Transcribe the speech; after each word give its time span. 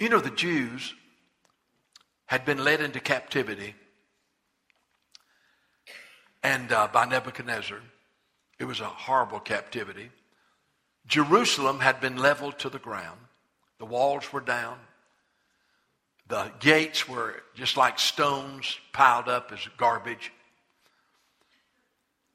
You 0.00 0.08
know, 0.08 0.18
the 0.18 0.30
Jews 0.30 0.94
had 2.24 2.46
been 2.46 2.64
led 2.64 2.80
into 2.80 3.00
captivity 3.00 3.74
and 6.42 6.72
uh, 6.72 6.88
by 6.90 7.04
Nebuchadnezzar. 7.04 7.80
It 8.58 8.64
was 8.64 8.80
a 8.80 8.86
horrible 8.86 9.40
captivity. 9.40 10.10
Jerusalem 11.06 11.80
had 11.80 12.00
been 12.00 12.16
leveled 12.16 12.58
to 12.60 12.70
the 12.70 12.78
ground. 12.78 13.20
The 13.78 13.84
walls 13.84 14.32
were 14.32 14.40
down. 14.40 14.78
The 16.28 16.50
gates 16.60 17.06
were 17.06 17.42
just 17.54 17.76
like 17.76 17.98
stones 17.98 18.78
piled 18.94 19.28
up 19.28 19.52
as 19.52 19.60
garbage. 19.76 20.32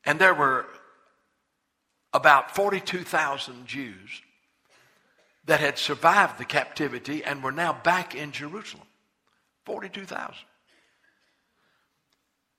And 0.04 0.20
there 0.20 0.36
were 0.36 0.68
about 2.14 2.56
42,000 2.56 3.66
Jews 3.66 4.22
that 5.46 5.60
had 5.60 5.78
survived 5.78 6.38
the 6.38 6.46
captivity 6.46 7.24
and 7.24 7.44
were 7.44 7.52
now 7.52 7.74
back 7.84 8.16
in 8.16 8.32
Jerusalem. 8.32 8.88
42,000. 9.66 10.36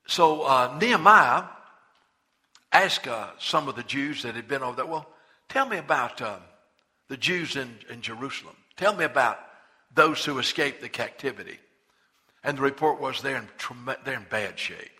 So 0.07 0.43
uh, 0.43 0.77
Nehemiah 0.79 1.43
asked 2.71 3.07
uh, 3.07 3.29
some 3.39 3.67
of 3.67 3.75
the 3.75 3.83
Jews 3.83 4.23
that 4.23 4.35
had 4.35 4.47
been 4.47 4.63
over 4.63 4.75
there, 4.75 4.85
well, 4.85 5.07
tell 5.49 5.67
me 5.67 5.77
about 5.77 6.21
uh, 6.21 6.37
the 7.09 7.17
Jews 7.17 7.55
in, 7.55 7.75
in 7.89 8.01
Jerusalem. 8.01 8.55
Tell 8.77 8.95
me 8.95 9.03
about 9.03 9.39
those 9.93 10.23
who 10.23 10.39
escaped 10.39 10.81
the 10.81 10.89
captivity. 10.89 11.59
And 12.43 12.57
the 12.57 12.61
report 12.61 13.01
was 13.01 13.21
they're 13.21 13.37
in, 13.37 13.47
they're 14.05 14.15
in 14.15 14.25
bad 14.29 14.57
shape. 14.57 14.91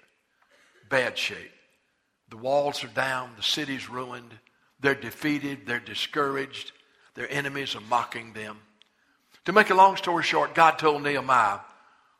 Bad 0.89 1.17
shape. 1.17 1.52
The 2.30 2.38
walls 2.38 2.83
are 2.83 2.89
down, 2.89 3.31
the 3.38 3.44
city's 3.44 3.89
ruined, 3.89 4.33
they're 4.80 4.95
defeated, 4.95 5.59
they're 5.66 5.80
discouraged, 5.80 6.73
their 7.17 7.30
enemies 7.31 7.76
are 7.76 7.81
mocking 7.81 8.31
them. 8.34 8.59
To 9.45 9.52
make 9.52 9.71
a 9.71 9.75
long 9.75 9.98
story 9.98 10.23
short, 10.23 10.53
God 10.53 10.77
told 10.77 11.02
Nehemiah, 11.02 11.59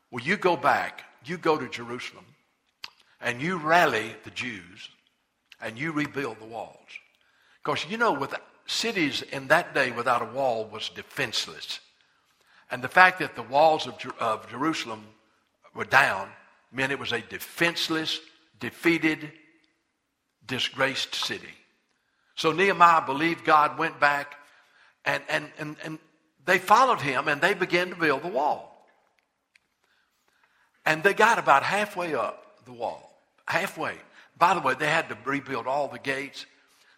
Well, 0.10 0.26
you 0.26 0.38
go 0.38 0.58
back, 0.58 1.04
you 1.24 1.38
go 1.38 1.55
to 1.55 1.70
Jerusalem, 1.70 2.26
and 3.21 3.40
you 3.40 3.58
rally 3.58 4.16
the 4.24 4.32
Jews, 4.32 4.90
and 5.62 5.77
you 5.77 5.91
rebuild 5.91 6.40
the 6.40 6.46
walls. 6.46 6.88
Because 7.63 7.86
you 7.88 7.98
know, 7.98 8.12
with 8.12 8.34
cities 8.66 9.21
in 9.21 9.48
that 9.49 9.76
day 9.76 9.91
without 9.91 10.24
a 10.24 10.34
wall 10.34 10.66
was 10.66 10.90
defenseless. 10.90 11.80
And 12.71 12.84
the 12.84 12.90
fact 12.90 13.20
that 13.20 13.36
the 13.36 13.43
walls 13.43 13.86
of, 13.86 13.93
of 14.20 14.49
Jerusalem 14.49 15.05
were 15.76 15.86
down 15.86 16.27
meant 16.71 16.91
it 16.91 16.99
was 16.99 17.14
a 17.14 17.21
defenseless, 17.21 18.20
defeated, 18.60 19.32
disgraced 20.48 21.14
city. 21.14 21.54
So 22.36 22.52
Nehemiah 22.52 23.05
believed 23.05 23.46
God, 23.46 23.77
went 23.77 23.99
back, 23.99 24.38
and, 25.08 25.24
and, 25.30 25.50
and, 25.58 25.76
and 25.84 26.00
they 26.46 26.60
followed 26.60 27.02
him 27.02 27.27
and 27.27 27.41
they 27.41 27.54
began 27.54 27.90
to 27.90 27.96
build 27.96 28.22
the 28.22 28.27
wall. 28.27 28.86
And 30.86 31.02
they 31.02 31.14
got 31.14 31.40
about 31.40 31.64
halfway 31.64 32.14
up 32.14 32.66
the 32.66 32.74
wall. 32.74 33.20
Halfway. 33.48 33.96
By 34.38 34.54
the 34.54 34.60
way, 34.60 34.76
they 34.76 34.88
had 34.88 35.10
to 35.10 35.18
rebuild 35.26 35.66
all 35.66 35.88
the 35.88 35.98
gates. 35.98 36.46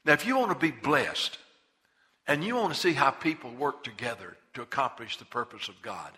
Now, 0.03 0.13
if 0.13 0.25
you 0.25 0.37
want 0.37 0.51
to 0.51 0.57
be 0.57 0.71
blessed 0.71 1.37
and 2.27 2.43
you 2.43 2.55
want 2.55 2.73
to 2.73 2.79
see 2.79 2.93
how 2.93 3.11
people 3.11 3.51
work 3.51 3.83
together 3.83 4.35
to 4.55 4.61
accomplish 4.61 5.17
the 5.17 5.25
purpose 5.25 5.69
of 5.69 5.81
God, 5.81 6.11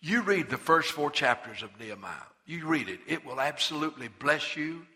you 0.00 0.22
read 0.22 0.48
the 0.48 0.56
first 0.56 0.92
four 0.92 1.10
chapters 1.10 1.62
of 1.62 1.78
Nehemiah. 1.78 2.14
You 2.46 2.66
read 2.66 2.88
it. 2.88 3.00
It 3.06 3.24
will 3.24 3.40
absolutely 3.40 4.08
bless 4.08 4.56
you 4.56 4.86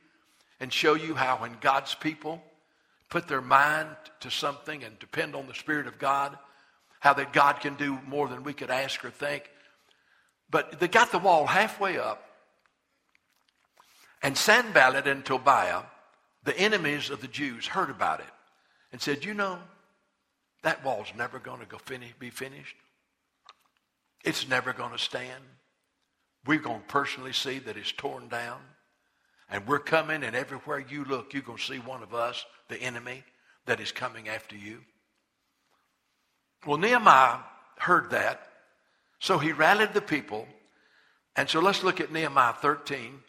and 0.59 0.73
show 0.73 0.95
you 0.95 1.15
how 1.15 1.37
when 1.37 1.57
God's 1.61 1.95
people 1.95 2.43
put 3.15 3.29
their 3.29 3.41
mind 3.41 3.87
to 4.19 4.29
something 4.29 4.83
and 4.83 4.99
depend 4.99 5.37
on 5.37 5.47
the 5.47 5.55
Spirit 5.55 5.87
of 5.87 6.01
God, 6.01 6.37
how 6.99 7.15
that 7.15 7.33
God 7.33 7.61
can 7.61 7.77
do 7.77 7.97
more 8.09 8.27
than 8.27 8.43
we 8.43 8.53
could 8.53 8.73
ask 8.73 9.05
or 9.05 9.11
think. 9.11 9.49
But 10.51 10.81
they 10.81 10.89
got 10.89 11.13
the 11.13 11.21
wall 11.21 11.47
halfway 11.47 11.97
up, 11.97 12.27
and 14.21 14.37
Sanballat 14.37 15.07
and 15.07 15.25
Tobiah, 15.25 15.83
the 16.43 16.59
enemies 16.59 17.09
of 17.09 17.21
the 17.21 17.29
Jews, 17.29 17.69
heard 17.69 17.89
about 17.89 18.19
it 18.19 18.27
and 18.91 19.01
said, 19.01 19.25
You 19.25 19.33
know, 19.33 19.61
that 20.65 20.85
wall's 20.85 21.13
never 21.17 21.39
going 21.39 21.65
to 21.65 21.79
finish, 21.79 22.13
be 22.19 22.31
finished. 22.31 22.75
It's 24.25 24.49
never 24.49 24.73
going 24.73 24.91
to 24.91 24.99
stand. 24.99 25.45
We're 26.47 26.59
going 26.59 26.81
to 26.81 26.87
personally 26.89 27.33
see 27.33 27.61
that 27.61 27.77
it's 27.77 27.93
torn 27.93 28.27
down. 28.27 28.59
And 29.51 29.67
we're 29.67 29.79
coming, 29.79 30.23
and 30.23 30.35
everywhere 30.35 30.79
you 30.79 31.05
look, 31.05 31.33
you're 31.33 31.43
going 31.43 31.59
to 31.59 31.65
see 31.65 31.79
one 31.79 32.03
of 32.03 32.15
us, 32.15 32.45
the 32.69 32.81
enemy, 32.81 33.23
that 33.67 33.81
is 33.81 33.93
coming 33.93 34.29
after 34.29 34.57
you. 34.57 34.81
Well, 36.67 36.79
Nehemiah 36.79 37.39
heard 37.79 38.11
that, 38.11 38.49
so 39.19 39.39
he 39.39 39.53
rallied 39.53 39.95
the 39.95 40.01
people. 40.01 40.47
And 41.37 41.49
so 41.49 41.61
let's 41.61 41.83
look 41.83 42.01
at 42.01 42.13
Nehemiah 42.13 42.55
13, 42.55 43.21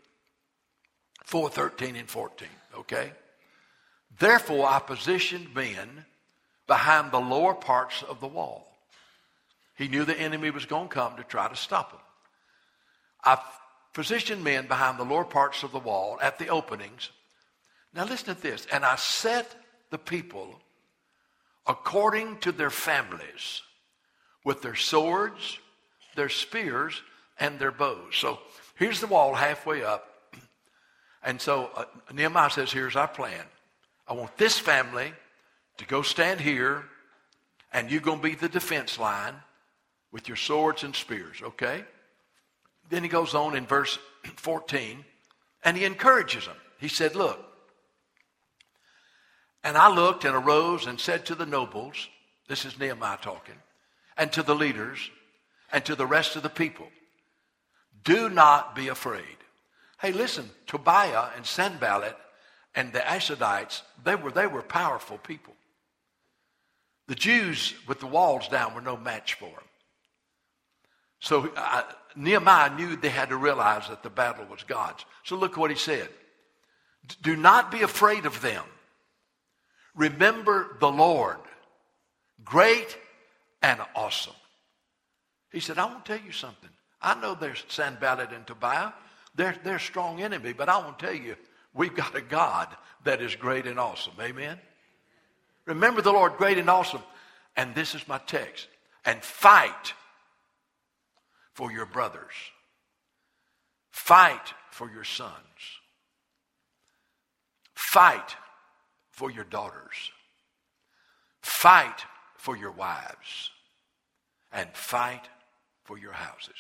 4, 1.26 1.50
13, 1.50 1.96
and 1.96 2.10
14, 2.10 2.48
okay? 2.80 3.12
Therefore, 4.20 4.68
I 4.68 4.80
positioned 4.80 5.54
men 5.54 6.06
behind 6.68 7.12
the 7.12 7.20
lower 7.20 7.54
parts 7.54 8.04
of 8.04 8.20
the 8.20 8.28
wall. 8.28 8.68
He 9.76 9.88
knew 9.88 10.06
the 10.06 10.20
enemy 10.20 10.52
was 10.52 10.66
going 10.66 10.88
to 10.88 10.94
come 10.94 11.18
to 11.18 11.24
try 11.24 11.50
to 11.50 11.56
stop 11.56 11.92
him. 11.92 12.00
I 13.24 13.38
positioned 13.96 14.44
men 14.44 14.68
behind 14.68 15.00
the 15.00 15.06
lower 15.06 15.24
parts 15.24 15.64
of 15.64 15.72
the 15.72 15.80
wall 15.80 16.20
at 16.22 16.38
the 16.38 16.50
openings. 16.50 17.10
Now 17.94 18.04
listen 18.04 18.36
to 18.36 18.42
this. 18.42 18.68
And 18.72 18.84
I 18.86 18.98
set 18.98 19.56
the 19.90 19.98
people 19.98 20.60
according 21.66 22.40
to 22.40 22.52
their 22.52 22.70
families 22.70 23.62
with 24.44 24.62
their 24.62 24.76
swords, 24.76 25.58
their 26.16 26.30
spears, 26.30 27.02
and 27.40 27.58
their 27.58 27.72
bows. 27.72 28.16
So 28.18 28.40
here's 28.76 29.00
the 29.00 29.08
wall 29.08 29.34
halfway 29.34 29.84
up. 29.84 30.12
And 31.28 31.42
so 31.42 31.72
uh, 31.76 31.86
Nehemiah 32.14 32.52
says, 32.52 32.72
Here's 32.72 32.96
our 32.96 33.08
plan. 33.08 33.44
I 34.08 34.14
want 34.14 34.38
this 34.38 34.60
family 34.60 35.12
to 35.78 35.86
go 35.88 36.04
stand 36.04 36.40
here, 36.40 36.84
and 37.74 37.90
you're 37.90 38.00
going 38.00 38.20
to 38.20 38.24
be 38.24 38.36
the 38.36 38.48
defense 38.48 39.00
line 39.00 39.34
with 40.12 40.28
your 40.28 40.38
swords 40.38 40.84
and 40.84 40.96
spears, 40.96 41.42
okay? 41.42 41.84
Then 42.90 43.04
he 43.04 43.10
goes 43.10 43.34
on 43.34 43.56
in 43.56 43.66
verse 43.66 43.98
14 44.36 45.04
and 45.64 45.78
he 45.78 45.86
encourages 45.86 46.46
them. 46.46 46.56
He 46.80 46.88
said, 46.88 47.16
Look, 47.16 47.40
and 49.64 49.78
I 49.78 49.90
looked 49.90 50.26
and 50.26 50.36
arose 50.36 50.86
and 50.86 51.00
said 51.00 51.26
to 51.26 51.36
the 51.36 51.46
nobles, 51.46 52.08
this 52.48 52.66
is 52.66 52.80
Nehemiah 52.80 53.18
talking, 53.20 53.56
and 54.16 54.32
to 54.34 54.44
the 54.44 54.54
leaders 54.54 55.10
and 55.72 55.84
to 55.86 55.96
the 55.96 56.06
rest 56.06 56.36
of 56.36 56.44
the 56.44 56.50
people, 56.50 56.88
do 58.04 58.30
not 58.30 58.76
be 58.76 58.90
afraid. 58.90 59.24
Hey, 60.00 60.12
listen, 60.12 60.52
Tobiah 60.68 61.30
and 61.36 61.46
Sanballat 61.46 62.16
and 62.76 62.94
the 62.94 63.00
Ashdodites, 63.00 63.82
they 64.04 64.14
were, 64.14 64.32
they 64.32 64.46
were 64.46 64.62
powerful 64.62 65.18
people. 65.18 65.54
The 67.08 67.16
Jews 67.16 67.74
with 67.88 68.00
the 68.00 68.08
walls 68.08 68.48
down 68.48 68.76
were 68.76 68.82
no 68.82 68.98
match 68.98 69.34
for 69.34 69.50
them. 69.50 69.70
So 71.20 71.50
uh, 71.56 71.84
Nehemiah 72.16 72.76
knew 72.76 72.96
they 72.96 73.10
had 73.10 73.30
to 73.30 73.38
realize 73.38 73.88
that 73.90 74.04
the 74.04 74.10
battle 74.10 74.46
was 74.46 74.64
God's. 74.64 75.06
So 75.24 75.36
look 75.36 75.58
what 75.58 75.72
he 75.72 75.78
said. 75.78 76.10
Do 77.22 77.36
not 77.36 77.72
be 77.72 77.82
afraid 77.82 78.26
of 78.26 78.42
them. 78.42 78.64
Remember 79.96 80.78
the 80.80 80.92
Lord, 80.92 81.38
great 82.44 82.98
and 83.62 83.80
awesome. 83.96 84.34
He 85.52 85.60
said, 85.60 85.78
I 85.78 85.86
want 85.86 86.06
to 86.06 86.18
tell 86.18 86.26
you 86.26 86.32
something. 86.32 86.70
I 87.02 87.20
know 87.20 87.36
there's 87.36 87.64
Sanballat 87.68 88.32
and 88.32 88.46
Tobiah. 88.46 88.92
They're, 89.36 89.56
they're 89.64 89.80
strong 89.80 90.22
enemy, 90.22 90.54
but 90.54 90.70
I 90.70 90.78
want 90.78 91.00
to 91.00 91.06
tell 91.06 91.16
you, 91.16 91.36
we've 91.74 91.96
got 91.96 92.16
a 92.16 92.22
God 92.22 92.68
that 93.04 93.22
is 93.22 93.36
great 93.36 93.68
and 93.68 93.80
awesome. 93.80 94.14
Amen? 94.20 94.58
Remember 95.66 96.02
the 96.02 96.12
Lord, 96.12 96.34
great 96.38 96.58
and 96.58 96.70
awesome. 96.70 97.04
And 97.56 97.74
this 97.74 97.96
is 97.96 98.08
my 98.08 98.18
text. 98.18 98.68
And 99.06 99.22
fight 99.24 99.94
for 101.56 101.72
your 101.72 101.86
brothers. 101.86 102.34
Fight 103.90 104.54
for 104.72 104.92
your 104.92 105.06
sons. 105.06 105.32
Fight 107.74 108.36
for 109.10 109.32
your 109.32 109.46
daughters. 109.46 110.12
Fight 111.42 112.04
for 112.36 112.58
your 112.58 112.72
wives. 112.72 113.52
And 114.52 114.70
fight 114.74 115.24
for 115.86 115.98
your 115.98 116.12
houses. 116.12 116.54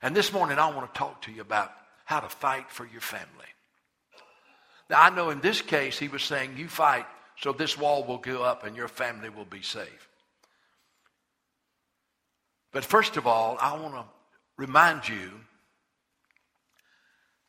And 0.00 0.16
this 0.16 0.32
morning, 0.32 0.58
I 0.58 0.74
want 0.74 0.92
to 0.92 0.98
talk 0.98 1.22
to 1.22 1.32
you 1.32 1.42
about 1.42 1.72
how 2.06 2.20
to 2.20 2.28
fight 2.28 2.70
for 2.70 2.86
your 2.86 3.00
family. 3.00 3.28
Now, 4.88 5.02
I 5.02 5.10
know 5.10 5.30
in 5.30 5.40
this 5.40 5.60
case, 5.60 5.98
he 5.98 6.08
was 6.08 6.22
saying, 6.22 6.56
You 6.56 6.68
fight 6.68 7.06
so 7.38 7.52
this 7.52 7.76
wall 7.76 8.04
will 8.04 8.18
go 8.18 8.42
up 8.42 8.64
and 8.64 8.76
your 8.76 8.88
family 8.88 9.28
will 9.28 9.44
be 9.44 9.62
safe. 9.62 10.08
But 12.74 12.84
first 12.84 13.16
of 13.16 13.26
all, 13.26 13.56
I 13.60 13.78
want 13.78 13.94
to 13.94 14.04
remind 14.58 15.08
you, 15.08 15.30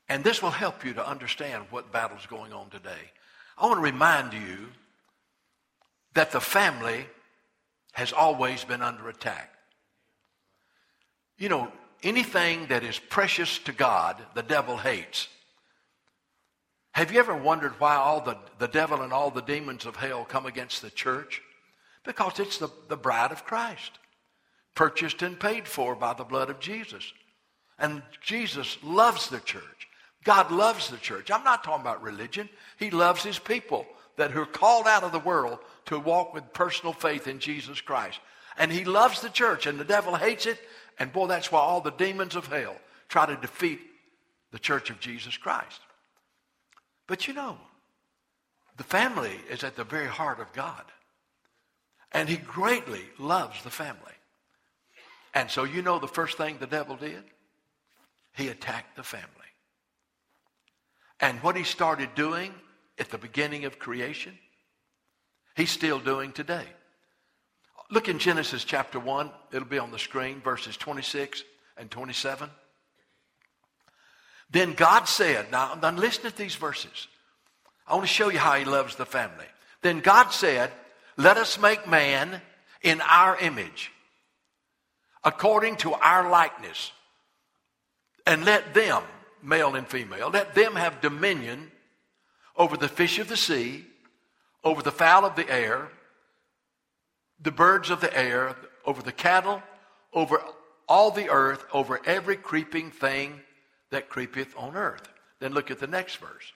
and 0.08 0.24
this 0.24 0.42
will 0.42 0.52
help 0.52 0.86
you 0.86 0.94
to 0.94 1.06
understand 1.06 1.66
what 1.72 1.92
battle 1.92 2.16
is 2.16 2.28
going 2.28 2.54
on 2.54 2.70
today. 2.70 3.12
I 3.58 3.66
want 3.66 3.80
to 3.80 3.82
remind 3.82 4.34
you 4.34 4.70
that 6.14 6.32
the 6.32 6.40
family 6.40 7.08
has 7.94 8.14
always 8.14 8.64
been 8.64 8.84
under 8.84 9.10
attack. 9.10 9.52
You 11.40 11.50
know, 11.50 11.72
anything 12.04 12.68
that 12.68 12.84
is 12.84 13.00
precious 13.00 13.58
to 13.60 13.72
God, 13.72 14.22
the 14.36 14.44
devil 14.44 14.78
hates. 14.78 15.28
Have 16.92 17.12
you 17.12 17.18
ever 17.18 17.36
wondered 17.36 17.74
why 17.80 17.96
all 17.96 18.22
the, 18.22 18.38
the 18.60 18.68
devil 18.68 19.02
and 19.02 19.12
all 19.12 19.32
the 19.32 19.42
demons 19.42 19.88
of 19.88 19.96
hell 19.96 20.24
come 20.24 20.46
against 20.46 20.84
the 20.84 20.92
church? 20.92 21.42
Because 22.04 22.40
it's 22.40 22.60
the, 22.60 22.70
the 22.90 22.96
bride 22.96 23.32
of 23.32 23.44
Christ, 23.44 23.98
purchased 24.76 25.22
and 25.22 25.40
paid 25.40 25.68
for 25.68 25.96
by 25.96 26.14
the 26.14 26.24
blood 26.24 26.50
of 26.50 26.60
Jesus. 26.60 27.14
And 27.80 28.02
Jesus 28.22 28.78
loves 28.84 29.30
the 29.30 29.40
church. 29.40 29.88
God 30.24 30.52
loves 30.52 30.90
the 30.90 30.98
church. 30.98 31.32
I'm 31.32 31.44
not 31.44 31.64
talking 31.64 31.82
about 31.82 32.04
religion. 32.04 32.50
He 32.78 32.90
loves 32.90 33.24
his 33.24 33.40
people 33.40 33.86
that 34.18 34.36
are 34.36 34.46
called 34.46 34.88
out 34.88 35.04
of 35.04 35.12
the 35.12 35.20
world 35.20 35.60
to 35.86 36.00
walk 36.00 36.34
with 36.34 36.54
personal 36.54 36.94
faith 36.94 37.28
in 37.28 37.40
Jesus 37.40 37.82
Christ. 37.82 38.20
And 38.58 38.72
he 38.72 38.86
loves 38.86 39.22
the 39.22 39.30
church, 39.30 39.66
and 39.66 39.80
the 39.80 39.84
devil 39.84 40.16
hates 40.16 40.46
it. 40.46 40.58
And 40.98 41.12
boy, 41.12 41.28
that's 41.28 41.52
why 41.52 41.60
all 41.60 41.82
the 41.82 41.92
demons 41.92 42.36
of 42.36 42.48
hell 42.48 42.76
try 43.10 43.26
to 43.26 43.36
defeat 43.36 43.80
the 44.52 44.60
church 44.60 44.90
of 44.90 45.00
Jesus 45.00 45.36
Christ. 45.38 45.82
But 47.08 47.28
you 47.28 47.34
know, 47.34 47.58
the 48.78 48.84
family 48.84 49.40
is 49.50 49.64
at 49.64 49.76
the 49.76 49.84
very 49.84 50.08
heart 50.08 50.40
of 50.40 50.52
God. 50.54 50.84
And 52.14 52.30
he 52.30 52.38
greatly 52.38 53.02
loves 53.20 53.62
the 53.64 53.70
family. 53.70 54.00
And 55.36 55.52
so 55.52 55.66
you 55.66 55.82
know 55.82 56.00
the 56.00 56.08
first 56.08 56.38
thing 56.38 56.58
the 56.60 56.66
devil 56.66 56.96
did? 56.96 57.24
He 58.34 58.48
attacked 58.48 58.96
the 58.96 59.04
family. 59.04 59.28
And 61.20 61.44
what 61.44 61.56
he 61.56 61.64
started 61.64 62.16
doing 62.16 62.54
at 62.98 63.10
the 63.10 63.18
beginning 63.18 63.66
of 63.66 63.78
creation, 63.78 64.38
he's 65.56 65.70
still 65.70 66.00
doing 66.00 66.32
today. 66.32 66.66
Look 67.92 68.10
in 68.10 68.18
Genesis 68.18 68.64
chapter 68.64 69.00
1. 69.00 69.30
It'll 69.52 69.68
be 69.68 69.78
on 69.78 69.92
the 69.92 70.00
screen, 70.00 70.42
verses 70.42 70.76
26 70.78 71.44
and 71.78 71.92
27. 71.92 72.50
Then 74.50 74.74
God 74.74 75.06
said, 75.06 75.52
now, 75.52 75.78
now 75.82 75.92
listen 75.92 76.30
to 76.30 76.36
these 76.36 76.56
verses. 76.56 77.08
I 77.88 77.94
want 77.94 78.08
to 78.08 78.14
show 78.14 78.30
you 78.30 78.40
how 78.40 78.54
he 78.56 78.66
loves 78.66 78.96
the 78.96 79.06
family. 79.06 79.46
Then 79.82 80.00
God 80.00 80.30
said, 80.30 80.72
let 81.18 81.38
us 81.38 81.60
make 81.60 81.88
man 81.88 82.42
in 82.82 83.02
our 83.02 83.38
image, 83.38 83.92
according 85.26 85.76
to 85.78 85.94
our 85.94 86.30
likeness, 86.30 86.92
and 88.28 88.46
let 88.46 88.74
them, 88.74 89.04
male 89.42 89.76
and 89.76 89.88
female, 89.88 90.30
let 90.30 90.56
them 90.56 90.76
have 90.76 91.02
dominion 91.02 91.72
over 92.56 92.78
the 92.78 92.88
fish 92.88 93.20
of 93.20 93.28
the 93.28 93.36
sea, 93.36 93.84
over 94.64 94.82
the 94.82 94.92
fowl 94.92 95.26
of 95.26 95.36
the 95.36 95.50
air, 95.52 95.90
the 97.42 97.52
birds 97.52 97.90
of 97.90 98.02
the 98.02 98.18
air, 98.18 98.56
over 98.86 99.02
the 99.02 99.12
cattle, 99.12 99.62
over 100.14 100.42
all 100.88 101.12
the 101.12 101.30
earth, 101.30 101.66
over 101.74 102.00
every 102.06 102.38
creeping 102.38 102.92
thing 102.92 103.42
that 103.92 104.10
creepeth 104.10 104.54
on 104.58 104.76
earth. 104.76 105.08
Then 105.40 105.54
look 105.54 105.70
at 105.70 105.80
the 105.80 105.88
next 105.88 106.18
verse. 106.18 106.54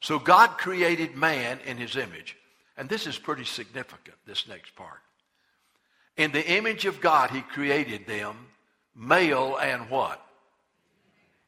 So 0.00 0.18
God 0.18 0.58
created 0.58 1.16
man 1.16 1.60
in 1.64 1.76
his 1.76 1.96
image. 1.96 2.36
And 2.76 2.88
this 2.88 3.06
is 3.06 3.18
pretty 3.18 3.44
significant, 3.44 4.16
this 4.26 4.48
next 4.48 4.74
part. 4.74 5.00
In 6.16 6.32
the 6.32 6.46
image 6.46 6.84
of 6.84 7.00
God, 7.00 7.30
he 7.30 7.40
created 7.40 8.06
them, 8.06 8.36
male 8.94 9.56
and 9.56 9.88
what? 9.88 10.24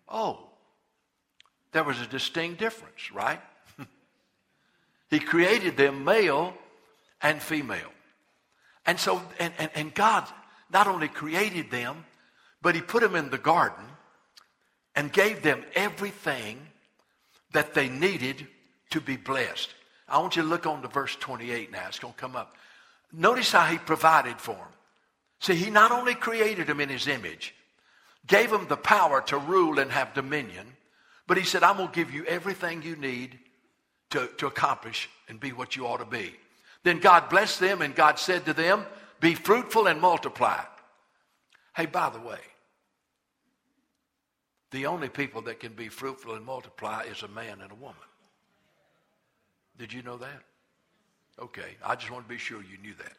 Oh, 0.09 0.41
there 1.73 1.85
was 1.85 2.01
a 2.01 2.07
distinct 2.07 2.61
difference, 2.61 3.13
right? 3.13 3.41
he 5.11 5.19
created 5.19 5.77
them 5.77 6.05
male 6.05 6.55
and 7.21 7.43
female. 7.43 7.91
And 8.87 8.99
so, 8.99 9.23
and, 9.39 9.53
and, 9.59 9.71
and 9.75 9.95
God 9.95 10.27
not 10.73 10.87
only 10.87 11.09
created 11.09 11.71
them, 11.71 12.05
but 12.63 12.75
he 12.75 12.81
put 12.81 13.03
them 13.03 13.15
in 13.15 13.31
the 13.31 13.39
garden 13.39 13.85
and 14.95 15.13
gave 15.13 15.43
them 15.43 15.65
everything 15.75 16.59
that 17.53 17.75
they 17.75 17.89
needed 17.89 18.47
to 18.91 19.01
be 19.01 19.17
blessed. 19.17 19.71
I 20.09 20.19
want 20.19 20.37
you 20.37 20.43
to 20.43 20.49
look 20.49 20.67
on 20.67 20.83
to 20.83 20.89
verse 20.89 21.17
28 21.17 21.73
now. 21.73 21.87
It's 21.89 21.99
going 21.99 22.15
to 22.15 22.19
come 22.19 22.37
up. 22.37 22.57
Notice 23.17 23.53
how 23.53 23.67
he 23.67 23.79
provided 23.79 24.41
for 24.41 24.55
them. 24.55 24.67
See, 25.41 25.55
he 25.55 25.71
not 25.71 25.93
only 25.93 26.15
created 26.15 26.67
them 26.67 26.81
in 26.81 26.89
his 26.89 27.07
image, 27.07 27.55
gave 28.27 28.51
them 28.51 28.67
the 28.67 28.77
power 28.77 29.21
to 29.23 29.39
rule 29.39 29.79
and 29.79 29.91
have 29.91 30.15
dominion, 30.15 30.67
but 31.27 31.37
he 31.37 31.45
said, 31.45 31.63
I'm 31.63 31.77
going 31.77 31.89
to 31.89 31.95
give 31.95 32.13
you 32.13 32.25
everything 32.25 32.83
you 32.83 32.97
need 32.97 33.39
to, 34.11 34.29
to 34.39 34.47
accomplish 34.47 35.09
and 35.29 35.39
be 35.39 35.53
what 35.53 35.77
you 35.77 35.87
ought 35.87 35.99
to 35.99 36.05
be. 36.05 36.35
Then 36.83 36.99
God 36.99 37.29
blessed 37.29 37.61
them, 37.61 37.83
and 37.83 37.95
God 37.95 38.19
said 38.19 38.45
to 38.47 38.53
them, 38.53 38.85
Be 39.21 39.35
fruitful 39.35 39.87
and 39.87 40.01
multiply. 40.01 40.63
Hey, 41.77 41.87
by 41.87 42.11
the 42.11 42.21
way, 42.21 42.41
the 44.71 44.87
only 44.87 45.09
people 45.09 45.43
that 45.43 45.61
can 45.61 45.73
be 45.73 45.89
fruitful 45.89 46.35
and 46.35 46.45
multiply 46.45 47.05
is 47.05 47.23
a 47.23 47.29
man 47.29 47.61
and 47.61 47.71
a 47.71 47.77
woman. 47.77 47.97
Did 49.79 49.93
you 49.93 50.03
know 50.03 50.19
that? 50.19 50.43
Okay, 51.41 51.77
I 51.85 51.95
just 51.97 52.11
want 52.11 52.25
to 52.25 52.29
be 52.29 52.39
sure 52.39 52.63
you 52.63 52.79
knew 52.79 52.95
that. 52.95 53.13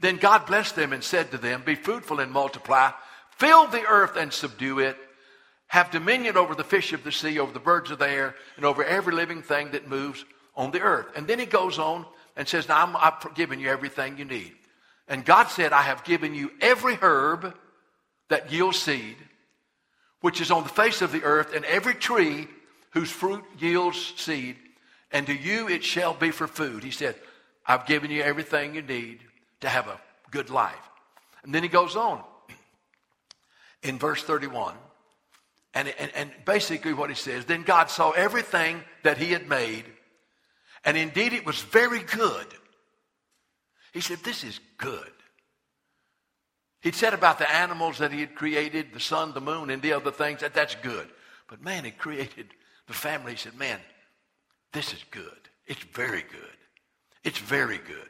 Then 0.00 0.16
God 0.16 0.46
blessed 0.46 0.76
them 0.76 0.92
and 0.92 1.02
said 1.02 1.30
to 1.30 1.38
them, 1.38 1.62
Be 1.64 1.74
fruitful 1.74 2.20
and 2.20 2.32
multiply, 2.32 2.90
fill 3.36 3.66
the 3.66 3.86
earth 3.86 4.16
and 4.16 4.32
subdue 4.32 4.80
it 4.80 4.96
have 5.72 5.90
dominion 5.90 6.36
over 6.36 6.54
the 6.54 6.62
fish 6.62 6.92
of 6.92 7.02
the 7.02 7.10
sea, 7.10 7.38
over 7.38 7.50
the 7.50 7.58
birds 7.58 7.90
of 7.90 7.98
the 7.98 8.06
air, 8.06 8.34
and 8.56 8.66
over 8.66 8.84
every 8.84 9.14
living 9.14 9.40
thing 9.40 9.70
that 9.70 9.88
moves 9.88 10.22
on 10.54 10.70
the 10.70 10.82
earth. 10.82 11.06
And 11.16 11.26
then 11.26 11.38
he 11.38 11.46
goes 11.46 11.78
on 11.78 12.04
and 12.36 12.46
says, 12.46 12.68
Now 12.68 12.82
I'm, 12.84 12.94
I've 12.94 13.34
given 13.34 13.58
you 13.58 13.70
everything 13.70 14.18
you 14.18 14.26
need. 14.26 14.52
And 15.08 15.24
God 15.24 15.44
said, 15.44 15.72
I 15.72 15.80
have 15.80 16.04
given 16.04 16.34
you 16.34 16.50
every 16.60 16.98
herb 17.00 17.56
that 18.28 18.52
yields 18.52 18.80
seed, 18.80 19.16
which 20.20 20.42
is 20.42 20.50
on 20.50 20.62
the 20.62 20.68
face 20.68 21.00
of 21.00 21.10
the 21.10 21.22
earth, 21.22 21.54
and 21.54 21.64
every 21.64 21.94
tree 21.94 22.48
whose 22.90 23.10
fruit 23.10 23.42
yields 23.58 24.12
seed, 24.18 24.56
and 25.12 25.26
to 25.26 25.34
you 25.34 25.68
it 25.68 25.84
shall 25.84 26.14
be 26.14 26.30
for 26.30 26.46
food. 26.46 26.84
He 26.84 26.90
said, 26.90 27.16
I've 27.66 27.86
given 27.86 28.10
you 28.10 28.22
everything 28.22 28.74
you 28.74 28.82
need 28.82 29.20
to 29.60 29.68
have 29.68 29.86
a 29.88 30.00
good 30.30 30.50
life. 30.50 30.74
And 31.44 31.54
then 31.54 31.62
he 31.62 31.68
goes 31.68 31.96
on 31.96 32.22
in 33.82 33.98
verse 33.98 34.22
31 34.22 34.74
and, 35.74 35.88
and, 35.98 36.10
and 36.14 36.30
basically, 36.44 36.92
what 36.92 37.08
he 37.10 37.16
says 37.16 37.44
then 37.46 37.62
God 37.62 37.88
saw 37.90 38.10
everything 38.10 38.82
that 39.04 39.18
he 39.18 39.32
had 39.32 39.48
made, 39.48 39.84
and 40.84 40.96
indeed 40.96 41.32
it 41.32 41.46
was 41.46 41.60
very 41.60 42.00
good. 42.00 42.46
He 43.92 44.00
said, 44.00 44.18
This 44.18 44.44
is 44.44 44.60
good. 44.76 45.10
He'd 46.80 46.94
said 46.94 47.14
about 47.14 47.38
the 47.38 47.50
animals 47.50 47.98
that 47.98 48.12
he 48.12 48.20
had 48.20 48.34
created, 48.34 48.92
the 48.92 49.00
sun, 49.00 49.32
the 49.32 49.40
moon, 49.40 49.70
and 49.70 49.80
the 49.80 49.92
other 49.92 50.10
things, 50.10 50.40
that 50.40 50.52
that's 50.52 50.74
good. 50.76 51.08
But 51.48 51.62
man, 51.62 51.84
he 51.84 51.90
created 51.90 52.48
the 52.86 52.92
family. 52.92 53.32
He 53.32 53.38
said, 53.38 53.54
Man, 53.54 53.78
this 54.72 54.92
is 54.92 55.04
good. 55.10 55.48
It's 55.66 55.82
very 55.92 56.22
good. 56.22 56.56
It's 57.24 57.38
very 57.38 57.78
good. 57.78 58.08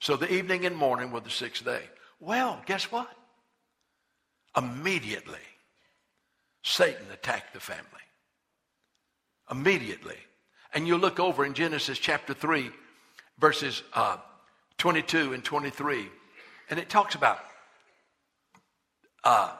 So 0.00 0.16
the 0.16 0.32
evening 0.32 0.66
and 0.66 0.76
morning 0.76 1.10
were 1.12 1.20
the 1.20 1.30
sixth 1.30 1.64
day. 1.64 1.82
Well, 2.20 2.62
guess 2.66 2.90
what? 2.90 3.08
Immediately, 4.56 5.38
Satan 6.62 7.06
attacked 7.12 7.54
the 7.54 7.60
family. 7.60 7.82
Immediately. 9.50 10.18
And 10.74 10.86
you 10.86 10.96
look 10.96 11.20
over 11.20 11.44
in 11.44 11.54
Genesis 11.54 11.98
chapter 11.98 12.32
3, 12.32 12.70
verses 13.38 13.82
uh, 13.92 14.16
22 14.78 15.34
and 15.34 15.44
23, 15.44 16.08
and 16.70 16.78
it 16.78 16.88
talks 16.88 17.14
about. 17.14 17.38
Uh, 19.24 19.52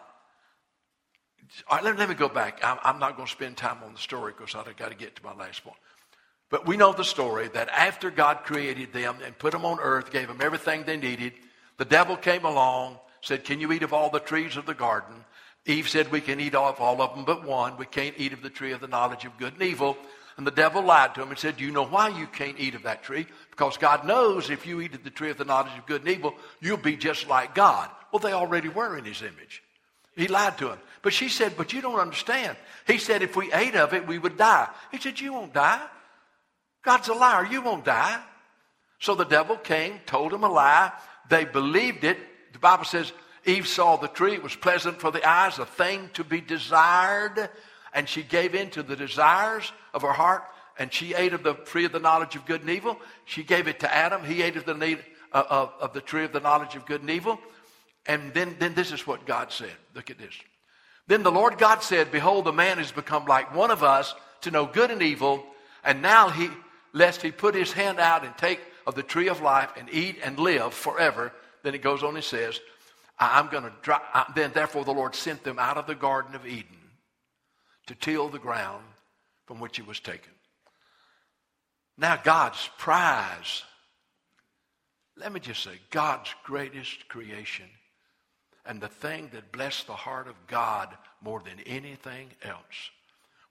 all 1.69 1.77
right, 1.77 1.85
let, 1.85 1.99
let 1.99 2.09
me 2.09 2.15
go 2.15 2.29
back. 2.29 2.61
I'm, 2.63 2.79
I'm 2.83 2.99
not 2.99 3.17
going 3.17 3.27
to 3.27 3.33
spend 3.33 3.57
time 3.57 3.79
on 3.85 3.93
the 3.93 3.99
story 3.99 4.33
because 4.37 4.55
I've 4.55 4.75
got 4.77 4.91
to 4.91 4.97
get 4.97 5.17
to 5.17 5.25
my 5.25 5.35
last 5.35 5.63
point. 5.65 5.77
But 6.53 6.67
we 6.67 6.77
know 6.77 6.93
the 6.93 7.03
story 7.03 7.49
that 7.55 7.71
after 7.71 8.11
God 8.11 8.45
created 8.45 8.93
them 8.93 9.17
and 9.25 9.39
put 9.39 9.53
them 9.53 9.65
on 9.65 9.81
earth, 9.81 10.13
gave 10.13 10.29
them 10.29 10.43
everything 10.43 10.85
they 10.85 10.99
needed, 10.99 11.33
the 11.79 11.87
devil 11.87 12.15
came 12.15 12.45
along, 12.45 12.99
said, 13.23 13.45
Can 13.45 13.59
you 13.59 13.73
eat 13.73 13.83
of 13.83 13.95
all 13.95 14.11
the 14.11 14.21
trees 14.21 14.59
of 14.59 14.67
the 14.67 14.75
garden? 14.75 15.15
Eve 15.65 15.89
said, 15.89 16.13
We 16.13 16.21
can 16.21 16.41
eat 16.41 16.55
off 16.55 16.79
all 16.79 17.01
of 17.01 17.15
them 17.15 17.25
but 17.25 17.47
one. 17.47 17.79
We 17.79 17.87
can't 17.87 18.17
eat 18.19 18.35
of 18.35 18.43
the 18.43 18.51
tree 18.51 18.73
of 18.73 18.83
the 18.83 18.87
knowledge 18.87 19.25
of 19.25 19.39
good 19.39 19.55
and 19.55 19.63
evil. 19.63 19.97
And 20.37 20.47
the 20.47 20.51
devil 20.51 20.83
lied 20.83 21.15
to 21.15 21.23
him 21.23 21.31
and 21.31 21.39
said, 21.39 21.57
Do 21.57 21.65
you 21.65 21.71
know 21.71 21.87
why 21.87 22.09
you 22.09 22.27
can't 22.27 22.61
eat 22.61 22.75
of 22.75 22.83
that 22.83 23.03
tree? 23.03 23.27
Because 23.51 23.79
God 23.79 24.07
knows 24.07 24.51
if 24.51 24.67
you 24.67 24.83
eat 24.83 24.95
of 24.95 25.05
the 25.05 25.11
tree 25.11 25.31
of 25.31 25.39
the 25.39 25.47
knowledge 25.47 25.73
of 25.79 25.87
good 25.87 26.03
and 26.03 26.11
evil, 26.11 26.35
you'll 26.61 26.77
be 26.77 26.99
just 26.99 27.29
like 27.29 27.55
God. 27.55 27.89
Well, 28.13 28.21
they 28.21 28.35
already 28.35 28.69
were 28.69 28.99
in 28.99 29.07
his 29.07 29.23
image. 29.23 29.63
He 30.17 30.29
lied 30.29 30.59
to 30.59 30.73
him. 30.73 30.79
But 31.01 31.15
she 31.15 31.31
said, 31.31 31.55
But 31.57 31.73
you 31.73 31.81
don't 31.81 31.99
understand. 31.99 32.59
He 32.87 32.99
said, 32.99 33.23
If 33.23 33.37
we 33.37 33.51
ate 33.55 33.75
of 33.75 33.95
it, 33.95 34.07
we 34.07 34.19
would 34.19 34.37
die. 34.37 34.69
He 34.91 34.99
said, 34.99 35.19
You 35.19 35.33
won't 35.33 35.55
die. 35.55 35.81
God's 36.83 37.09
a 37.09 37.15
liar. 37.15 37.47
You 37.47 37.63
won't 37.63 37.85
die. 37.85 38.21
So 38.99 39.15
the 39.15 39.25
devil 39.25 39.57
came, 39.57 40.01
told 40.07 40.33
him 40.33 40.45
a 40.45 40.49
lie. 40.49 40.93
They 41.29 41.45
believed 41.45 42.05
it. 42.05 42.19
The 42.53 42.59
Bible 42.59 42.85
says 42.85 43.13
Eve 43.45 43.67
saw 43.67 43.97
the 43.97 44.09
tree. 44.09 44.35
It 44.35 44.43
was 44.43 44.55
pleasant 44.55 45.01
for 45.01 45.11
the 45.11 45.27
eyes, 45.29 45.59
a 45.59 45.67
thing 45.67 46.11
to 46.15 46.25
be 46.25 46.41
desired. 46.41 47.51
And 47.93 48.09
she 48.09 48.23
gave 48.23 48.55
in 48.55 48.71
to 48.71 48.83
the 48.83 48.97
desires 48.97 49.73
of 49.93 50.03
her 50.03 50.13
heart. 50.13 50.45
And 50.79 50.93
she 50.93 51.15
ate 51.15 51.33
of 51.33 51.43
the 51.43 51.55
tree 51.55 51.85
of 51.85 51.93
the 51.93 52.01
knowledge 52.01 52.37
of 52.37 52.47
good 52.47 52.63
and 52.63 52.71
evil. 52.71 52.99
She 53.25 53.43
gave 53.43 53.69
it 53.69 53.81
to 53.81 53.95
Adam. 53.95 54.25
He 54.25 54.43
ate 54.43 54.57
of 54.57 54.65
the, 54.65 54.75
need, 54.75 55.01
uh, 55.33 55.45
of, 55.49 55.73
of 55.81 55.93
the 55.93 56.01
tree 56.01 56.25
of 56.25 56.33
the 56.33 56.41
knowledge 56.41 56.77
of 56.77 56.87
good 56.87 57.01
and 57.01 57.11
evil. 57.11 57.39
And 58.07 58.33
then, 58.35 58.57
then 58.59 58.75
this 58.75 58.91
is 58.91 59.07
what 59.07 59.27
God 59.27 59.53
said. 59.53 59.73
Look 59.95 60.11
at 60.11 60.19
this. 60.19 60.35
Then 61.07 61.23
the 61.23 61.33
Lord 61.33 61.59
God 61.59 61.83
said, 61.83 62.11
Behold, 62.11 62.45
the 62.45 62.53
man 62.53 62.79
has 62.79 62.93
become 62.93 63.27
like 63.27 63.55
one 63.55 63.71
of 63.71 63.83
us 63.83 64.15
to 64.43 64.51
know 64.51 64.67
good 64.67 64.91
and 64.91 65.03
evil, 65.03 65.45
and 65.85 66.03
now 66.03 66.29
he, 66.29 66.49
lest 66.93 67.23
he 67.23 67.31
put 67.31 67.55
his 67.55 67.73
hand 67.73 67.99
out 67.99 68.25
and 68.25 68.37
take 68.37 68.61
of 68.87 68.95
the 68.95 69.03
tree 69.03 69.29
of 69.29 69.41
life 69.41 69.73
and 69.77 69.89
eat 69.93 70.19
and 70.23 70.39
live 70.39 70.75
forever. 70.75 71.33
Then 71.63 71.75
it 71.75 71.83
goes 71.83 72.03
on 72.03 72.15
and 72.17 72.25
says, 72.25 72.61
I'm 73.19 73.49
going 73.49 73.65
to 73.65 73.73
dry, 73.83 74.01
then 74.35 74.53
therefore 74.53 74.85
the 74.85 74.93
Lord 74.93 75.15
sent 75.15 75.45
them 75.45 75.59
out 75.59 75.77
of 75.77 75.87
the 75.87 75.95
Garden 75.95 76.35
of 76.35 76.47
Eden 76.47 76.77
to 77.87 77.95
till 77.95 78.29
the 78.29 78.39
ground 78.39 78.85
from 79.47 79.61
which 79.61 79.77
he 79.77 79.83
was 79.83 80.01
taken. 80.01 80.33
Now, 81.97 82.17
God's 82.17 82.69
prize, 82.79 83.63
let 85.17 85.33
me 85.33 85.41
just 85.41 85.63
say, 85.63 85.79
God's 85.91 86.35
greatest 86.43 87.09
creation 87.09 87.67
and 88.65 88.81
the 88.81 88.89
thing 88.89 89.29
that 89.33 89.53
blessed 89.53 89.87
the 89.87 89.93
heart 89.93 90.27
of 90.27 90.35
God 90.47 90.89
more 91.21 91.41
than 91.41 91.61
anything 91.67 92.29
else 92.43 92.91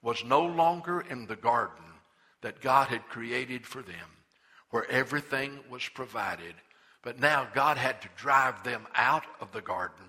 was 0.02 0.24
no 0.26 0.46
longer 0.46 1.02
in 1.02 1.28
the 1.28 1.36
garden 1.36 1.84
that 2.42 2.62
God 2.62 2.88
had 2.88 3.08
created 3.08 3.66
for 3.66 3.82
them, 3.82 3.96
where 4.70 4.90
everything 4.90 5.60
was 5.70 5.88
provided. 5.90 6.56
But 7.04 7.20
now 7.20 7.48
God 7.54 7.78
had 7.78 8.02
to 8.02 8.10
drive 8.16 8.64
them 8.64 8.88
out 8.96 9.24
of 9.40 9.52
the 9.52 9.62
garden. 9.62 10.06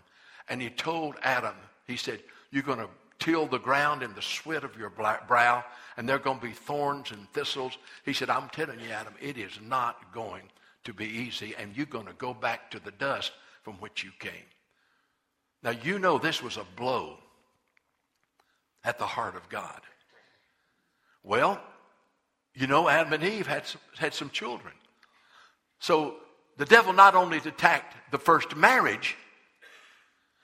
And 0.49 0.61
he 0.61 0.71
told 0.71 1.17
Adam, 1.23 1.55
he 1.87 1.97
said, 1.97 2.21
You're 2.51 2.63
going 2.63 2.79
to 2.79 2.89
till 3.23 3.47
the 3.47 3.59
ground 3.59 4.03
in 4.03 4.13
the 4.15 4.23
sweat 4.23 4.65
of 4.65 4.77
your 4.77 4.91
brow, 4.91 5.65
and 5.97 6.09
there 6.09 6.17
are 6.17 6.19
going 6.19 6.41
to 6.41 6.47
be 6.47 6.53
thorns 6.53 7.13
and 7.13 7.33
thistles. 7.33 7.79
He 8.05 8.13
said, 8.13 8.29
I'm 8.29 8.49
telling 8.49 8.81
you, 8.81 8.91
Adam, 8.91 9.15
it 9.21 9.39
is 9.39 9.61
not 9.65 10.13
going 10.13 10.43
to 10.83 10.93
be 10.93 11.07
easy, 11.07 11.55
and 11.57 11.77
you're 11.77 11.87
going 11.87 12.07
to 12.07 12.15
go 12.15 12.35
back 12.35 12.69
to 12.73 12.81
the 12.81 12.91
dust 12.91 13.31
from 13.63 13.75
which 13.75 14.03
you 14.03 14.11
came. 14.19 14.33
Now, 15.63 15.71
you 15.71 16.01
know 16.01 16.19
this 16.19 16.43
was 16.43 16.57
a 16.57 16.67
blow 16.75 17.19
at 18.83 18.99
the 18.99 19.07
heart 19.07 19.37
of 19.37 19.49
God. 19.49 19.81
Well, 21.23 21.63
you 22.55 22.67
know, 22.67 22.89
Adam 22.89 23.13
and 23.13 23.25
Eve 23.25 23.47
had 23.47 23.67
some, 23.67 23.81
had 23.97 24.15
some 24.15 24.31
children. 24.31 24.73
So 25.79 26.17
the 26.59 26.65
devil 26.65 26.93
not 26.93 27.15
only 27.15 27.39
attacked 27.39 27.97
the 28.11 28.19
first 28.19 28.55
marriage, 28.57 29.17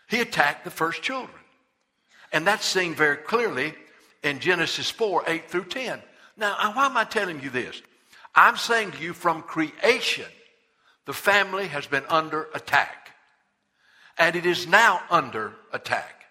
he 0.08 0.20
attacked 0.20 0.64
the 0.64 0.70
first 0.70 1.02
children. 1.02 1.38
And 2.32 2.46
that's 2.46 2.64
seen 2.64 2.94
very 2.94 3.16
clearly 3.16 3.74
in 4.22 4.40
Genesis 4.40 4.90
4 4.90 5.24
8 5.26 5.50
through 5.50 5.66
10. 5.66 6.02
Now, 6.36 6.56
uh, 6.58 6.72
why 6.72 6.86
am 6.86 6.96
I 6.96 7.04
telling 7.04 7.40
you 7.40 7.50
this? 7.50 7.82
I'm 8.34 8.56
saying 8.56 8.92
to 8.92 9.02
you 9.02 9.12
from 9.12 9.42
creation, 9.42 10.26
the 11.06 11.12
family 11.12 11.68
has 11.68 11.86
been 11.86 12.04
under 12.08 12.48
attack. 12.54 13.10
And 14.18 14.36
it 14.36 14.46
is 14.46 14.66
now 14.66 15.00
under 15.10 15.52
attack. 15.72 16.24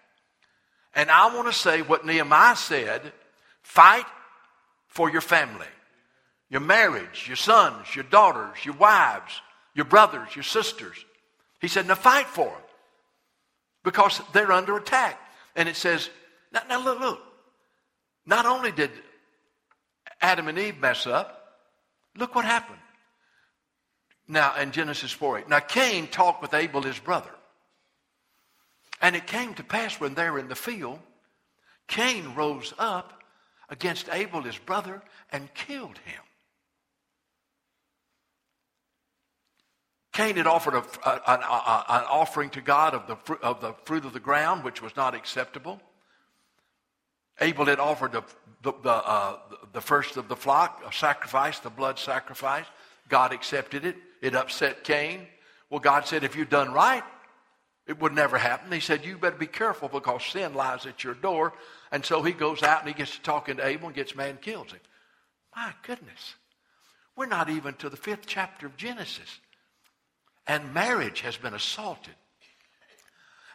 And 0.94 1.10
I 1.10 1.34
want 1.34 1.48
to 1.48 1.52
say 1.52 1.82
what 1.82 2.06
Nehemiah 2.06 2.56
said 2.56 3.12
fight 3.62 4.06
for 4.88 5.10
your 5.10 5.20
family, 5.20 5.66
your 6.48 6.60
marriage, 6.60 7.24
your 7.26 7.36
sons, 7.36 7.94
your 7.94 8.04
daughters, 8.04 8.64
your 8.64 8.74
wives, 8.74 9.40
your 9.74 9.84
brothers, 9.84 10.34
your 10.34 10.42
sisters. 10.42 10.96
He 11.60 11.68
said, 11.68 11.86
now 11.86 11.94
fight 11.94 12.26
for 12.26 12.46
them 12.46 12.62
because 13.84 14.20
they're 14.32 14.52
under 14.52 14.76
attack. 14.76 15.20
And 15.54 15.68
it 15.68 15.76
says, 15.76 16.10
now, 16.52 16.62
now 16.68 16.82
look, 16.82 17.00
look. 17.00 17.20
Not 18.26 18.46
only 18.46 18.72
did 18.72 18.90
Adam 20.20 20.48
and 20.48 20.58
Eve 20.58 20.78
mess 20.78 21.06
up, 21.06 21.58
look 22.16 22.34
what 22.34 22.44
happened. 22.44 22.78
Now, 24.26 24.56
in 24.56 24.72
Genesis 24.72 25.10
4 25.10 25.40
8. 25.40 25.48
Now, 25.48 25.60
Cain 25.60 26.06
talked 26.06 26.42
with 26.42 26.52
Abel, 26.52 26.82
his 26.82 26.98
brother. 26.98 27.30
And 29.00 29.16
it 29.16 29.26
came 29.26 29.54
to 29.54 29.64
pass 29.64 29.98
when 29.98 30.14
they 30.14 30.28
were 30.28 30.38
in 30.38 30.48
the 30.48 30.54
field, 30.54 30.98
Cain 31.86 32.34
rose 32.34 32.74
up 32.78 33.17
against 33.68 34.08
Abel, 34.10 34.42
his 34.42 34.58
brother, 34.58 35.02
and 35.30 35.52
killed 35.54 35.98
him. 35.98 36.22
Cain 40.12 40.36
had 40.36 40.46
offered 40.46 40.74
a, 40.74 40.82
an, 41.30 41.40
an 41.42 42.04
offering 42.10 42.50
to 42.50 42.60
God 42.60 42.94
of 42.94 43.06
the, 43.06 43.34
of 43.36 43.60
the 43.60 43.72
fruit 43.84 44.04
of 44.04 44.12
the 44.12 44.20
ground, 44.20 44.64
which 44.64 44.82
was 44.82 44.96
not 44.96 45.14
acceptable. 45.14 45.80
Abel 47.40 47.66
had 47.66 47.78
offered 47.78 48.12
the, 48.12 48.22
the, 48.62 48.72
the, 48.82 48.90
uh, 48.90 49.38
the 49.72 49.80
first 49.80 50.16
of 50.16 50.26
the 50.28 50.34
flock, 50.34 50.82
a 50.84 50.92
sacrifice, 50.92 51.60
the 51.60 51.70
blood 51.70 51.98
sacrifice. 51.98 52.66
God 53.08 53.32
accepted 53.32 53.84
it. 53.84 53.96
It 54.20 54.34
upset 54.34 54.82
Cain. 54.82 55.28
Well, 55.70 55.78
God 55.78 56.06
said, 56.06 56.24
if 56.24 56.34
you've 56.34 56.50
done 56.50 56.72
right, 56.72 57.04
it 57.88 57.98
would 58.02 58.14
never 58.14 58.36
happen. 58.36 58.70
He 58.70 58.80
said, 58.80 59.04
You 59.04 59.16
better 59.16 59.38
be 59.38 59.46
careful 59.46 59.88
because 59.88 60.22
sin 60.22 60.52
lies 60.52 60.84
at 60.84 61.02
your 61.02 61.14
door. 61.14 61.54
And 61.90 62.04
so 62.04 62.22
he 62.22 62.32
goes 62.32 62.62
out 62.62 62.80
and 62.80 62.88
he 62.88 62.94
gets 62.94 63.16
to 63.16 63.22
talking 63.22 63.56
to 63.56 63.66
Abel 63.66 63.86
and 63.86 63.96
gets 63.96 64.14
man 64.14 64.36
kills 64.40 64.70
him. 64.70 64.80
My 65.56 65.72
goodness. 65.82 66.34
We're 67.16 67.26
not 67.26 67.48
even 67.48 67.74
to 67.76 67.88
the 67.88 67.96
fifth 67.96 68.26
chapter 68.26 68.66
of 68.66 68.76
Genesis. 68.76 69.40
And 70.46 70.74
marriage 70.74 71.22
has 71.22 71.38
been 71.38 71.54
assaulted. 71.54 72.14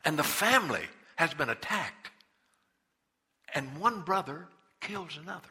And 0.04 0.18
the 0.18 0.24
family 0.24 0.84
has 1.16 1.34
been 1.36 1.50
attacked. 1.50 2.10
And 3.54 3.78
one 3.80 4.02
brother 4.02 4.48
kills 4.82 5.18
another. 5.22 5.48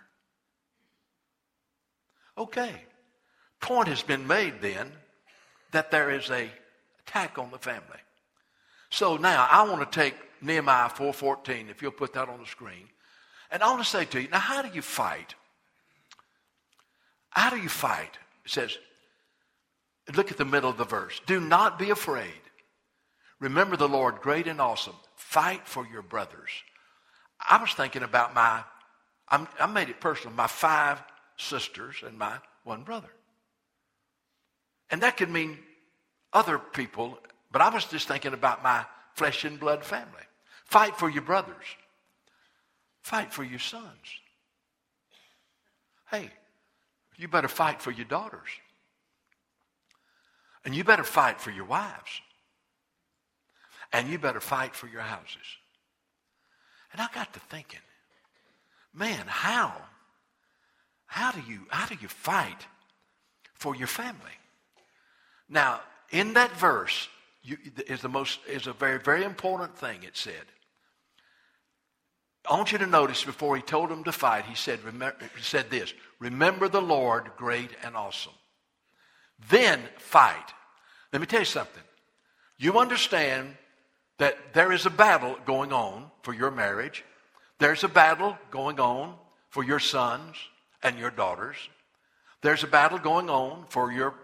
Okay. 2.37 2.75
Point 3.61 3.87
has 3.87 4.03
been 4.03 4.27
made 4.27 4.55
then 4.61 4.91
that 5.71 5.93
there 5.93 6.11
is 6.11 6.29
a 6.31 6.51
attack 7.07 7.39
on 7.39 7.53
the 7.53 7.59
family. 7.59 7.99
So 8.93 9.17
now 9.17 9.49
I 9.51 9.63
want 9.63 9.91
to 9.91 10.01
take 10.01 10.15
Nehemiah 10.43 10.91
4.14, 10.91 11.71
if 11.71 11.81
you'll 11.81 11.93
put 11.93 12.13
that 12.13 12.29
on 12.29 12.41
the 12.41 12.47
screen. 12.47 12.91
And 13.51 13.63
I 13.63 13.71
want 13.71 13.83
to 13.83 13.89
say 13.89 14.05
to 14.05 14.21
you, 14.21 14.29
now 14.29 14.39
how 14.39 14.61
do 14.61 14.69
you 14.75 14.83
fight? 14.83 15.35
How 17.31 17.49
do 17.49 17.57
you 17.57 17.71
fight? 17.71 18.19
It 18.45 18.51
says, 18.51 18.77
look 20.15 20.31
at 20.31 20.37
the 20.37 20.45
middle 20.45 20.69
of 20.69 20.77
the 20.77 20.85
verse. 20.85 21.23
Do 21.27 21.41
not 21.41 21.79
be 21.79 21.89
afraid. 21.89 22.43
Remember 23.41 23.79
the 23.79 23.89
Lord 23.89 24.17
great 24.17 24.47
and 24.47 24.61
awesome. 24.61 24.97
Fight 25.17 25.67
for 25.67 25.87
your 25.87 26.03
brothers. 26.03 26.51
I 27.49 27.63
was 27.63 27.73
thinking 27.73 28.03
about 28.03 28.35
my, 28.35 28.63
I'm, 29.31 29.49
i 29.59 29.67
made 29.67 29.89
it 29.89 30.01
personal, 30.01 30.37
my 30.37 30.47
five 30.47 31.03
sisters 31.39 31.97
and 32.07 32.19
my 32.19 32.35
one 32.65 32.83
brother. 32.83 33.11
And 34.91 35.01
that 35.01 35.17
could 35.17 35.31
mean 35.31 35.59
other 36.35 36.59
people 36.59 37.19
but 37.53 37.61
I 37.61 37.69
was 37.69 37.85
just 37.85 38.09
thinking 38.09 38.33
about 38.33 38.63
my 38.63 38.85
flesh 39.15 39.45
and 39.45 39.61
blood 39.61 39.85
family. 39.85 40.25
Fight 40.65 40.97
for 40.97 41.11
your 41.11 41.23
brothers. 41.23 41.65
Fight 43.03 43.33
for 43.33 43.45
your 43.45 43.59
sons. 43.59 43.85
Hey, 46.11 46.31
you 47.17 47.29
better 47.29 47.49
fight 47.49 47.83
for 47.83 47.91
your 47.91 48.07
daughters. 48.07 48.49
And 50.65 50.75
you 50.75 50.85
better 50.85 51.05
fight 51.05 51.41
for 51.41 51.51
your 51.51 51.65
wives. 51.65 52.21
And 53.93 54.09
you 54.09 54.19
better 54.19 54.41
fight 54.41 54.75
for 54.75 54.87
your 54.87 55.03
houses. 55.03 55.37
And 56.93 57.01
I 57.01 57.09
got 57.15 57.33
to 57.35 57.41
thinking, 57.41 57.81
man, 58.95 59.25
how? 59.27 59.75
How 61.07 61.33
do 61.33 61.43
you 61.47 61.67
how 61.69 61.87
do 61.87 61.97
you 62.01 62.09
fight 62.09 62.67
for 63.55 63.77
your 63.77 63.87
family? 63.87 64.39
Now, 65.49 65.81
in 66.11 66.35
that 66.35 66.53
verse, 66.57 67.09
you, 67.43 67.59
is 67.87 68.01
the 68.01 68.09
most 68.09 68.41
is 68.49 68.67
a 68.67 68.73
very 68.73 68.99
very 68.99 69.25
important 69.25 69.77
thing. 69.77 70.03
It 70.03 70.17
said. 70.17 70.45
I 72.51 72.57
want 72.57 72.73
you 72.73 72.79
to 72.79 72.87
notice 72.87 73.23
before 73.25 73.55
he 73.55 73.63
told 73.63 73.89
them 73.89 74.03
to 74.05 74.11
fight, 74.11 74.47
he 74.47 74.57
said, 74.57 74.83
remember, 74.83 75.17
he 75.37 75.43
said 75.43 75.71
this 75.71 75.95
Remember 76.19 76.69
the 76.69 76.83
Lord 76.83 77.31
great 77.37 77.71
and 77.85 77.97
awesome. 77.97 78.33
Then 79.49 79.81
fight. 79.99 80.53
Let 81.13 81.21
me 81.21 81.27
tell 81.27 81.41
you 81.41 81.47
something. 81.47 81.83
You 82.59 82.79
understand 82.79 83.57
that 84.19 84.55
there 84.55 84.73
is 84.73 84.87
a 84.87 84.91
battle 84.91 85.37
going 85.47 85.73
on 85.73 86.11
for 86.23 86.33
your 86.33 86.51
marriage, 86.51 87.05
there's 87.59 87.85
a 87.85 87.89
battle 87.89 88.37
going 88.51 88.79
on 88.79 89.15
for 89.51 89.65
your 89.65 89.81
sons 89.81 90.37
and 90.83 90.99
your 90.99 91.11
daughters, 91.11 91.57
there's 92.41 92.65
a 92.65 92.69
battle 92.69 92.99
going 92.99 93.31
on 93.31 93.65
for 93.69 93.93
your 93.93 94.15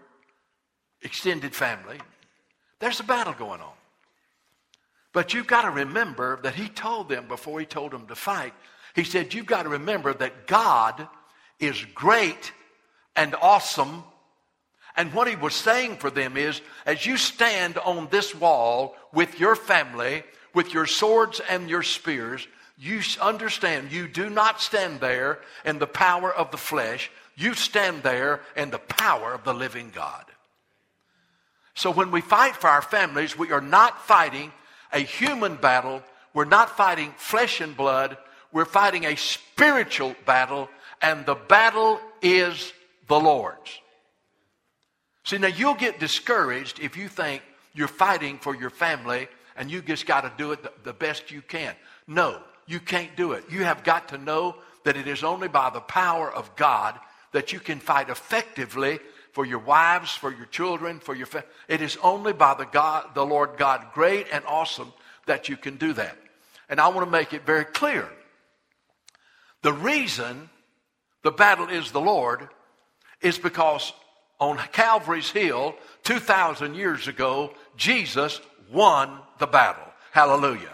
extended 1.01 1.55
family, 1.55 1.99
there's 2.79 2.99
a 2.99 3.03
battle 3.03 3.33
going 3.33 3.61
on. 3.61 3.73
But 5.11 5.33
you've 5.33 5.47
got 5.47 5.63
to 5.63 5.71
remember 5.71 6.39
that 6.43 6.55
he 6.55 6.69
told 6.69 7.09
them 7.09 7.27
before 7.27 7.59
he 7.59 7.65
told 7.65 7.91
them 7.91 8.07
to 8.07 8.15
fight, 8.15 8.53
he 8.95 9.03
said, 9.03 9.33
You've 9.33 9.45
got 9.45 9.63
to 9.63 9.69
remember 9.69 10.13
that 10.13 10.47
God 10.47 11.07
is 11.59 11.83
great 11.95 12.51
and 13.15 13.35
awesome. 13.41 14.03
And 14.95 15.13
what 15.13 15.27
he 15.27 15.35
was 15.35 15.55
saying 15.55 15.97
for 15.97 16.09
them 16.09 16.37
is, 16.37 16.61
as 16.85 17.05
you 17.05 17.17
stand 17.17 17.77
on 17.77 18.07
this 18.11 18.35
wall 18.35 18.95
with 19.13 19.39
your 19.39 19.55
family, 19.55 20.23
with 20.53 20.73
your 20.73 20.85
swords 20.85 21.41
and 21.49 21.69
your 21.69 21.83
spears, 21.83 22.47
you 22.77 23.01
understand 23.21 23.91
you 23.91 24.07
do 24.07 24.29
not 24.29 24.61
stand 24.61 24.99
there 24.99 25.39
in 25.65 25.79
the 25.79 25.87
power 25.87 26.33
of 26.33 26.51
the 26.51 26.57
flesh. 26.57 27.11
You 27.35 27.53
stand 27.53 28.03
there 28.03 28.41
in 28.55 28.69
the 28.69 28.79
power 28.79 29.33
of 29.33 29.43
the 29.43 29.53
living 29.53 29.91
God. 29.93 30.25
So 31.79 31.91
when 31.91 32.11
we 32.11 32.19
fight 32.19 32.57
for 32.57 32.67
our 32.67 32.81
families, 32.81 33.37
we 33.37 33.53
are 33.53 33.61
not 33.61 34.05
fighting 34.05 34.51
a 34.91 34.99
human 34.99 35.55
battle. 35.55 36.03
We're 36.33 36.43
not 36.43 36.75
fighting 36.75 37.13
flesh 37.15 37.61
and 37.61 37.75
blood. 37.75 38.17
We're 38.51 38.65
fighting 38.65 39.05
a 39.05 39.15
spiritual 39.15 40.13
battle, 40.25 40.67
and 41.01 41.25
the 41.25 41.35
battle 41.35 42.01
is 42.21 42.73
the 43.07 43.17
Lord's. 43.17 43.79
See, 45.23 45.37
now 45.37 45.47
you'll 45.47 45.73
get 45.73 46.01
discouraged 46.01 46.81
if 46.81 46.97
you 46.97 47.07
think 47.07 47.43
you're 47.73 47.87
fighting 47.87 48.39
for 48.39 48.53
your 48.53 48.71
family 48.71 49.29
and 49.55 49.71
you 49.71 49.81
just 49.81 50.05
got 50.05 50.21
to 50.21 50.33
do 50.37 50.51
it 50.51 50.83
the, 50.83 50.91
best 50.91 51.31
you 51.31 51.41
can. 51.41 51.73
No, 52.07 52.41
you 52.67 52.81
can't 52.81 53.15
do 53.15 53.31
it. 53.31 53.45
You 53.49 53.63
have 53.63 53.85
got 53.85 54.09
to 54.09 54.17
know 54.17 54.57
that 54.83 54.97
it 54.97 55.07
is 55.07 55.23
only 55.23 55.47
by 55.47 55.69
the 55.69 55.79
power 55.79 56.29
of 56.29 56.53
God 56.57 56.99
that 57.31 57.53
you 57.53 57.59
can 57.61 57.79
fight 57.79 58.09
effectively 58.09 58.99
for 59.39 59.45
your 59.45 59.59
wives, 59.59 60.11
for 60.11 60.33
your 60.33 60.47
children, 60.47 60.99
for 60.99 61.15
your 61.15 61.25
family. 61.25 61.47
It 61.69 61.81
is 61.81 61.97
only 62.03 62.33
by 62.33 62.55
the 62.55 62.65
God, 62.65 63.15
the 63.15 63.25
Lord 63.25 63.51
God, 63.55 63.85
great 63.93 64.27
and 64.33 64.43
awesome, 64.45 64.91
that 65.27 65.47
you 65.47 65.55
can 65.55 65.77
do 65.77 65.93
that. 65.93 66.17
And 66.67 66.77
I 66.77 66.89
want 66.89 67.07
to 67.07 67.09
make 67.09 67.31
it 67.31 67.45
very 67.45 67.63
clear. 67.63 68.09
The 69.61 69.71
reason 69.71 70.49
the 71.23 71.31
battle 71.31 71.69
is 71.69 71.93
the 71.93 72.01
Lord 72.01 72.49
is 73.21 73.37
because 73.37 73.93
on 74.41 74.57
Calvary's 74.73 75.29
Hill 75.29 75.73
2,000 76.03 76.75
years 76.75 77.07
ago, 77.07 77.53
Jesus 77.77 78.41
won 78.69 79.19
the 79.37 79.47
battle. 79.47 79.87
Hallelujah. 80.11 80.73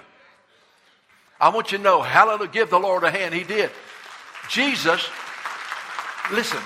I 1.40 1.50
want 1.50 1.72
you 1.72 1.78
to 1.78 1.84
know, 1.84 2.02
hallelujah, 2.02 2.50
give 2.52 2.72
the 2.72 2.80
Lord 2.80 3.04
a 3.04 3.12
hand. 3.12 3.36
He 3.36 3.44
did. 3.44 3.70
Jesus, 4.50 5.08
listen, 6.32 6.64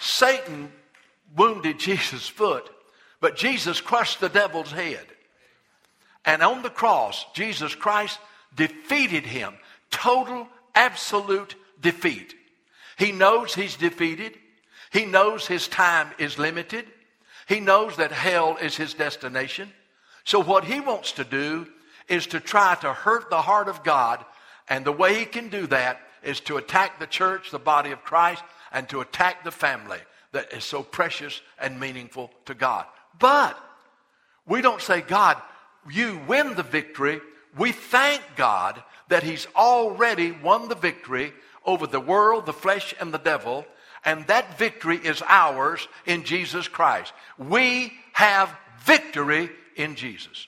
Satan 0.00 0.72
wounded 1.36 1.78
Jesus' 1.78 2.28
foot, 2.28 2.68
but 3.20 3.36
Jesus 3.36 3.80
crushed 3.80 4.20
the 4.20 4.28
devil's 4.28 4.70
head. 4.70 5.06
And 6.24 6.42
on 6.42 6.62
the 6.62 6.70
cross, 6.70 7.24
Jesus 7.34 7.74
Christ 7.74 8.18
defeated 8.54 9.24
him. 9.24 9.54
Total, 9.90 10.46
absolute 10.74 11.54
defeat. 11.80 12.34
He 12.98 13.12
knows 13.12 13.54
he's 13.54 13.76
defeated. 13.76 14.34
He 14.92 15.04
knows 15.04 15.46
his 15.46 15.68
time 15.68 16.10
is 16.18 16.38
limited. 16.38 16.86
He 17.46 17.60
knows 17.60 17.96
that 17.96 18.12
hell 18.12 18.58
is 18.60 18.76
his 18.76 18.94
destination. 18.94 19.72
So 20.24 20.40
what 20.42 20.64
he 20.64 20.80
wants 20.80 21.12
to 21.12 21.24
do 21.24 21.66
is 22.08 22.26
to 22.28 22.40
try 22.40 22.74
to 22.80 22.92
hurt 22.92 23.30
the 23.30 23.42
heart 23.42 23.68
of 23.68 23.84
God. 23.84 24.24
And 24.68 24.84
the 24.84 24.92
way 24.92 25.14
he 25.14 25.24
can 25.24 25.48
do 25.48 25.66
that 25.68 26.00
is 26.22 26.40
to 26.40 26.56
attack 26.56 26.98
the 26.98 27.06
church, 27.06 27.50
the 27.50 27.58
body 27.58 27.90
of 27.90 28.02
Christ, 28.02 28.42
and 28.72 28.88
to 28.90 29.00
attack 29.00 29.44
the 29.44 29.50
family 29.50 29.98
that 30.32 30.52
is 30.52 30.64
so 30.64 30.82
precious 30.82 31.40
and 31.58 31.80
meaningful 31.80 32.30
to 32.46 32.54
God. 32.54 32.86
But 33.18 33.58
we 34.46 34.60
don't 34.60 34.82
say, 34.82 35.00
God, 35.00 35.40
you 35.90 36.20
win 36.26 36.54
the 36.54 36.62
victory. 36.62 37.20
We 37.56 37.72
thank 37.72 38.22
God 38.36 38.82
that 39.08 39.22
he's 39.22 39.46
already 39.56 40.32
won 40.32 40.68
the 40.68 40.74
victory 40.74 41.32
over 41.64 41.86
the 41.86 42.00
world, 42.00 42.46
the 42.46 42.52
flesh, 42.52 42.94
and 43.00 43.12
the 43.12 43.18
devil. 43.18 43.66
And 44.04 44.26
that 44.26 44.58
victory 44.58 44.96
is 44.96 45.22
ours 45.26 45.86
in 46.06 46.24
Jesus 46.24 46.68
Christ. 46.68 47.12
We 47.36 47.92
have 48.12 48.54
victory 48.84 49.50
in 49.76 49.94
Jesus. 49.96 50.46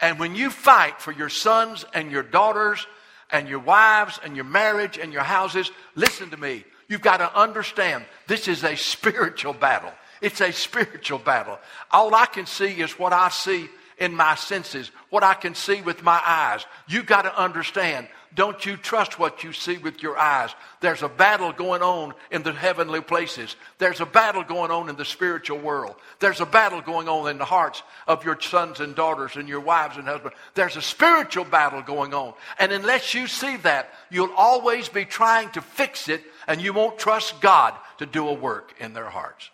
And 0.00 0.18
when 0.18 0.34
you 0.34 0.50
fight 0.50 1.00
for 1.00 1.12
your 1.12 1.28
sons 1.28 1.84
and 1.92 2.10
your 2.10 2.22
daughters 2.22 2.86
and 3.30 3.48
your 3.48 3.58
wives 3.58 4.18
and 4.24 4.34
your 4.34 4.44
marriage 4.44 4.98
and 4.98 5.12
your 5.12 5.22
houses, 5.22 5.70
listen 5.94 6.30
to 6.30 6.36
me. 6.36 6.64
You've 6.90 7.00
got 7.00 7.18
to 7.18 7.38
understand 7.38 8.04
this 8.26 8.48
is 8.48 8.64
a 8.64 8.76
spiritual 8.76 9.52
battle. 9.52 9.92
It's 10.20 10.40
a 10.40 10.52
spiritual 10.52 11.20
battle. 11.20 11.56
All 11.92 12.12
I 12.16 12.26
can 12.26 12.46
see 12.46 12.80
is 12.80 12.98
what 12.98 13.12
I 13.12 13.28
see 13.28 13.70
in 13.96 14.12
my 14.12 14.34
senses, 14.34 14.90
what 15.08 15.22
I 15.22 15.34
can 15.34 15.54
see 15.54 15.82
with 15.82 16.02
my 16.02 16.20
eyes. 16.26 16.66
You've 16.88 17.06
got 17.06 17.22
to 17.22 17.40
understand 17.40 18.08
don't 18.34 18.64
you 18.64 18.76
trust 18.76 19.18
what 19.18 19.42
you 19.42 19.52
see 19.52 19.78
with 19.78 20.02
your 20.02 20.16
eyes. 20.16 20.54
There's 20.80 21.02
a 21.02 21.08
battle 21.08 21.52
going 21.52 21.82
on 21.82 22.14
in 22.30 22.44
the 22.44 22.52
heavenly 22.52 23.00
places. 23.00 23.56
There's 23.78 24.00
a 24.00 24.06
battle 24.06 24.44
going 24.44 24.70
on 24.70 24.88
in 24.88 24.96
the 24.96 25.04
spiritual 25.04 25.58
world. 25.58 25.96
There's 26.20 26.40
a 26.40 26.46
battle 26.46 26.80
going 26.80 27.08
on 27.08 27.28
in 27.28 27.38
the 27.38 27.44
hearts 27.44 27.82
of 28.06 28.24
your 28.24 28.40
sons 28.40 28.78
and 28.78 28.94
daughters 28.94 29.34
and 29.34 29.48
your 29.48 29.60
wives 29.60 29.96
and 29.96 30.06
husbands. 30.06 30.36
There's 30.54 30.76
a 30.76 30.82
spiritual 30.82 31.44
battle 31.44 31.82
going 31.82 32.14
on. 32.14 32.34
And 32.60 32.70
unless 32.70 33.14
you 33.14 33.26
see 33.26 33.56
that, 33.58 33.92
you'll 34.10 34.34
always 34.36 34.88
be 34.88 35.04
trying 35.04 35.50
to 35.50 35.60
fix 35.60 36.08
it 36.08 36.22
and 36.46 36.60
you 36.60 36.72
won't 36.72 36.98
trust 36.98 37.40
God 37.40 37.74
to 37.98 38.06
do 38.06 38.28
a 38.28 38.34
work 38.34 38.74
in 38.78 38.92
their 38.92 39.10
hearts. 39.10 39.50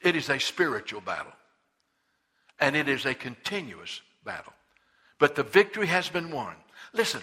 It 0.00 0.16
is 0.16 0.28
a 0.28 0.40
spiritual 0.40 1.00
battle. 1.00 1.32
And 2.58 2.74
it 2.74 2.88
is 2.88 3.06
a 3.06 3.14
continuous 3.14 4.00
battle. 4.24 4.52
But 5.20 5.36
the 5.36 5.44
victory 5.44 5.86
has 5.86 6.08
been 6.08 6.32
won. 6.32 6.54
Listen, 6.92 7.20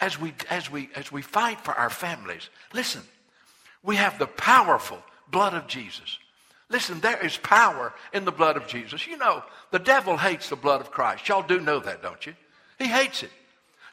as 0.00 0.18
we, 0.18 0.34
as 0.50 0.70
we, 0.70 0.90
as 0.94 1.10
we 1.10 1.22
fight 1.22 1.60
for 1.60 1.72
our 1.72 1.90
families, 1.90 2.48
listen, 2.72 3.02
we 3.82 3.96
have 3.96 4.18
the 4.18 4.26
powerful 4.26 4.98
blood 5.30 5.54
of 5.54 5.66
Jesus. 5.66 6.18
Listen, 6.70 7.00
there 7.00 7.24
is 7.24 7.36
power 7.38 7.94
in 8.12 8.24
the 8.24 8.32
blood 8.32 8.56
of 8.56 8.66
Jesus. 8.66 9.06
You 9.06 9.16
know, 9.16 9.42
the 9.70 9.78
devil 9.78 10.16
hates 10.16 10.50
the 10.50 10.56
blood 10.56 10.80
of 10.80 10.90
Christ. 10.90 11.28
Y'all 11.28 11.42
do 11.42 11.60
know 11.60 11.80
that, 11.80 12.02
don't 12.02 12.26
you? 12.26 12.34
He 12.78 12.86
hates 12.86 13.22
it. 13.22 13.30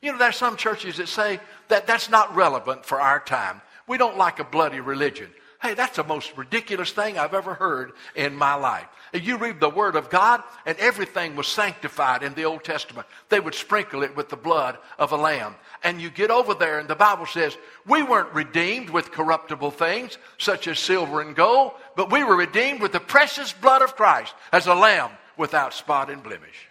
You 0.01 0.11
know, 0.11 0.17
there's 0.17 0.35
some 0.35 0.57
churches 0.57 0.97
that 0.97 1.07
say 1.07 1.39
that 1.69 1.87
that's 1.87 2.09
not 2.09 2.35
relevant 2.35 2.85
for 2.85 2.99
our 2.99 3.19
time. 3.19 3.61
We 3.87 3.97
don't 3.97 4.17
like 4.17 4.39
a 4.39 4.43
bloody 4.43 4.79
religion. 4.79 5.29
Hey, 5.61 5.73
that's 5.73 5.95
the 5.95 6.03
most 6.03 6.35
ridiculous 6.37 6.91
thing 6.91 7.17
I've 7.17 7.33
ever 7.33 7.53
heard 7.53 7.93
in 8.15 8.35
my 8.35 8.55
life. 8.55 8.87
You 9.23 9.37
read 9.37 9.59
the 9.59 9.69
Word 9.69 9.95
of 9.95 10.09
God, 10.09 10.43
and 10.65 10.77
everything 10.77 11.35
was 11.35 11.47
sanctified 11.47 12.23
in 12.23 12.33
the 12.33 12.45
Old 12.45 12.63
Testament. 12.63 13.07
They 13.29 13.39
would 13.39 13.55
sprinkle 13.55 14.03
it 14.03 14.15
with 14.15 14.29
the 14.29 14.35
blood 14.35 14.77
of 14.97 15.11
a 15.11 15.17
lamb. 15.17 15.55
And 15.83 16.01
you 16.01 16.09
get 16.09 16.31
over 16.31 16.53
there, 16.53 16.79
and 16.79 16.87
the 16.87 16.95
Bible 16.95 17.25
says, 17.25 17.57
We 17.85 18.03
weren't 18.03 18.33
redeemed 18.33 18.89
with 18.89 19.11
corruptible 19.11 19.71
things, 19.71 20.17
such 20.37 20.67
as 20.67 20.79
silver 20.79 21.21
and 21.21 21.35
gold, 21.35 21.73
but 21.95 22.11
we 22.11 22.23
were 22.23 22.35
redeemed 22.35 22.81
with 22.81 22.91
the 22.91 22.99
precious 22.99 23.53
blood 23.53 23.81
of 23.81 23.95
Christ 23.95 24.33
as 24.51 24.67
a 24.67 24.73
lamb 24.73 25.11
without 25.37 25.73
spot 25.73 26.09
and 26.09 26.23
blemish. 26.23 26.67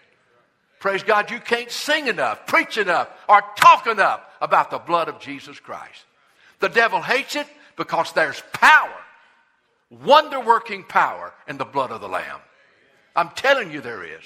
Praise 0.80 1.02
God, 1.02 1.30
you 1.30 1.40
can't 1.40 1.70
sing 1.70 2.08
enough, 2.08 2.46
preach 2.46 2.76
enough, 2.76 3.08
or 3.28 3.42
talk 3.56 3.86
enough 3.86 4.20
about 4.42 4.70
the 4.70 4.78
blood 4.78 5.08
of 5.08 5.18
Jesus 5.18 5.58
Christ. 5.58 6.04
The 6.60 6.68
devil 6.68 7.00
hates 7.00 7.36
it 7.36 7.46
because 7.76 8.12
there's 8.12 8.42
power 8.52 9.03
wonder 10.02 10.40
working 10.40 10.84
power 10.84 11.32
in 11.46 11.58
the 11.58 11.64
blood 11.64 11.90
of 11.90 12.00
the 12.00 12.08
Lamb. 12.08 12.40
I'm 13.16 13.30
telling 13.30 13.70
you, 13.70 13.80
there 13.80 14.04
is. 14.04 14.24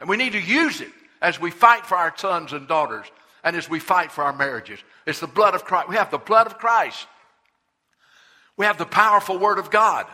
And 0.00 0.08
we 0.08 0.16
need 0.16 0.32
to 0.32 0.40
use 0.40 0.80
it 0.80 0.92
as 1.20 1.40
we 1.40 1.50
fight 1.50 1.86
for 1.86 1.96
our 1.96 2.12
sons 2.16 2.52
and 2.52 2.66
daughters 2.66 3.06
and 3.44 3.56
as 3.56 3.68
we 3.68 3.78
fight 3.78 4.12
for 4.12 4.24
our 4.24 4.32
marriages. 4.32 4.80
It's 5.06 5.20
the 5.20 5.26
blood 5.26 5.54
of 5.54 5.64
Christ. 5.64 5.88
We 5.88 5.96
have 5.96 6.10
the 6.10 6.18
blood 6.18 6.46
of 6.46 6.58
Christ. 6.58 7.06
We 8.56 8.66
have 8.66 8.78
the 8.78 8.84
powerful 8.84 9.38
Word 9.38 9.58
of 9.58 9.70
God. 9.70 10.06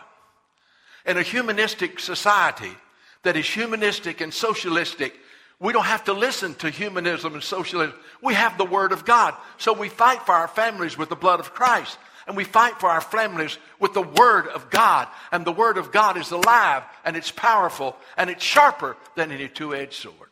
In 1.06 1.16
a 1.16 1.22
humanistic 1.22 1.98
society 1.98 2.72
that 3.22 3.36
is 3.36 3.48
humanistic 3.48 4.20
and 4.20 4.32
socialistic, 4.32 5.14
we 5.60 5.72
don't 5.72 5.84
have 5.84 6.04
to 6.04 6.12
listen 6.12 6.54
to 6.56 6.70
humanism 6.70 7.34
and 7.34 7.42
socialism. 7.42 7.94
We 8.22 8.34
have 8.34 8.58
the 8.58 8.64
Word 8.64 8.92
of 8.92 9.04
God. 9.04 9.34
So 9.56 9.72
we 9.72 9.88
fight 9.88 10.24
for 10.24 10.32
our 10.32 10.48
families 10.48 10.96
with 10.96 11.08
the 11.08 11.16
blood 11.16 11.40
of 11.40 11.52
Christ 11.52 11.98
and 12.28 12.36
we 12.36 12.44
fight 12.44 12.78
for 12.78 12.90
our 12.90 13.00
families 13.00 13.56
with 13.80 13.94
the 13.94 14.02
Word 14.02 14.48
of 14.48 14.68
God. 14.68 15.08
And 15.32 15.46
the 15.46 15.52
Word 15.52 15.78
of 15.78 15.90
God 15.90 16.18
is 16.18 16.30
alive 16.30 16.84
and 17.04 17.16
it's 17.16 17.30
powerful 17.30 17.96
and 18.18 18.28
it's 18.28 18.44
sharper 18.44 18.98
than 19.16 19.32
any 19.32 19.48
two 19.48 19.74
edged 19.74 19.94
sword. 19.94 20.28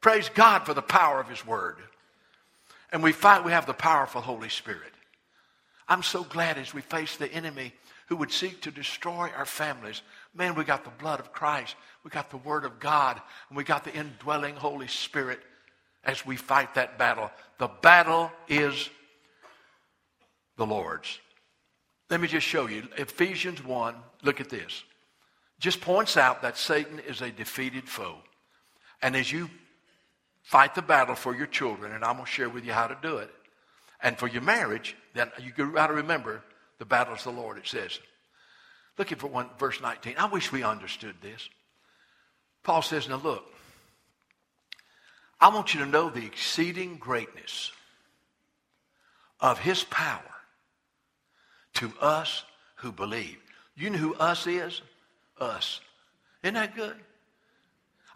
Praise 0.00 0.28
God 0.34 0.66
for 0.66 0.74
the 0.74 0.82
power 0.82 1.20
of 1.20 1.28
His 1.28 1.46
Word. 1.46 1.76
And 2.92 3.04
we 3.04 3.12
fight, 3.12 3.44
we 3.44 3.52
have 3.52 3.66
the 3.66 3.72
powerful 3.72 4.20
Holy 4.20 4.48
Spirit. 4.48 4.92
I'm 5.88 6.02
so 6.02 6.24
glad 6.24 6.58
as 6.58 6.74
we 6.74 6.80
face 6.80 7.16
the 7.16 7.32
enemy 7.32 7.72
who 8.08 8.16
would 8.16 8.32
seek 8.32 8.60
to 8.62 8.72
destroy 8.72 9.30
our 9.36 9.46
families. 9.46 10.02
Man, 10.34 10.56
we 10.56 10.64
got 10.64 10.82
the 10.82 10.90
blood 10.90 11.20
of 11.20 11.32
Christ, 11.32 11.76
we 12.02 12.10
got 12.10 12.30
the 12.30 12.36
Word 12.36 12.64
of 12.64 12.80
God, 12.80 13.20
and 13.48 13.56
we 13.56 13.62
got 13.62 13.84
the 13.84 13.94
indwelling 13.94 14.56
Holy 14.56 14.88
Spirit 14.88 15.38
as 16.02 16.26
we 16.26 16.34
fight 16.34 16.74
that 16.74 16.98
battle. 16.98 17.30
The 17.58 17.68
battle 17.80 18.32
is 18.48 18.90
the 20.60 20.66
Lord's. 20.66 21.18
Let 22.10 22.20
me 22.20 22.28
just 22.28 22.46
show 22.46 22.66
you. 22.66 22.86
Ephesians 22.98 23.64
1, 23.64 23.94
look 24.22 24.42
at 24.42 24.50
this. 24.50 24.84
Just 25.58 25.80
points 25.80 26.18
out 26.18 26.42
that 26.42 26.58
Satan 26.58 26.98
is 26.98 27.22
a 27.22 27.30
defeated 27.30 27.88
foe. 27.88 28.16
And 29.00 29.16
as 29.16 29.32
you 29.32 29.48
fight 30.42 30.74
the 30.74 30.82
battle 30.82 31.14
for 31.14 31.34
your 31.34 31.46
children, 31.46 31.92
and 31.92 32.04
I'm 32.04 32.16
going 32.16 32.26
to 32.26 32.30
share 32.30 32.50
with 32.50 32.66
you 32.66 32.72
how 32.72 32.88
to 32.88 32.96
do 33.00 33.16
it, 33.16 33.30
and 34.02 34.18
for 34.18 34.28
your 34.28 34.42
marriage, 34.42 34.94
then 35.14 35.30
you 35.40 35.52
got 35.72 35.86
to 35.86 35.94
remember 35.94 36.42
the 36.78 36.84
battle 36.84 37.14
is 37.14 37.24
the 37.24 37.30
Lord, 37.30 37.56
it 37.56 37.66
says. 37.66 37.98
Looking 38.98 39.16
for 39.16 39.28
one, 39.28 39.48
verse 39.58 39.80
19. 39.80 40.16
I 40.18 40.26
wish 40.26 40.52
we 40.52 40.62
understood 40.62 41.14
this. 41.22 41.48
Paul 42.64 42.82
says, 42.82 43.08
Now 43.08 43.16
look, 43.16 43.46
I 45.40 45.48
want 45.48 45.72
you 45.72 45.80
to 45.80 45.86
know 45.86 46.10
the 46.10 46.26
exceeding 46.26 46.98
greatness 46.98 47.72
of 49.40 49.58
his 49.58 49.84
power 49.84 50.20
to 51.74 51.92
us 52.00 52.44
who 52.76 52.92
believe. 52.92 53.36
You 53.76 53.90
know 53.90 53.98
who 53.98 54.14
us 54.14 54.46
is? 54.46 54.82
us. 55.40 55.80
Isn't 56.42 56.54
that 56.54 56.76
good? 56.76 56.94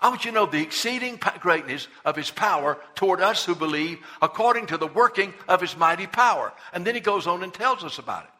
I 0.00 0.08
want 0.08 0.24
you 0.24 0.32
to 0.32 0.34
know 0.34 0.46
the 0.46 0.60
exceeding 0.60 1.18
greatness 1.40 1.88
of 2.04 2.16
his 2.16 2.30
power 2.30 2.78
toward 2.94 3.20
us 3.20 3.44
who 3.44 3.54
believe 3.54 3.98
according 4.20 4.66
to 4.66 4.76
the 4.76 4.86
working 4.86 5.32
of 5.48 5.60
his 5.60 5.76
mighty 5.76 6.06
power. 6.06 6.52
And 6.72 6.84
then 6.84 6.94
he 6.94 7.00
goes 7.00 7.26
on 7.26 7.42
and 7.42 7.52
tells 7.54 7.84
us 7.84 7.98
about 7.98 8.24
it. 8.24 8.30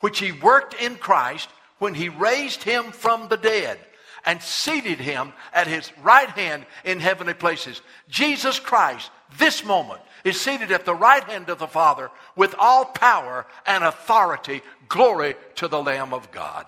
Which 0.00 0.18
he 0.18 0.32
worked 0.32 0.74
in 0.74 0.96
Christ 0.96 1.50
when 1.78 1.94
he 1.94 2.08
raised 2.08 2.62
him 2.62 2.92
from 2.92 3.28
the 3.28 3.36
dead 3.36 3.78
and 4.24 4.40
seated 4.40 5.00
him 5.00 5.32
at 5.52 5.66
his 5.66 5.90
right 6.02 6.28
hand 6.30 6.64
in 6.84 7.00
heavenly 7.00 7.34
places. 7.34 7.82
Jesus 8.08 8.58
Christ, 8.58 9.10
this 9.38 9.64
moment, 9.64 10.00
is 10.24 10.40
seated 10.40 10.70
at 10.70 10.84
the 10.84 10.94
right 10.94 11.24
hand 11.24 11.48
of 11.48 11.58
the 11.58 11.66
Father 11.66 12.10
with 12.36 12.54
all 12.58 12.84
power 12.84 13.46
and 13.66 13.84
authority. 13.84 14.62
Glory 14.88 15.36
to 15.56 15.68
the 15.68 15.82
Lamb 15.82 16.12
of 16.12 16.30
God. 16.30 16.66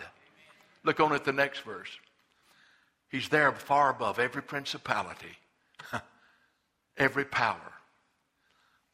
Look 0.84 1.00
on 1.00 1.12
at 1.12 1.24
the 1.24 1.32
next 1.32 1.60
verse. 1.60 1.90
He's 3.08 3.28
there 3.28 3.52
far 3.52 3.90
above 3.90 4.18
every 4.18 4.42
principality, 4.42 5.38
every 6.96 7.26
power, 7.26 7.72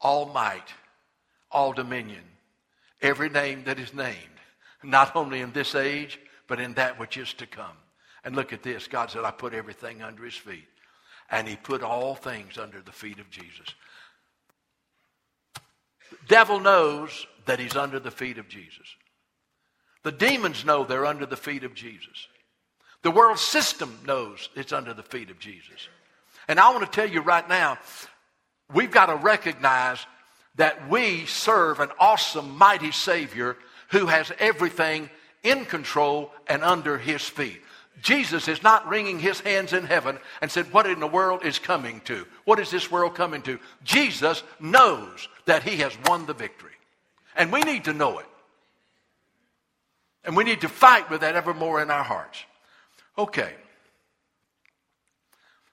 all 0.01 0.25
might, 0.25 0.67
all 1.49 1.71
dominion, 1.71 2.23
every 3.01 3.29
name 3.29 3.63
that 3.63 3.79
is 3.79 3.93
named, 3.93 4.17
not 4.83 5.15
only 5.15 5.39
in 5.39 5.53
this 5.53 5.73
age, 5.73 6.19
but 6.47 6.59
in 6.59 6.73
that 6.73 6.99
which 6.99 7.15
is 7.15 7.33
to 7.35 7.45
come. 7.45 7.77
And 8.25 8.35
look 8.35 8.51
at 8.51 8.63
this. 8.63 8.87
God 8.87 9.09
said, 9.09 9.23
I 9.23 9.31
put 9.31 9.53
everything 9.53 10.01
under 10.01 10.25
his 10.25 10.35
feet. 10.35 10.67
And 11.31 11.47
he 11.47 11.55
put 11.55 11.83
all 11.83 12.15
things 12.15 12.57
under 12.57 12.81
the 12.81 12.91
feet 12.91 13.19
of 13.19 13.29
Jesus. 13.29 13.75
Devil 16.27 16.59
knows 16.59 17.27
that 17.45 17.59
he's 17.59 17.75
under 17.75 17.99
the 17.99 18.11
feet 18.11 18.37
of 18.37 18.47
Jesus. 18.47 18.87
The 20.03 20.11
demons 20.11 20.65
know 20.65 20.83
they're 20.83 21.05
under 21.05 21.25
the 21.25 21.35
feet 21.35 21.63
of 21.63 21.73
Jesus. 21.73 22.27
The 23.01 23.11
world 23.11 23.39
system 23.39 23.97
knows 24.05 24.49
it's 24.55 24.73
under 24.73 24.93
the 24.93 25.03
feet 25.03 25.29
of 25.29 25.39
Jesus. 25.39 25.87
And 26.47 26.59
I 26.59 26.69
want 26.71 26.85
to 26.85 26.91
tell 26.91 27.09
you 27.09 27.21
right 27.21 27.47
now, 27.47 27.77
we've 28.73 28.91
got 28.91 29.07
to 29.07 29.15
recognize 29.15 30.05
that 30.55 30.89
we 30.89 31.25
serve 31.25 31.79
an 31.79 31.89
awesome, 31.99 32.57
mighty 32.57 32.91
Savior 32.91 33.55
who 33.89 34.07
has 34.07 34.31
everything 34.39 35.09
in 35.43 35.65
control 35.65 36.31
and 36.47 36.63
under 36.63 36.97
his 36.97 37.21
feet. 37.21 37.61
Jesus 38.01 38.47
is 38.47 38.63
not 38.63 38.87
wringing 38.87 39.19
his 39.19 39.39
hands 39.39 39.73
in 39.73 39.85
heaven 39.85 40.19
and 40.41 40.51
said, 40.51 40.71
What 40.71 40.85
in 40.85 40.99
the 40.99 41.07
world 41.07 41.45
is 41.45 41.59
coming 41.59 42.01
to? 42.01 42.25
What 42.45 42.59
is 42.59 42.71
this 42.71 42.89
world 42.91 43.15
coming 43.15 43.41
to? 43.43 43.59
Jesus 43.83 44.43
knows 44.59 45.27
that 45.45 45.63
he 45.63 45.77
has 45.77 45.97
won 46.05 46.25
the 46.25 46.33
victory. 46.33 46.71
And 47.35 47.51
we 47.51 47.61
need 47.61 47.85
to 47.85 47.93
know 47.93 48.19
it. 48.19 48.25
And 50.23 50.35
we 50.35 50.43
need 50.43 50.61
to 50.61 50.69
fight 50.69 51.09
with 51.09 51.21
that 51.21 51.35
evermore 51.35 51.81
in 51.81 51.89
our 51.89 52.03
hearts. 52.03 52.43
Okay. 53.17 53.53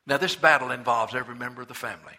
Now, 0.06 0.18
this 0.18 0.36
battle 0.36 0.70
involves 0.70 1.14
every 1.14 1.34
member 1.34 1.62
of 1.62 1.68
the 1.68 1.74
family. 1.74 2.14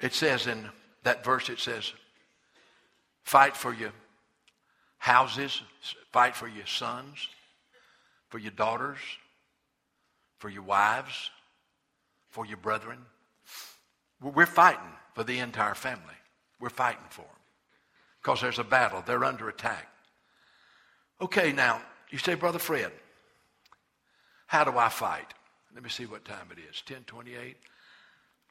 It 0.00 0.14
says 0.14 0.46
in 0.46 0.68
that 1.02 1.24
verse, 1.24 1.48
it 1.48 1.58
says, 1.58 1.92
fight 3.24 3.56
for 3.56 3.74
your 3.74 3.92
houses, 4.96 5.60
fight 6.12 6.34
for 6.34 6.48
your 6.48 6.66
sons, 6.66 7.28
for 8.28 8.38
your 8.38 8.52
daughters, 8.52 8.98
for 10.38 10.48
your 10.48 10.62
wives, 10.62 11.30
for 12.30 12.46
your 12.46 12.58
brethren. 12.58 12.98
We're 14.20 14.46
fighting 14.46 14.92
for 15.14 15.24
the 15.24 15.38
entire 15.38 15.74
family. 15.74 16.04
We're 16.60 16.70
fighting 16.70 17.04
for 17.10 17.22
them 17.22 17.30
because 18.22 18.40
there's 18.40 18.58
a 18.58 18.64
battle. 18.64 19.02
They're 19.06 19.24
under 19.24 19.48
attack. 19.48 19.88
Okay, 21.20 21.52
now, 21.52 21.80
you 22.10 22.18
say, 22.18 22.34
Brother 22.34 22.58
Fred, 22.58 22.92
how 24.46 24.64
do 24.64 24.76
I 24.78 24.88
fight? 24.88 25.34
Let 25.74 25.82
me 25.82 25.90
see 25.90 26.06
what 26.06 26.24
time 26.24 26.48
it 26.50 26.58
is. 26.58 26.82
1028. 26.86 27.56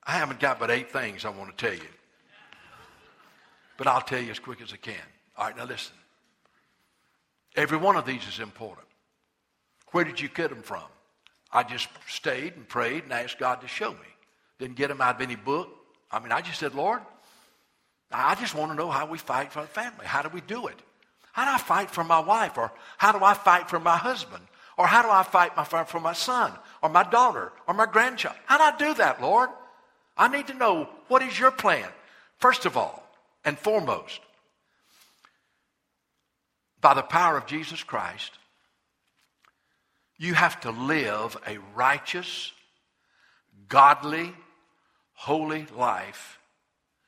I 0.05 0.11
haven't 0.11 0.39
got 0.39 0.59
but 0.59 0.71
eight 0.71 0.91
things 0.91 1.25
I 1.25 1.29
want 1.29 1.55
to 1.55 1.65
tell 1.65 1.75
you. 1.75 1.89
But 3.77 3.87
I'll 3.87 4.01
tell 4.01 4.21
you 4.21 4.31
as 4.31 4.39
quick 4.39 4.61
as 4.61 4.73
I 4.73 4.77
can. 4.77 4.95
All 5.37 5.45
right, 5.45 5.57
now 5.57 5.65
listen. 5.65 5.95
Every 7.55 7.77
one 7.77 7.95
of 7.95 8.05
these 8.05 8.25
is 8.27 8.39
important. 8.39 8.86
Where 9.91 10.03
did 10.03 10.19
you 10.19 10.29
get 10.29 10.49
them 10.49 10.61
from? 10.61 10.83
I 11.51 11.63
just 11.63 11.87
stayed 12.07 12.55
and 12.55 12.67
prayed 12.67 13.03
and 13.03 13.13
asked 13.13 13.39
God 13.39 13.61
to 13.61 13.67
show 13.67 13.91
me. 13.91 13.97
Didn't 14.59 14.75
get 14.75 14.89
them 14.89 15.01
out 15.01 15.15
of 15.15 15.21
any 15.21 15.35
book. 15.35 15.69
I 16.11 16.19
mean, 16.19 16.31
I 16.31 16.41
just 16.41 16.59
said, 16.59 16.75
Lord, 16.75 17.01
I 18.11 18.35
just 18.35 18.55
want 18.55 18.71
to 18.71 18.77
know 18.77 18.89
how 18.89 19.05
we 19.05 19.17
fight 19.17 19.51
for 19.51 19.61
the 19.61 19.67
family. 19.67 20.05
How 20.05 20.21
do 20.21 20.29
we 20.29 20.41
do 20.41 20.67
it? 20.67 20.79
How 21.33 21.45
do 21.45 21.51
I 21.51 21.57
fight 21.57 21.91
for 21.91 22.03
my 22.03 22.19
wife? 22.19 22.57
Or 22.57 22.71
how 22.97 23.11
do 23.11 23.23
I 23.23 23.33
fight 23.33 23.69
for 23.69 23.79
my 23.79 23.97
husband? 23.97 24.43
Or 24.77 24.87
how 24.87 25.01
do 25.01 25.09
I 25.09 25.23
fight 25.23 25.55
my, 25.55 25.63
for 25.63 25.99
my 25.99 26.13
son? 26.13 26.51
Or 26.81 26.89
my 26.89 27.03
daughter? 27.03 27.51
Or 27.67 27.73
my 27.73 27.85
grandchild? 27.85 28.35
How 28.45 28.57
do 28.57 28.63
I 28.63 28.89
do 28.89 28.93
that, 28.95 29.21
Lord? 29.21 29.49
I 30.17 30.27
need 30.27 30.47
to 30.47 30.53
know 30.53 30.89
what 31.07 31.21
is 31.21 31.39
your 31.39 31.51
plan. 31.51 31.87
First 32.37 32.65
of 32.65 32.77
all, 32.77 33.03
and 33.43 33.57
foremost, 33.57 34.19
by 36.81 36.93
the 36.93 37.01
power 37.01 37.37
of 37.37 37.45
Jesus 37.45 37.83
Christ, 37.83 38.31
you 40.17 40.33
have 40.33 40.59
to 40.61 40.71
live 40.71 41.37
a 41.47 41.57
righteous, 41.75 42.51
godly, 43.69 44.33
holy 45.13 45.65
life 45.75 46.39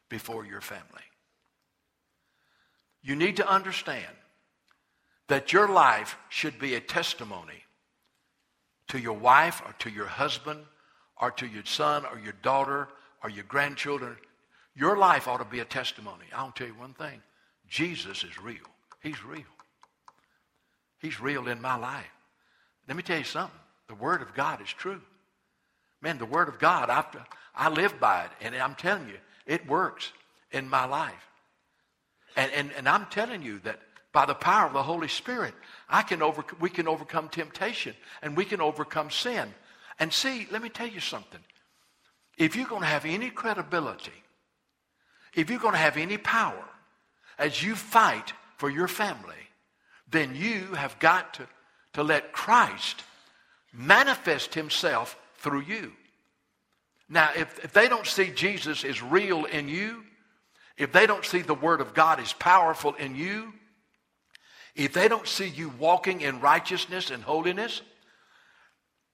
before 0.10 0.46
your 0.46 0.62
family. 0.62 0.84
You 3.02 3.16
need 3.16 3.38
to 3.38 3.48
understand 3.48 4.06
that 5.28 5.54
your 5.54 5.70
life 5.70 6.18
should 6.30 6.60
be 6.60 6.76
a 6.76 6.80
testimony 6.80 7.64
to 8.90 9.00
your 9.00 9.18
wife 9.18 9.62
or 9.66 9.74
to 9.80 9.90
your 9.90 10.08
husband 10.08 10.60
or 11.22 11.32
to 11.32 11.48
your 11.48 11.66
son 11.66 12.06
or 12.06 12.20
your 12.20 12.34
daughter 12.42 12.90
or 13.24 13.30
your 13.30 13.46
grandchildren. 13.46 14.16
Your 14.76 14.98
life 14.98 15.28
ought 15.28 15.38
to 15.38 15.46
be 15.46 15.60
a 15.60 15.66
testimony. 15.66 16.26
I'll 16.34 16.52
tell 16.52 16.68
you 16.68 16.74
one 16.74 16.94
thing 16.94 17.22
Jesus 17.68 18.24
is 18.24 18.40
real. 18.42 18.58
He's 19.02 19.24
real. 19.24 19.44
He's 21.00 21.22
real 21.22 21.48
in 21.48 21.62
my 21.62 21.76
life. 21.76 22.06
Let 22.90 22.98
me 22.98 23.04
tell 23.04 23.20
you 23.20 23.24
something. 23.24 23.60
The 23.88 23.94
Word 23.96 24.24
of 24.24 24.34
God 24.34 24.62
is 24.62 24.68
true. 24.68 25.00
Man, 26.02 26.18
the 26.18 26.26
Word 26.26 26.50
of 26.50 26.58
God, 26.58 26.90
I, 26.90 27.06
I 27.56 27.70
live 27.70 28.00
by 28.00 28.24
it. 28.24 28.32
And 28.42 28.56
I'm 28.56 28.74
telling 28.74 29.08
you, 29.08 29.18
it 29.46 29.68
works 29.68 30.12
in 30.52 30.68
my 30.68 30.86
life. 30.86 31.14
And, 32.36 32.52
and, 32.52 32.72
and 32.76 32.90
I'm 32.90 33.06
telling 33.06 33.44
you 33.44 33.60
that 33.60 33.80
by 34.12 34.26
the 34.26 34.34
power 34.34 34.66
of 34.66 34.74
the 34.74 34.82
Holy 34.82 35.08
Spirit, 35.08 35.54
I 35.88 36.02
can 36.02 36.24
over, 36.24 36.44
we 36.60 36.72
can 36.72 36.88
overcome 36.88 37.30
temptation 37.30 37.94
and 38.24 38.36
we 38.36 38.44
can 38.44 38.60
overcome 38.60 39.12
sin. 39.12 39.54
And 40.00 40.12
see, 40.12 40.48
let 40.50 40.64
me 40.64 40.70
tell 40.70 40.88
you 40.88 41.00
something. 41.00 41.42
If 42.40 42.56
you're 42.56 42.68
going 42.68 42.82
to 42.82 42.88
have 42.88 43.06
any 43.06 43.30
credibility, 43.30 44.24
if 45.36 45.52
you're 45.52 45.60
going 45.60 45.74
to 45.74 45.80
have 45.80 45.98
any 45.98 46.18
power 46.18 46.66
as 47.38 47.62
you 47.62 47.76
fight 47.76 48.34
for 48.58 48.70
your 48.70 48.88
family, 48.88 49.36
then 50.10 50.34
you 50.34 50.74
have 50.74 50.98
got 50.98 51.36
to 51.36 51.48
to 51.94 52.04
let 52.04 52.32
Christ 52.32 53.04
manifest 53.74 54.54
himself 54.54 55.18
through 55.38 55.62
you. 55.62 55.94
Now, 57.08 57.30
if, 57.36 57.64
if 57.64 57.74
they 57.74 57.90
don't 57.90 58.06
see 58.06 58.30
Jesus 58.30 58.84
is 58.84 59.02
real 59.02 59.46
in 59.46 59.68
you, 59.68 60.04
if 60.78 60.92
they 60.92 61.08
don't 61.08 61.26
see 61.26 61.42
the 61.42 61.54
Word 61.54 61.82
of 61.82 61.94
God 61.94 62.20
is 62.20 62.34
powerful 62.34 62.94
in 62.94 63.16
you, 63.16 63.54
if 64.76 64.94
they 64.94 65.08
don't 65.08 65.28
see 65.28 65.48
you 65.48 65.74
walking 65.80 66.22
in 66.22 66.40
righteousness 66.40 67.10
and 67.12 67.24
holiness, 67.24 67.82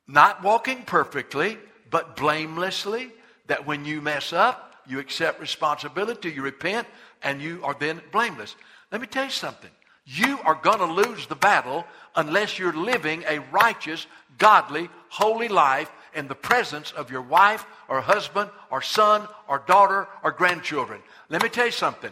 not 0.07 0.43
walking 0.43 0.83
perfectly, 0.83 1.57
but 1.89 2.15
blamelessly, 2.15 3.11
that 3.47 3.65
when 3.65 3.85
you 3.85 4.01
mess 4.01 4.33
up, 4.33 4.75
you 4.87 4.99
accept 4.99 5.39
responsibility, 5.39 6.31
you 6.31 6.43
repent, 6.43 6.87
and 7.23 7.41
you 7.41 7.61
are 7.63 7.75
then 7.79 8.01
blameless. 8.11 8.55
Let 8.91 9.01
me 9.01 9.07
tell 9.07 9.25
you 9.25 9.31
something. 9.31 9.71
You 10.05 10.37
are 10.43 10.55
going 10.55 10.77
to 10.79 10.85
lose 10.85 11.25
the 11.25 11.35
battle 11.35 11.85
unless 12.15 12.57
you're 12.57 12.73
living 12.75 13.23
a 13.27 13.39
righteous, 13.51 14.07
godly, 14.37 14.89
holy 15.09 15.47
life 15.47 15.91
in 16.13 16.27
the 16.27 16.35
presence 16.35 16.91
of 16.93 17.11
your 17.11 17.21
wife 17.21 17.65
or 17.87 18.01
husband 18.01 18.49
or 18.71 18.81
son 18.81 19.27
or 19.47 19.63
daughter 19.67 20.07
or 20.23 20.31
grandchildren. 20.31 21.01
Let 21.29 21.43
me 21.43 21.49
tell 21.49 21.65
you 21.65 21.71
something. 21.71 22.11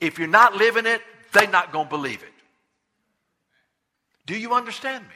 If 0.00 0.18
you're 0.18 0.28
not 0.28 0.54
living 0.54 0.86
it, 0.86 1.00
they're 1.32 1.48
not 1.48 1.72
going 1.72 1.86
to 1.86 1.90
believe 1.90 2.22
it. 2.22 2.32
Do 4.26 4.36
you 4.36 4.54
understand 4.54 5.04
me? 5.04 5.14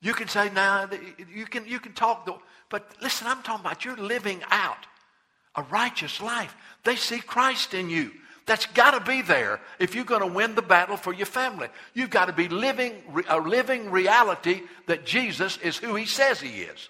You 0.00 0.14
can 0.14 0.28
say, 0.28 0.50
now, 0.50 0.86
nah, 0.86 0.96
you 1.32 1.46
can, 1.46 1.66
you 1.66 1.78
can 1.80 1.92
talk, 1.92 2.28
but 2.68 2.90
listen, 3.00 3.26
I'm 3.26 3.42
talking 3.42 3.64
about 3.64 3.84
you're 3.84 3.96
living 3.96 4.42
out 4.50 4.86
a 5.54 5.62
righteous 5.62 6.20
life. 6.20 6.54
They 6.84 6.96
see 6.96 7.18
Christ 7.18 7.74
in 7.74 7.90
you. 7.90 8.12
That's 8.46 8.66
got 8.66 8.92
to 8.92 9.00
be 9.00 9.22
there 9.22 9.60
if 9.80 9.94
you're 9.94 10.04
going 10.04 10.20
to 10.20 10.26
win 10.26 10.54
the 10.54 10.62
battle 10.62 10.96
for 10.96 11.12
your 11.12 11.26
family. 11.26 11.68
You've 11.94 12.10
got 12.10 12.26
to 12.26 12.32
be 12.32 12.48
living 12.48 12.94
a 13.28 13.40
living 13.40 13.90
reality 13.90 14.62
that 14.86 15.04
Jesus 15.04 15.58
is 15.58 15.76
who 15.76 15.96
he 15.96 16.06
says 16.06 16.40
he 16.40 16.62
is. 16.62 16.88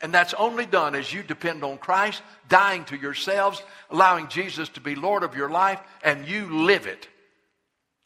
And 0.00 0.14
that's 0.14 0.34
only 0.34 0.66
done 0.66 0.94
as 0.94 1.12
you 1.12 1.24
depend 1.24 1.64
on 1.64 1.78
Christ, 1.78 2.22
dying 2.48 2.84
to 2.84 2.96
yourselves, 2.96 3.60
allowing 3.90 4.28
Jesus 4.28 4.68
to 4.70 4.80
be 4.80 4.94
Lord 4.94 5.24
of 5.24 5.34
your 5.34 5.50
life, 5.50 5.80
and 6.04 6.28
you 6.28 6.62
live 6.62 6.86
it 6.86 7.08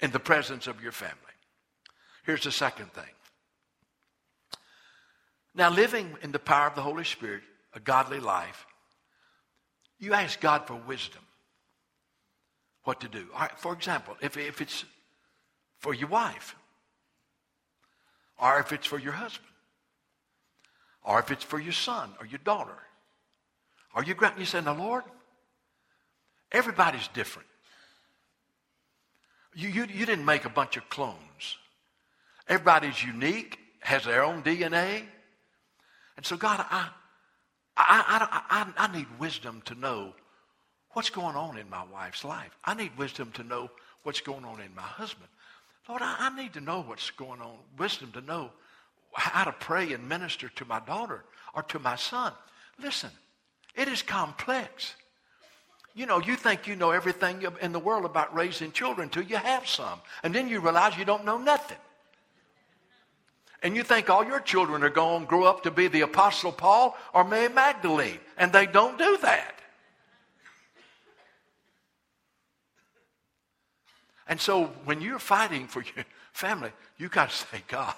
in 0.01 0.11
the 0.11 0.19
presence 0.19 0.67
of 0.67 0.83
your 0.83 0.93
family. 0.93 1.17
Here's 2.25 2.45
the 2.45 2.53
second 2.53 2.91
thing. 2.95 3.05
Now, 5.55 5.69
living 5.69 6.17
in 6.23 6.33
the 6.33 6.39
power 6.39 6.69
of 6.69 6.75
the 6.75 6.81
Holy 6.81 7.05
Spirit, 7.05 7.43
a 7.75 7.81
godly 7.81 8.21
life, 8.21 8.65
you 9.99 10.15
ask 10.15 10.41
God 10.41 10.67
for 10.67 10.77
wisdom 10.77 11.23
what 12.85 13.01
to 13.01 13.09
do. 13.09 13.27
For 13.57 13.73
example, 13.73 14.17
if, 14.21 14.37
if 14.37 14.61
it's 14.61 14.85
for 15.79 15.95
your 15.95 16.09
wife, 16.09 16.57
or 18.41 18.59
if 18.59 18.73
it's 18.73 18.87
for 18.87 18.99
your 18.99 19.13
husband, 19.13 19.49
or 21.05 21.21
if 21.21 21.31
it's 21.31 21.45
for 21.45 21.59
your 21.59 21.73
son 21.73 22.11
or 22.21 22.27
your 22.27 22.41
daughter, 22.45 22.79
or 23.95 24.03
your 24.03 24.15
grand, 24.15 24.39
you 24.39 24.45
say, 24.45 24.61
"Now, 24.61 24.75
Lord, 24.75 25.05
everybody's 26.51 27.09
different. 27.09 27.49
You, 29.55 29.69
you, 29.69 29.85
you 29.85 30.07
didn't 30.07 30.25
make 30.25 30.45
a 30.45 30.51
bunch 30.51 30.77
of 30.77 30.89
clones. 30.89 31.57
Everybody's 32.49 33.03
unique, 33.05 33.59
has 33.81 34.05
their 34.05 34.25
own 34.25 34.43
DNA. 34.43 35.03
And 36.17 36.25
so, 36.25 36.37
God, 36.37 36.65
I, 36.71 36.89
I, 37.77 38.43
I, 38.49 38.65
I, 38.77 38.87
I 38.89 38.97
need 38.97 39.07
wisdom 39.19 39.63
to 39.67 39.75
know 39.75 40.15
what's 40.93 41.11
going 41.11 41.37
on 41.37 41.59
in 41.59 41.69
my 41.71 41.85
wife's 41.93 42.25
life. 42.25 42.57
I 42.65 42.75
need 42.75 42.97
wisdom 42.97 43.31
to 43.33 43.45
know 43.45 43.71
what's 44.03 44.21
going 44.21 44.45
on 44.45 44.61
in 44.61 44.75
my 44.75 44.83
husband. 44.83 45.29
Lord, 45.89 46.03
I, 46.03 46.17
I 46.19 46.37
need 46.37 46.53
to 46.55 46.61
know 46.61 46.83
what's 46.83 47.11
going 47.11 47.41
on, 47.41 47.57
wisdom 47.79 48.13
to 48.13 48.21
know 48.21 48.51
how 49.13 49.45
to 49.45 49.53
pray 49.53 49.93
and 49.93 50.09
minister 50.09 50.49
to 50.49 50.65
my 50.65 50.81
daughter 50.81 51.25
or 51.55 51.63
to 51.65 51.79
my 51.79 51.97
son. 51.97 52.33
Listen, 52.83 53.11
it 53.75 53.89
is 53.89 54.03
complex. 54.03 54.95
You 55.95 56.07
know, 56.07 56.21
you 56.21 56.37
think 56.37 56.67
you 56.67 56.77
know 56.77 56.91
everything 56.91 57.45
in 57.61 57.73
the 57.73 57.79
world 57.79 58.05
about 58.07 58.35
raising 58.35 58.73
children 58.73 59.09
until 59.09 59.25
you 59.25 59.37
have 59.37 59.69
some. 59.69 60.01
And 60.23 60.35
then 60.35 60.49
you 60.49 60.61
realize 60.61 60.97
you 60.97 61.05
don't 61.05 61.25
know 61.25 61.37
nothing. 61.37 61.77
And 63.63 63.77
you 63.77 63.83
think 63.83 64.11
all 64.11 64.25
your 64.25 64.41
children 64.41 64.83
are 64.83 64.91
going 64.91 65.23
to 65.23 65.29
grow 65.29 65.45
up 65.45 65.63
to 65.65 65.71
be 65.71 65.89
the 65.89 66.01
Apostle 66.01 66.51
Paul 66.51 66.97
or 67.13 67.25
Mary 67.25 67.49
Magdalene. 67.49 68.19
And 68.39 68.53
they 68.53 68.67
don't 68.67 68.99
do 68.99 69.19
that. 69.23 69.62
And 74.27 74.41
so 74.41 74.67
when 74.85 75.01
you're 75.01 75.19
fighting 75.19 75.67
for 75.67 75.83
your 75.83 76.05
family, 76.33 76.73
you 76.97 77.09
got 77.09 77.31
to 77.31 77.37
say, 77.37 77.63
God, 77.69 77.95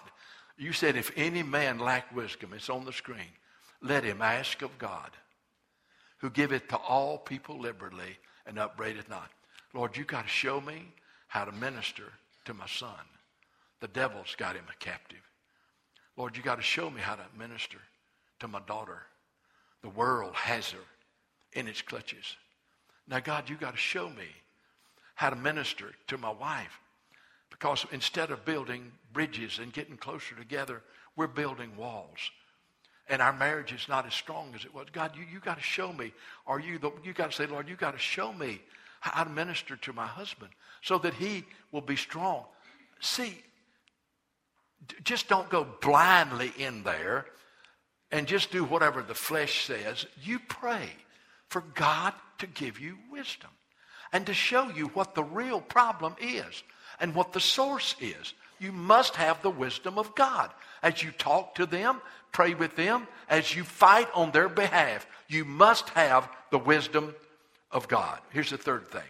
you 0.57 0.73
said, 0.73 0.97
if 0.97 1.11
any 1.17 1.43
man 1.43 1.79
lack 1.79 2.15
wisdom, 2.15 2.53
it's 2.55 2.71
on 2.71 2.85
the 2.85 2.93
screen, 2.93 3.33
let 3.83 4.05
him 4.05 4.23
ask 4.23 4.63
of 4.63 4.77
God, 4.79 5.11
who 6.19 6.31
giveth 6.31 6.69
to 6.69 6.77
all 6.77 7.19
people 7.19 7.59
liberally 7.59 8.19
and 8.47 8.59
upbraideth 8.59 9.09
not. 9.09 9.31
Lord, 9.75 9.97
you 9.97 10.05
got 10.05 10.23
to 10.23 10.29
show 10.29 10.61
me 10.61 10.93
how 11.27 11.45
to 11.45 11.53
minister 11.53 12.13
to 12.45 12.55
my 12.55 12.67
son. 12.67 12.91
The 13.81 13.89
devil's 13.89 14.35
got 14.37 14.57
him 14.57 14.65
a 14.71 14.85
captive. 14.85 15.19
Lord, 16.17 16.37
you 16.37 16.43
got 16.43 16.57
to 16.57 16.63
show 16.63 16.89
me 16.89 17.01
how 17.01 17.17
to 17.17 17.25
minister 17.37 17.79
to 18.41 18.49
my 18.49 18.61
daughter. 18.67 19.03
The 19.83 19.89
world 19.91 20.35
has 20.35 20.71
her 20.71 20.79
in 21.53 21.67
its 21.67 21.83
clutches. 21.83 22.37
Now, 23.09 23.21
God, 23.21 23.51
you 23.51 23.57
got 23.57 23.73
to 23.73 23.81
show 23.81 24.09
me 24.09 24.29
how 25.15 25.31
to 25.31 25.37
minister 25.37 25.93
to 26.09 26.19
my 26.19 26.31
wife. 26.31 26.81
Because 27.51 27.87
instead 27.93 28.31
of 28.31 28.45
building 28.45 28.91
bridges 29.13 29.59
and 29.61 29.73
getting 29.73 29.97
closer 29.97 30.35
together, 30.35 30.83
we're 31.17 31.29
building 31.29 31.77
walls. 31.77 32.19
And 33.09 33.23
our 33.23 33.33
marriage 33.33 33.73
is 33.73 33.89
not 33.89 34.07
as 34.07 34.15
strong 34.15 34.53
as 34.55 34.65
it 34.65 34.75
was. 34.75 34.87
God, 34.93 35.13
you, 35.17 35.25
you 35.31 35.39
got 35.39 35.59
to 35.59 35.63
show 35.63 35.93
me. 35.93 36.13
Or 36.47 36.59
you, 36.59 36.79
the, 36.79 36.91
you 37.05 37.13
got 37.13 37.31
to 37.31 37.37
say, 37.37 37.47
Lord, 37.47 37.69
you 37.69 37.77
got 37.77 37.93
to 37.93 37.99
show 37.99 38.33
me 38.33 38.61
how 39.01 39.25
to 39.25 39.31
minister 39.31 39.77
to 39.77 39.93
my 39.93 40.07
husband 40.07 40.51
so 40.83 40.99
that 40.99 41.15
he 41.15 41.45
will 41.71 41.83
be 41.83 41.97
strong. 41.97 42.45
See, 43.01 43.39
just 45.05 45.29
don't 45.29 45.49
go 45.51 45.67
blindly 45.81 46.53
in 46.59 46.83
there 46.83 47.27
and 48.11 48.27
just 48.27 48.51
do 48.51 48.65
whatever 48.65 49.03
the 49.03 49.15
flesh 49.15 49.67
says. 49.67 50.07
You 50.23 50.39
pray 50.39 50.89
for 51.49 51.61
God 51.75 52.15
to 52.39 52.47
give 52.47 52.81
you 52.81 52.97
wisdom 53.11 53.51
and 54.15 54.27
to 54.27 54.33
show 54.33 54.71
you 54.71 54.87
what 54.89 55.17
the 55.17 55.25
real 55.25 55.61
problem 55.61 56.15
is 56.21 56.63
and 57.01 57.15
what 57.17 57.33
the 57.33 57.41
source 57.41 57.97
is. 58.01 58.33
You 58.61 58.71
must 58.71 59.17
have 59.17 59.43
the 59.43 59.51
wisdom 59.51 59.99
of 59.99 60.15
God. 60.15 60.51
As 60.85 61.03
you 61.03 61.11
talk 61.11 61.57
to 61.57 61.67
them, 61.67 62.01
pray 62.31 62.55
with 62.55 62.77
them, 62.77 63.09
as 63.29 63.55
you 63.55 63.65
fight 63.65 64.09
on 64.15 64.31
their 64.31 64.49
behalf, 64.49 65.05
you 65.29 65.45
must 65.45 65.89
have 65.91 66.29
the 66.53 66.59
wisdom 66.59 67.13
of 67.73 67.89
God. 67.89 68.21
Here's 68.31 68.51
the 68.51 68.57
third 68.57 68.89
thing 68.89 69.03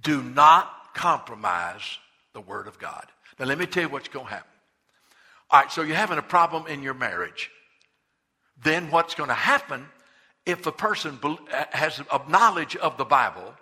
do 0.00 0.22
not 0.22 0.94
compromise 0.94 1.98
the 2.32 2.40
Word 2.40 2.66
of 2.66 2.78
God. 2.78 3.04
Now, 3.38 3.44
let 3.44 3.58
me 3.58 3.66
tell 3.66 3.82
you 3.82 3.88
what's 3.90 4.08
going 4.08 4.26
to 4.26 4.32
happen. 4.32 4.50
All 5.50 5.60
right, 5.60 5.70
so 5.70 5.82
you're 5.82 5.94
having 5.94 6.18
a 6.18 6.22
problem 6.22 6.66
in 6.68 6.82
your 6.82 6.94
marriage. 6.94 7.50
Then 8.62 8.90
what's 8.90 9.14
going 9.14 9.28
to 9.28 9.34
happen 9.34 9.86
if 10.50 10.66
a 10.66 10.72
person 10.72 11.18
has 11.70 12.00
a 12.12 12.20
knowledge 12.28 12.76
of 12.76 12.96
the 12.96 13.04
Bible, 13.04 13.54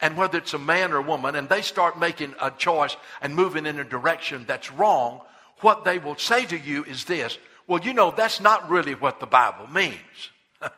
and 0.00 0.16
whether 0.16 0.38
it's 0.38 0.54
a 0.54 0.58
man 0.58 0.92
or 0.92 0.98
a 0.98 1.02
woman, 1.02 1.34
and 1.34 1.48
they 1.48 1.62
start 1.62 1.98
making 1.98 2.34
a 2.40 2.50
choice 2.50 2.96
and 3.22 3.34
moving 3.34 3.66
in 3.66 3.78
a 3.78 3.84
direction 3.84 4.44
that's 4.46 4.70
wrong, 4.72 5.20
what 5.60 5.84
they 5.84 5.98
will 5.98 6.16
say 6.16 6.44
to 6.46 6.58
you 6.58 6.84
is 6.84 7.04
this 7.04 7.38
Well, 7.66 7.80
you 7.82 7.94
know, 7.94 8.10
that's 8.10 8.40
not 8.40 8.68
really 8.68 8.94
what 8.94 9.20
the 9.20 9.26
Bible 9.26 9.66
means. 9.68 10.30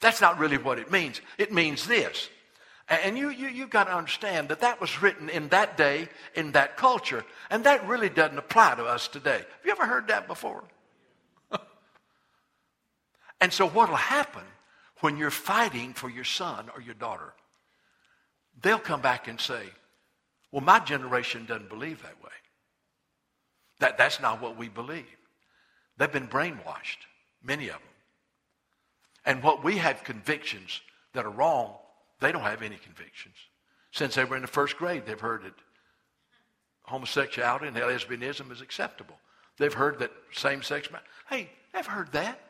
that's 0.00 0.20
not 0.20 0.38
really 0.38 0.58
what 0.58 0.78
it 0.78 0.90
means. 0.90 1.20
It 1.38 1.52
means 1.52 1.86
this. 1.86 2.28
And 2.90 3.18
you, 3.18 3.28
you, 3.28 3.48
you've 3.48 3.70
got 3.70 3.84
to 3.84 3.94
understand 3.94 4.48
that 4.48 4.60
that 4.60 4.80
was 4.80 5.02
written 5.02 5.28
in 5.28 5.48
that 5.48 5.76
day, 5.76 6.08
in 6.34 6.52
that 6.52 6.78
culture, 6.78 7.22
and 7.50 7.64
that 7.64 7.86
really 7.86 8.08
doesn't 8.08 8.38
apply 8.38 8.76
to 8.76 8.84
us 8.84 9.08
today. 9.08 9.38
Have 9.38 9.64
you 9.64 9.72
ever 9.72 9.84
heard 9.84 10.08
that 10.08 10.26
before? 10.26 10.64
And 13.40 13.52
so, 13.52 13.68
what 13.68 13.88
will 13.88 13.96
happen 13.96 14.44
when 15.00 15.16
you're 15.16 15.30
fighting 15.30 15.94
for 15.94 16.10
your 16.10 16.24
son 16.24 16.70
or 16.74 16.80
your 16.80 16.94
daughter? 16.94 17.34
They'll 18.60 18.78
come 18.78 19.00
back 19.00 19.28
and 19.28 19.40
say, 19.40 19.62
Well, 20.50 20.62
my 20.62 20.80
generation 20.80 21.46
doesn't 21.46 21.68
believe 21.68 22.02
that 22.02 22.22
way. 22.22 22.30
That, 23.80 23.98
that's 23.98 24.20
not 24.20 24.42
what 24.42 24.56
we 24.56 24.68
believe. 24.68 25.06
They've 25.96 26.10
been 26.10 26.28
brainwashed, 26.28 27.06
many 27.42 27.68
of 27.68 27.74
them. 27.74 27.82
And 29.24 29.42
what 29.42 29.62
we 29.62 29.78
have 29.78 30.04
convictions 30.04 30.80
that 31.12 31.24
are 31.24 31.30
wrong, 31.30 31.74
they 32.20 32.32
don't 32.32 32.42
have 32.42 32.62
any 32.62 32.76
convictions. 32.76 33.34
Since 33.92 34.14
they 34.14 34.24
were 34.24 34.36
in 34.36 34.42
the 34.42 34.48
first 34.48 34.76
grade, 34.76 35.04
they've 35.06 35.18
heard 35.18 35.44
that 35.44 35.54
homosexuality 36.82 37.68
and 37.68 37.76
lesbianism 37.76 38.50
is 38.50 38.60
acceptable. 38.60 39.18
They've 39.58 39.72
heard 39.72 39.98
that 39.98 40.12
same 40.32 40.62
sex. 40.62 40.88
Hey, 41.28 41.50
they've 41.72 41.86
heard 41.86 42.12
that. 42.12 42.40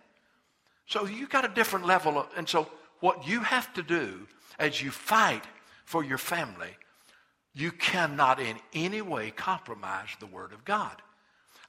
So 0.88 1.04
you 1.04 1.26
got 1.28 1.44
a 1.44 1.54
different 1.54 1.86
level 1.86 2.18
of, 2.18 2.28
and 2.36 2.48
so 2.48 2.66
what 3.00 3.28
you 3.28 3.40
have 3.40 3.72
to 3.74 3.82
do 3.82 4.26
as 4.58 4.82
you 4.82 4.90
fight 4.90 5.44
for 5.84 6.02
your 6.02 6.18
family, 6.18 6.70
you 7.54 7.70
cannot 7.70 8.40
in 8.40 8.56
any 8.72 9.02
way 9.02 9.30
compromise 9.30 10.08
the 10.18 10.26
Word 10.26 10.52
of 10.52 10.64
God. 10.64 11.02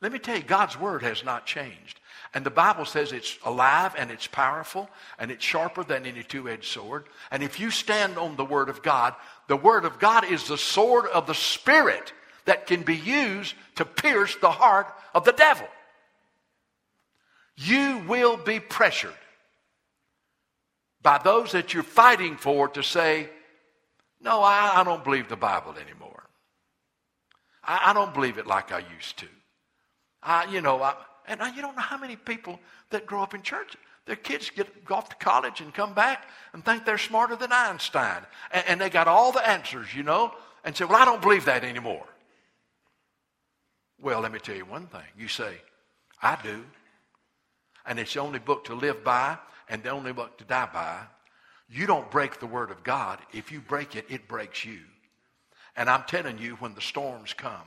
Let 0.02 0.14
me 0.14 0.20
tell 0.20 0.38
you, 0.38 0.44
God's 0.44 0.80
Word 0.80 1.04
has 1.04 1.26
not 1.26 1.46
changed. 1.46 2.00
And 2.34 2.46
the 2.46 2.50
Bible 2.50 2.86
says 2.86 3.12
it's 3.12 3.38
alive 3.44 3.94
and 3.98 4.10
it's 4.10 4.28
powerful 4.28 4.90
and 5.18 5.32
it's 5.32 5.44
sharper 5.44 5.84
than 5.84 6.06
any 6.06 6.24
two 6.24 6.48
edged 6.48 6.72
sword. 6.72 7.06
And 7.30 7.44
if 7.44 7.60
you 7.60 7.72
stand 7.72 8.18
on 8.18 8.38
the 8.38 8.46
Word 8.46 8.70
of 8.70 8.82
God, 8.82 9.16
the 9.48 9.58
Word 9.58 9.84
of 9.84 10.00
God 10.00 10.24
is 10.24 10.48
the 10.48 10.58
sword 10.58 11.08
of 11.08 11.28
the 11.28 11.34
Spirit 11.34 12.14
that 12.46 12.68
can 12.68 12.84
be 12.84 12.96
used 12.96 13.56
to 13.76 13.84
pierce 13.84 14.38
the 14.38 14.52
heart 14.52 14.88
of 15.14 15.26
the 15.26 15.34
devil 15.34 15.68
you 17.60 18.02
will 18.08 18.38
be 18.38 18.60
pressured 18.60 19.14
by 21.02 21.20
those 21.24 21.52
that 21.52 21.74
you're 21.74 21.84
fighting 21.84 22.38
for 22.38 22.70
to 22.70 22.84
say, 22.84 23.30
No, 24.22 24.42
I, 24.42 24.80
I 24.80 24.84
don't 24.84 25.04
believe 25.04 25.28
the 25.28 25.36
Bible 25.36 25.76
anymore. 25.76 26.24
I, 27.64 27.90
I, 27.90 27.94
don't 27.94 28.14
believe 28.14 28.38
it 28.38 28.48
like 28.48 28.72
I 28.72 28.82
used 28.96 29.18
to. 29.20 29.28
I, 30.24 30.46
you 30.46 30.62
know, 30.62 30.82
I, 30.82 30.96
and 31.28 31.42
I, 31.42 31.54
you 31.54 31.62
don't 31.62 31.76
know 31.76 31.82
how 31.82 31.98
many 31.98 32.16
people 32.16 32.60
that 32.92 33.06
grow 33.06 33.22
up 33.22 33.34
in 33.34 33.42
church, 33.42 33.76
their 34.06 34.16
kids 34.16 34.50
get 34.50 34.86
go 34.86 34.96
off 34.96 35.10
to 35.10 35.16
college 35.18 35.60
and 35.60 35.74
come 35.74 35.94
back 35.94 36.30
and 36.54 36.64
think 36.64 36.86
they're 36.86 36.98
smarter 36.98 37.36
than 37.36 37.52
Einstein. 37.52 38.22
And, 38.52 38.64
and 38.68 38.82
they 38.82 38.90
got 38.90 39.08
all 39.08 39.32
the 39.32 39.48
answers, 39.48 39.94
you 39.94 40.04
know, 40.04 40.34
and 40.64 40.76
say, 40.76 40.86
Well, 40.86 41.02
I 41.02 41.06
don't 41.06 41.22
believe 41.22 41.46
that 41.46 41.66
anymore. 41.66 42.06
Well, 44.02 44.22
let 44.22 44.32
me 44.32 44.40
tell 44.40 44.56
you 44.56 44.64
one 44.64 44.88
thing. 44.88 45.02
You 45.18 45.28
say, 45.28 45.56
I 46.22 46.38
do 46.42 46.64
and 47.90 48.00
it's 48.00 48.14
the 48.14 48.22
only 48.22 48.40
book 48.40 48.66
to 48.66 48.76
live 48.76 49.04
by 49.04 49.38
and 49.68 49.82
the 49.84 49.90
only 49.90 50.14
book 50.14 50.38
to 50.38 50.44
die 50.46 50.70
by. 50.72 51.02
You 51.70 51.88
don't 51.88 52.10
break 52.10 52.40
the 52.40 52.46
word 52.46 52.70
of 52.70 52.84
God. 52.84 53.20
If 53.34 53.52
you 53.52 53.60
break 53.60 53.96
it, 53.96 54.06
it 54.10 54.28
breaks 54.28 54.64
you. 54.64 54.80
And 55.76 55.90
I'm 55.90 56.04
telling 56.04 56.38
you, 56.38 56.56
when 56.58 56.76
the 56.76 56.82
storms 56.82 57.34
come, 57.34 57.66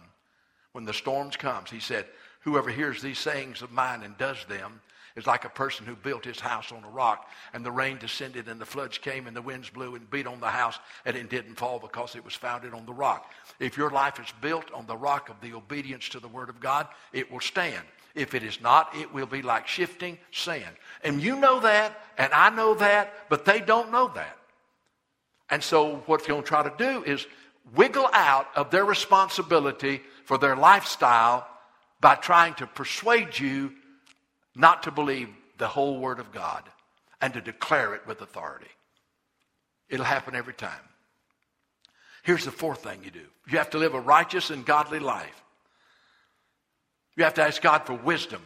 when 0.73 0.85
the 0.85 0.95
storms 0.95 1.37
comes, 1.37 1.71
he 1.71 1.81
said, 1.81 2.07
whoever 2.41 2.71
hears 2.71 3.03
these 3.03 3.19
sayings 3.19 3.63
of 3.63 3.73
mine 3.73 4.03
and 4.05 4.17
does 4.17 4.45
them, 4.49 4.81
is 5.17 5.27
like 5.27 5.45
a 5.45 5.51
person 5.51 5.85
who 5.85 5.95
built 5.95 6.25
his 6.25 6.41
house 6.41 6.73
on 6.73 6.85
a 6.85 6.89
rock 6.89 7.29
and 7.53 7.67
the 7.67 7.71
rain 7.71 7.99
descended 7.99 8.49
and 8.49 8.61
the 8.61 8.65
floods 8.65 8.97
came 8.97 9.27
and 9.27 9.37
the 9.37 9.43
winds 9.43 9.69
blew 9.69 9.95
and 9.95 10.11
beat 10.11 10.27
on 10.27 10.41
the 10.41 10.47
house 10.47 10.79
and 11.05 11.17
it 11.17 11.29
didn't 11.29 11.57
fall 11.57 11.79
because 11.79 12.17
it 12.17 12.25
was 12.25 12.35
founded 12.35 12.73
on 12.73 12.87
the 12.87 12.93
rock. 12.95 13.31
If 13.61 13.77
your 13.77 13.91
life 13.91 14.19
is 14.19 14.33
built 14.41 14.73
on 14.73 14.87
the 14.87 14.97
rock 14.97 15.29
of 15.29 15.39
the 15.43 15.53
obedience 15.53 16.09
to 16.11 16.21
the 16.21 16.29
Word 16.29 16.49
of 16.49 16.61
God, 16.61 16.87
it 17.13 17.31
will 17.31 17.41
stand. 17.41 17.85
If 18.15 18.35
it 18.35 18.43
is 18.43 18.61
not, 18.61 18.95
it 18.95 19.13
will 19.13 19.27
be 19.27 19.43
like 19.43 19.67
shifting 19.67 20.19
sand. 20.31 20.77
And 21.03 21.23
you 21.23 21.37
know 21.37 21.61
that, 21.61 21.99
and 22.19 22.33
I 22.33 22.51
know 22.51 22.75
that, 22.75 23.13
but 23.29 23.45
they 23.45 23.61
don't 23.61 23.91
know 23.91 24.11
that. 24.15 24.37
And 25.51 25.63
so 25.63 25.97
what 26.07 26.21
they're 26.21 26.29
going 26.29 26.43
to 26.43 26.49
try 26.49 26.63
to 26.63 26.75
do 26.77 27.05
is 27.05 27.27
wiggle 27.75 28.09
out 28.13 28.49
of 28.55 28.71
their 28.71 28.85
responsibility 28.85 30.03
for 30.25 30.39
their 30.39 30.57
lifestyle 30.57 31.47
by 32.01 32.15
trying 32.17 32.55
to 32.55 32.67
persuade 32.67 33.39
you 33.39 33.73
not 34.55 34.83
to 34.83 34.91
believe 34.91 35.29
the 35.59 35.69
whole 35.69 35.99
Word 35.99 36.19
of 36.19 36.33
God 36.33 36.65
and 37.21 37.33
to 37.35 37.41
declare 37.41 37.95
it 37.95 38.07
with 38.07 38.21
authority. 38.21 38.67
It'll 39.89 40.05
happen 40.05 40.35
every 40.35 40.55
time. 40.55 40.71
Here's 42.23 42.45
the 42.45 42.51
fourth 42.51 42.83
thing 42.83 43.01
you 43.05 43.11
do 43.11 43.25
you 43.49 43.59
have 43.59 43.71
to 43.71 43.79
live 43.79 43.95
a 43.95 44.01
righteous 44.01 44.51
and 44.51 44.65
godly 44.65 44.99
life. 44.99 45.43
You 47.17 47.25
have 47.25 47.35
to 47.35 47.43
ask 47.43 47.61
God 47.61 47.87
for 47.87 47.95
wisdom 47.95 48.43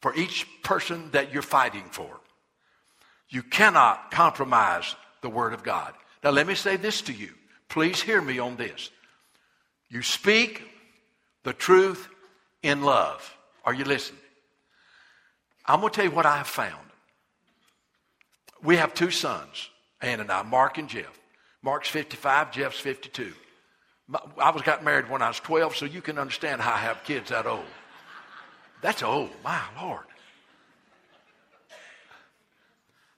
for 0.00 0.14
each 0.14 0.46
person 0.62 1.10
that 1.12 1.32
you're 1.32 1.42
fighting 1.42 1.84
for. 1.90 2.20
You 3.28 3.42
cannot 3.42 4.10
compromise 4.10 4.94
the 5.20 5.28
Word 5.28 5.52
of 5.52 5.62
God. 5.62 5.92
Now, 6.22 6.30
let 6.30 6.46
me 6.46 6.54
say 6.54 6.76
this 6.76 7.02
to 7.02 7.12
you. 7.12 7.30
Please 7.68 8.00
hear 8.00 8.22
me 8.22 8.38
on 8.38 8.56
this. 8.56 8.90
You 9.88 10.02
speak 10.02 10.62
the 11.42 11.52
truth 11.52 12.08
in 12.62 12.82
love. 12.82 13.36
Are 13.64 13.74
you 13.74 13.84
listening? 13.84 14.20
I'm 15.64 15.80
going 15.80 15.92
to 15.92 15.96
tell 15.96 16.04
you 16.04 16.14
what 16.14 16.26
I 16.26 16.36
have 16.36 16.46
found. 16.46 16.86
We 18.62 18.76
have 18.76 18.94
two 18.94 19.10
sons, 19.10 19.70
Ann 20.00 20.20
and 20.20 20.30
I, 20.30 20.42
Mark 20.42 20.78
and 20.78 20.88
Jeff. 20.88 21.18
Mark's 21.62 21.88
55, 21.88 22.52
Jeff's 22.52 22.78
52. 22.78 23.32
I 24.38 24.50
was 24.50 24.62
got 24.62 24.84
married 24.84 25.10
when 25.10 25.20
I 25.20 25.28
was 25.28 25.40
12, 25.40 25.76
so 25.76 25.84
you 25.84 26.00
can 26.00 26.18
understand 26.18 26.60
how 26.60 26.74
I 26.74 26.78
have 26.78 27.02
kids 27.04 27.30
that 27.30 27.46
old. 27.46 27.64
That's 28.80 29.02
old, 29.02 29.30
my 29.42 29.60
Lord. 29.80 30.04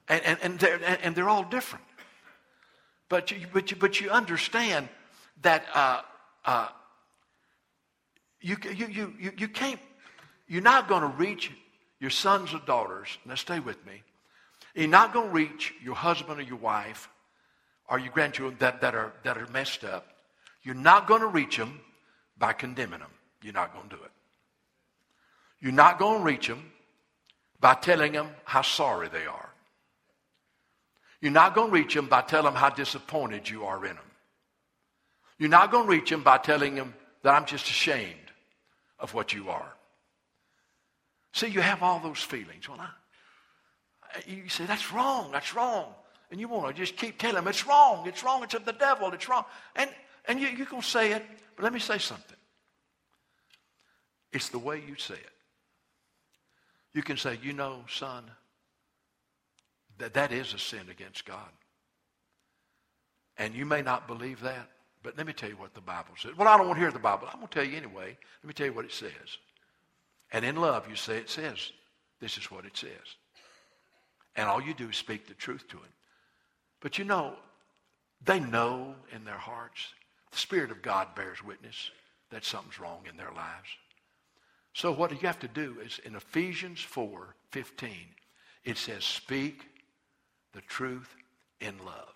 And, 0.09 0.25
and, 0.25 0.39
and, 0.43 0.59
they're, 0.59 0.81
and 1.03 1.15
they're 1.15 1.29
all 1.29 1.45
different. 1.45 1.85
But 3.11 3.31
you, 3.31 3.47
but 3.53 3.71
you, 3.71 3.77
but 3.77 4.01
you 4.01 4.11
understand 4.11 4.89
that 5.43 5.65
uh, 5.75 6.01
uh, 6.45 6.69
you, 8.41 8.57
you, 8.75 8.87
you, 8.87 9.33
you 9.37 9.49
can't, 9.49 9.81
you're 10.47 10.63
not 10.63 10.89
going 10.89 11.03
to 11.03 11.09
reach 11.09 11.51
your 12.01 12.11
sons 12.11 12.55
or 12.55 12.61
daughters. 12.67 13.19
Now 13.27 13.35
stay 13.35 13.61
with 13.61 13.85
me. 13.87 14.03
You're 14.75 14.89
not 14.89 15.13
going 15.13 15.29
to 15.29 15.35
reach 15.35 15.75
your 15.83 15.95
husband 15.95 16.39
or 16.39 16.43
your 16.43 16.57
wife 16.57 17.09
or 17.89 17.99
your 17.99 18.13
grandchildren 18.13 18.57
that, 18.61 18.81
that, 18.81 18.95
are, 18.95 19.13
that 19.25 19.37
are 19.37 19.47
messed 19.49 19.85
up. 19.85 20.07
You're 20.63 20.75
not 20.75 21.07
going 21.07 21.21
to 21.21 21.27
reach 21.29 21.57
them 21.57 21.81
by 22.37 22.53
condemning 22.53 23.01
them. 23.01 23.11
You're 23.43 23.55
not 23.55 23.73
going 23.73 23.89
to 23.89 23.97
do 23.97 24.03
it. 24.03 24.11
You're 25.61 25.73
not 25.73 25.99
going 25.99 26.19
to 26.19 26.25
reach 26.25 26.47
them 26.47 26.71
by 27.61 27.75
telling 27.75 28.13
them 28.13 28.29
how 28.45 28.63
sorry 28.63 29.09
they 29.09 29.27
are. 29.27 29.51
You're 31.21 31.33
not 31.33 31.55
going 31.55 31.69
to 31.71 31.75
reach 31.75 31.95
them 31.95 32.07
by 32.07 32.23
telling 32.23 32.47
them 32.47 32.55
how 32.55 32.71
disappointed 32.71 33.49
you 33.49 33.65
are 33.65 33.85
in 33.85 33.97
them. 33.97 34.05
You're 35.39 35.49
not 35.49 35.71
going 35.71 35.85
to 35.85 35.91
reach 35.91 36.11
them 36.11 36.23
by 36.23 36.39
telling 36.39 36.75
them 36.75 36.95
that 37.23 37.35
I'm 37.35 37.45
just 37.45 37.67
ashamed 37.67 38.15
of 39.01 39.15
what 39.15 39.33
you 39.33 39.49
are. 39.51 39.73
See, 41.33 41.49
you 41.49 41.61
have 41.61 41.83
all 41.83 42.01
those 42.01 42.21
feelings. 42.21 42.69
Well, 42.69 42.81
I, 42.81 42.89
you 44.27 44.49
say, 44.49 44.65
that's 44.65 44.93
wrong, 44.93 45.31
that's 45.33 45.55
wrong. 45.55 45.87
And 46.31 46.41
you 46.41 46.49
want 46.49 46.75
to 46.75 46.81
just 46.81 46.97
keep 46.97 47.19
telling 47.19 47.37
them, 47.37 47.49
it's 47.49 47.67
wrong, 47.67 48.07
it's 48.07 48.23
wrong, 48.23 48.43
it's 48.43 48.55
of 48.55 48.65
the 48.65 48.73
devil, 48.73 49.11
it's 49.13 49.29
wrong. 49.29 49.45
And, 49.77 49.91
and 50.29 50.39
you, 50.39 50.49
you're 50.49 50.67
going 50.67 50.83
to 50.83 50.89
say 50.89 51.13
it, 51.13 51.25
but 51.57 51.65
let 51.65 51.73
me 51.73 51.81
say 51.81 51.99
something. 51.99 52.37
It's 54.33 54.51
the 54.51 54.59
way 54.59 54.83
you 54.87 54.95
say 54.97 55.15
it. 55.15 55.31
You 56.93 57.03
can 57.03 57.17
say, 57.17 57.39
you 57.43 57.53
know, 57.53 57.85
son, 57.89 58.25
that 59.99 60.15
that 60.15 60.33
is 60.33 60.55
a 60.55 60.59
sin 60.59 60.89
against 60.91 61.25
God. 61.25 61.51
And 63.37 63.55
you 63.55 63.65
may 63.65 63.83
not 63.83 64.07
believe 64.07 64.41
that, 64.43 64.69
but 65.03 65.17
let 65.17 65.27
me 65.27 65.33
tell 65.33 65.49
you 65.49 65.57
what 65.57 65.75
the 65.75 65.81
Bible 65.81 66.15
says. 66.19 66.37
Well, 66.37 66.49
I 66.49 66.57
don't 66.57 66.67
want 66.67 66.79
to 66.79 66.83
hear 66.83 66.93
the 66.93 66.99
Bible. 66.99 67.29
I'm 67.29 67.39
going 67.39 67.49
to 67.49 67.55
tell 67.55 67.65
you 67.65 67.77
anyway. 67.77 68.17
Let 68.43 68.49
me 68.49 68.53
tell 68.53 68.67
you 68.67 68.73
what 68.73 68.85
it 68.85 68.93
says. 68.93 69.39
And 70.33 70.45
in 70.45 70.57
love, 70.57 70.89
you 70.89 70.97
say 70.97 71.17
it 71.17 71.31
says, 71.31 71.73
this 72.21 72.37
is 72.37 72.51
what 72.51 72.65
it 72.65 72.77
says. 72.77 72.91
And 74.37 74.49
all 74.49 74.61
you 74.61 74.75
do 74.75 74.89
is 74.91 74.97
speak 74.97 75.27
the 75.27 75.35
truth 75.35 75.67
to 75.69 75.77
him. 75.77 75.93
But 76.81 76.99
you 76.99 77.05
know, 77.05 77.35
they 78.25 78.41
know 78.41 78.95
in 79.15 79.25
their 79.25 79.39
hearts, 79.39 79.95
the 80.31 80.39
Spirit 80.39 80.71
of 80.71 80.83
God 80.83 81.15
bears 81.15 81.43
witness 81.43 81.91
that 82.31 82.45
something's 82.45 82.79
wrong 82.79 83.01
in 83.09 83.17
their 83.17 83.33
lives. 83.33 83.69
So 84.75 84.93
what 84.93 85.11
you 85.11 85.27
have 85.27 85.41
to 85.41 85.49
do 85.49 85.79
is 85.85 85.99
in 86.05 86.15
Ephesians 86.15 86.81
4, 86.81 87.35
15, 87.51 87.91
it 88.65 88.77
says, 88.77 89.05
speak 89.05 89.67
the 90.53 90.61
truth 90.63 91.15
in 91.61 91.75
love. 91.85 92.15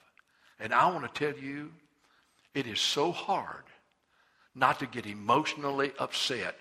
And 0.60 0.72
I 0.72 0.88
want 0.90 1.12
to 1.12 1.32
tell 1.32 1.42
you, 1.42 1.72
it 2.54 2.66
is 2.66 2.80
so 2.80 3.10
hard 3.10 3.64
not 4.54 4.78
to 4.78 4.86
get 4.86 5.06
emotionally 5.06 5.92
upset 5.98 6.56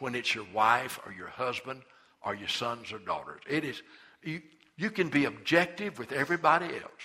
when 0.00 0.14
it's 0.14 0.34
your 0.34 0.46
wife 0.52 0.98
or 1.06 1.12
your 1.12 1.28
husband 1.28 1.82
or 2.24 2.34
your 2.34 2.48
sons 2.48 2.92
or 2.92 2.98
daughters. 2.98 3.40
It 3.48 3.64
is, 3.64 3.82
you, 4.22 4.42
you 4.76 4.90
can 4.90 5.08
be 5.08 5.24
objective 5.24 5.98
with 5.98 6.12
everybody 6.12 6.66
else. 6.66 7.02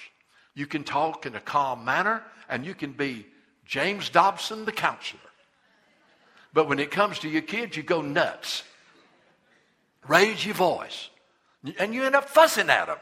You 0.56 0.68
can 0.68 0.84
talk 0.84 1.26
in 1.26 1.36
a 1.36 1.40
calm 1.40 1.86
manner 1.86 2.24
and 2.50 2.66
you 2.66 2.76
can 2.76 2.92
be 2.92 3.26
James 3.66 4.10
Dobson, 4.10 4.66
the 4.66 4.72
counselor. 4.72 5.20
But 6.54 6.70
when 6.70 6.80
it 6.80 6.92
comes 6.92 7.20
to 7.20 7.30
your 7.30 7.42
kids, 7.42 7.76
you 7.76 7.84
go 7.84 8.02
nuts. 8.02 8.64
Raise 10.08 10.46
your 10.46 10.56
voice. 10.56 11.10
And 11.80 11.94
you 11.94 12.04
end 12.04 12.16
up 12.16 12.30
fussing 12.30 12.70
at 12.70 12.88
them. 12.88 12.98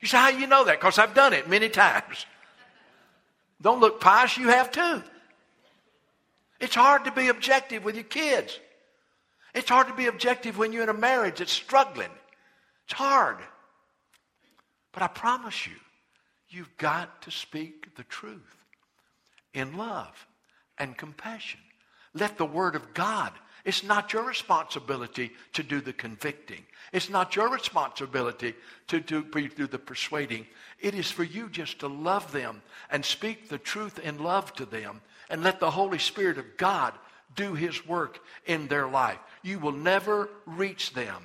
You 0.00 0.08
say, 0.08 0.18
how 0.18 0.28
you 0.28 0.46
know 0.46 0.64
that? 0.64 0.80
Because 0.80 0.98
I've 0.98 1.14
done 1.14 1.32
it 1.32 1.48
many 1.48 1.68
times. 1.68 2.26
Don't 3.60 3.80
look 3.80 4.00
pious, 4.00 4.36
you 4.36 4.48
have 4.48 4.72
too. 4.72 5.02
It's 6.60 6.74
hard 6.74 7.04
to 7.04 7.12
be 7.12 7.28
objective 7.28 7.84
with 7.84 7.94
your 7.94 8.04
kids. 8.04 8.58
It's 9.54 9.68
hard 9.68 9.88
to 9.88 9.94
be 9.94 10.06
objective 10.06 10.58
when 10.58 10.72
you're 10.72 10.82
in 10.82 10.88
a 10.88 10.94
marriage 10.94 11.38
that's 11.38 11.52
struggling. 11.52 12.10
It's 12.84 12.94
hard. 12.94 13.38
But 14.92 15.02
I 15.02 15.08
promise 15.08 15.66
you, 15.66 15.74
you've 16.48 16.76
got 16.76 17.22
to 17.22 17.30
speak 17.30 17.94
the 17.96 18.04
truth 18.04 18.61
in 19.54 19.76
love 19.76 20.26
and 20.78 20.96
compassion. 20.96 21.60
Let 22.14 22.38
the 22.38 22.46
Word 22.46 22.74
of 22.74 22.94
God 22.94 23.32
it's 23.64 23.84
not 23.84 24.12
your 24.12 24.24
responsibility 24.24 25.30
to 25.52 25.62
do 25.62 25.80
the 25.80 25.92
convicting. 25.92 26.64
It's 26.92 27.08
not 27.08 27.36
your 27.36 27.48
responsibility 27.48 28.54
to 28.88 29.00
do, 29.00 29.22
do 29.22 29.66
the 29.66 29.78
persuading. 29.78 30.46
It 30.80 30.94
is 30.94 31.10
for 31.10 31.22
you 31.22 31.48
just 31.48 31.78
to 31.80 31.86
love 31.86 32.32
them 32.32 32.62
and 32.90 33.04
speak 33.04 33.48
the 33.48 33.58
truth 33.58 34.00
in 34.00 34.18
love 34.18 34.52
to 34.54 34.66
them 34.66 35.00
and 35.30 35.44
let 35.44 35.60
the 35.60 35.70
Holy 35.70 35.98
Spirit 35.98 36.38
of 36.38 36.56
God 36.56 36.92
do 37.36 37.54
His 37.54 37.86
work 37.86 38.18
in 38.46 38.66
their 38.66 38.88
life. 38.88 39.18
You 39.42 39.60
will 39.60 39.72
never 39.72 40.28
reach 40.44 40.92
them 40.92 41.22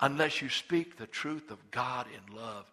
unless 0.00 0.42
you 0.42 0.50
speak 0.50 0.96
the 0.96 1.06
truth 1.06 1.50
of 1.50 1.70
God 1.70 2.06
in 2.14 2.36
love. 2.36 2.66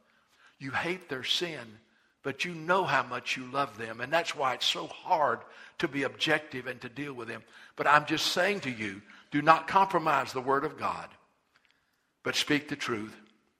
You 0.59 0.71
hate 0.71 1.07
their 1.07 1.23
sin 1.23 1.79
but 2.25 2.43
you 2.43 2.55
know 2.55 2.83
how 2.83 3.03
much 3.03 3.37
you 3.37 3.45
love 3.51 3.77
them. 3.77 4.01
And 4.01 4.11
that's 4.11 4.35
why 4.35 4.55
it's 4.55 4.65
so 4.65 4.87
hard 4.87 5.41
to 5.77 5.87
be 5.87 6.01
objective 6.01 6.65
and 6.65 6.81
to 6.81 6.89
deal 6.89 7.13
with 7.13 7.27
them. 7.27 7.43
But 7.75 7.85
I'm 7.85 8.07
just 8.07 8.31
saying 8.31 8.61
to 8.61 8.71
you, 8.71 9.03
do 9.29 9.43
not 9.43 9.67
compromise 9.67 10.33
the 10.33 10.41
Word 10.41 10.65
of 10.65 10.75
God, 10.75 11.07
but 12.23 12.35
speak 12.35 12.67
the 12.67 12.75
truth 12.75 13.15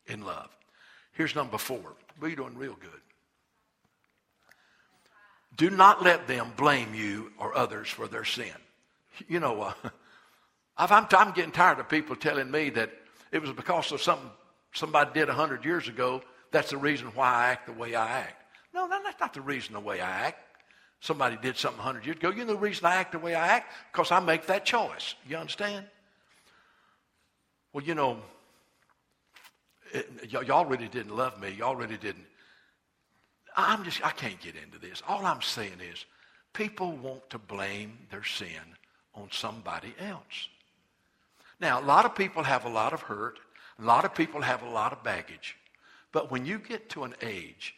in 0.07 0.25
love. 0.25 0.49
Here's 1.11 1.35
number 1.35 1.59
four. 1.59 1.93
We're 2.19 2.35
doing 2.35 2.57
real 2.57 2.75
good. 2.81 2.89
Do 5.55 5.69
not 5.69 6.01
let 6.01 6.27
them 6.27 6.51
blame 6.57 6.95
you 6.95 7.33
or 7.37 7.55
others 7.55 7.87
for 7.87 8.07
their 8.07 8.25
sin. 8.25 8.47
You 9.27 9.41
know, 9.41 9.61
uh, 9.61 9.73
I'm, 10.77 11.05
I'm 11.11 11.33
getting 11.33 11.51
tired 11.51 11.77
of 11.77 11.87
people 11.87 12.15
telling 12.15 12.49
me 12.49 12.71
that 12.71 12.89
it 13.31 13.43
was 13.43 13.51
because 13.51 13.91
of 13.91 14.01
something 14.01 14.31
somebody 14.73 15.11
did 15.13 15.27
100 15.27 15.63
years 15.63 15.87
ago. 15.87 16.23
That's 16.49 16.71
the 16.71 16.77
reason 16.77 17.09
why 17.13 17.27
I 17.31 17.49
act 17.49 17.67
the 17.67 17.73
way 17.73 17.93
I 17.93 18.21
act. 18.21 18.41
No, 18.75 18.89
that's 18.89 19.19
not 19.21 19.33
the 19.33 19.39
reason 19.39 19.73
the 19.73 19.79
way 19.79 20.01
I 20.01 20.27
act. 20.27 20.39
Somebody 20.99 21.37
did 21.41 21.55
something 21.55 21.77
100 21.77 22.05
years 22.05 22.17
ago. 22.17 22.29
You 22.29 22.43
know 22.43 22.53
the 22.53 22.59
reason 22.59 22.85
I 22.85 22.95
act 22.95 23.13
the 23.13 23.19
way 23.19 23.33
I 23.33 23.47
act? 23.47 23.71
Because 23.91 24.11
I 24.11 24.19
make 24.19 24.47
that 24.47 24.65
choice. 24.65 25.15
You 25.27 25.37
understand? 25.37 25.85
Well, 27.71 27.85
you 27.85 27.95
know, 27.95 28.17
it, 29.93 30.09
y- 30.33 30.41
y'all 30.41 30.65
really 30.65 30.89
didn't 30.89 31.15
love 31.15 31.39
me. 31.39 31.51
Y'all 31.57 31.75
really 31.75 31.95
didn't. 31.95 32.25
I'm 33.55 33.85
just, 33.85 34.05
I 34.05 34.11
can't 34.11 34.39
get 34.41 34.55
into 34.61 34.77
this. 34.77 35.01
All 35.07 35.25
I'm 35.25 35.41
saying 35.41 35.79
is 35.79 36.05
people 36.51 36.97
want 36.97 37.29
to 37.29 37.39
blame 37.39 37.97
their 38.11 38.25
sin 38.25 38.75
on 39.13 39.29
somebody 39.31 39.93
else. 39.99 40.49
Now, 41.61 41.79
a 41.79 41.85
lot 41.85 42.03
of 42.03 42.13
people 42.13 42.43
have 42.43 42.65
a 42.65 42.69
lot 42.69 42.91
of 42.91 43.01
hurt. 43.01 43.39
A 43.79 43.83
lot 43.83 44.03
of 44.03 44.13
people 44.13 44.41
have 44.41 44.63
a 44.63 44.69
lot 44.69 44.91
of 44.91 45.01
baggage. 45.01 45.55
But 46.11 46.29
when 46.29 46.45
you 46.45 46.59
get 46.59 46.89
to 46.89 47.05
an 47.05 47.13
age 47.21 47.73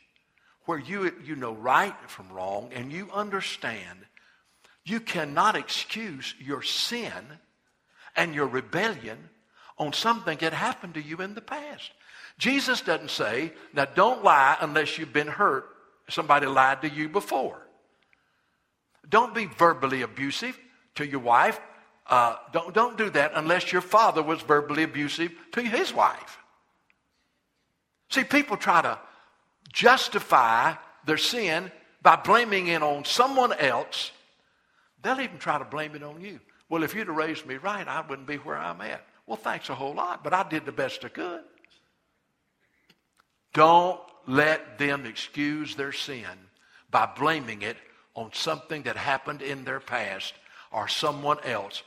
where 0.68 0.78
you, 0.78 1.11
you 1.26 1.36
know 1.36 1.53
right 1.53 1.95
from 2.07 2.30
wrong 2.30 2.70
and 2.74 2.91
you 2.91 3.09
understand 3.13 3.99
you 4.86 4.99
cannot 4.99 5.55
excuse 5.55 6.36
your 6.39 6.61
sin 6.61 7.11
and 8.15 8.36
your 8.36 8.47
rebellion 8.47 9.18
on 9.78 9.93
something 9.93 10.38
that 10.39 10.53
happened 10.53 10.93
to 10.93 11.01
you 11.01 11.18
in 11.18 11.36
the 11.36 11.41
past. 11.41 11.91
Jesus 12.38 12.82
doesn't 12.82 13.11
say, 13.11 13.51
now 13.74 13.86
don't 13.86 14.24
lie 14.24 14.57
unless 14.61 14.97
you've 14.97 15.13
been 15.13 15.28
hurt. 15.28 15.65
Somebody 16.09 16.45
lied 16.45 16.82
to 16.84 16.89
you 16.89 17.09
before. 17.09 17.61
Don't 19.09 19.34
be 19.34 19.45
verbally 19.45 20.01
abusive 20.03 20.57
to 20.95 21.05
your 21.05 21.20
wife. 21.20 21.59
Uh, 22.05 22.36
don't, 22.53 22.74
don't 22.74 22.97
do 22.97 23.09
that 23.09 23.32
unless 23.36 23.72
your 23.72 23.82
father 23.82 24.24
was 24.24 24.41
verbally 24.41 24.84
abusive 24.84 25.32
to 25.51 25.61
his 25.61 25.93
wife. 25.93 26.38
See, 28.09 28.24
people 28.24 28.55
try 28.55 28.82
to 28.82 28.99
justify 29.72 30.74
their 31.05 31.18
sin 31.18 31.72
by 32.01 32.15
blaming 32.15 32.68
it 32.68 32.84
on 32.84 33.05
someone 33.05 33.53
else. 33.53 34.11
They'll 35.01 35.22
even 35.22 35.38
try 35.38 35.57
to 35.57 35.65
blame 35.65 35.95
it 35.95 36.03
on 36.03 36.22
you. 36.22 36.39
Well, 36.70 36.84
if 36.84 36.93
you'd 36.93 37.07
have 37.07 37.15
raised 37.15 37.45
me 37.45 37.55
right, 37.55 37.88
I 37.88 38.01
wouldn't 38.01 38.28
be 38.28 38.38
where 38.38 38.57
I'm 38.57 38.82
at. 38.82 39.05
Well, 39.26 39.38
thanks 39.38 39.70
a 39.70 39.76
whole 39.76 39.93
lot, 39.93 40.24
but 40.24 40.34
I 40.34 40.47
did 40.47 40.65
the 40.65 40.72
best 40.72 41.03
I 41.05 41.09
could. 41.09 41.41
Don't 43.53 43.99
let 44.26 44.78
them 44.78 45.05
excuse 45.05 45.76
their 45.76 45.91
sin 45.91 46.26
by 46.91 47.05
blaming 47.18 47.61
it 47.61 47.78
on 48.15 48.32
something 48.34 48.84
that 48.84 48.97
happened 48.97 49.41
in 49.41 49.63
their 49.63 49.80
past 49.80 50.34
or 50.72 50.88
someone 50.88 51.38
else. 51.43 51.84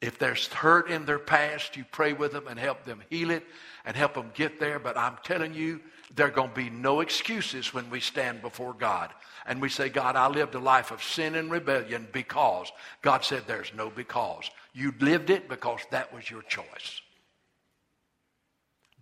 If 0.00 0.18
there's 0.18 0.46
hurt 0.48 0.90
in 0.90 1.06
their 1.06 1.18
past, 1.18 1.76
you 1.76 1.84
pray 1.90 2.12
with 2.12 2.32
them 2.32 2.46
and 2.48 2.58
help 2.58 2.84
them 2.84 3.02
heal 3.10 3.30
it 3.30 3.44
and 3.84 3.96
help 3.96 4.14
them 4.14 4.30
get 4.34 4.60
there. 4.60 4.78
But 4.78 4.96
I'm 4.96 5.16
telling 5.24 5.54
you, 5.54 5.80
there 6.14 6.28
are 6.28 6.30
going 6.30 6.50
to 6.50 6.54
be 6.54 6.70
no 6.70 7.00
excuses 7.00 7.74
when 7.74 7.90
we 7.90 8.00
stand 8.00 8.40
before 8.40 8.72
God. 8.72 9.12
And 9.46 9.60
we 9.60 9.68
say, 9.68 9.88
God, 9.88 10.16
I 10.16 10.28
lived 10.28 10.54
a 10.54 10.60
life 10.60 10.90
of 10.90 11.02
sin 11.02 11.34
and 11.34 11.50
rebellion 11.50 12.08
because. 12.12 12.70
God 13.02 13.24
said, 13.24 13.44
there's 13.46 13.72
no 13.74 13.90
because. 13.90 14.50
You 14.72 14.94
lived 15.00 15.30
it 15.30 15.48
because 15.48 15.80
that 15.90 16.14
was 16.14 16.30
your 16.30 16.42
choice. 16.42 17.00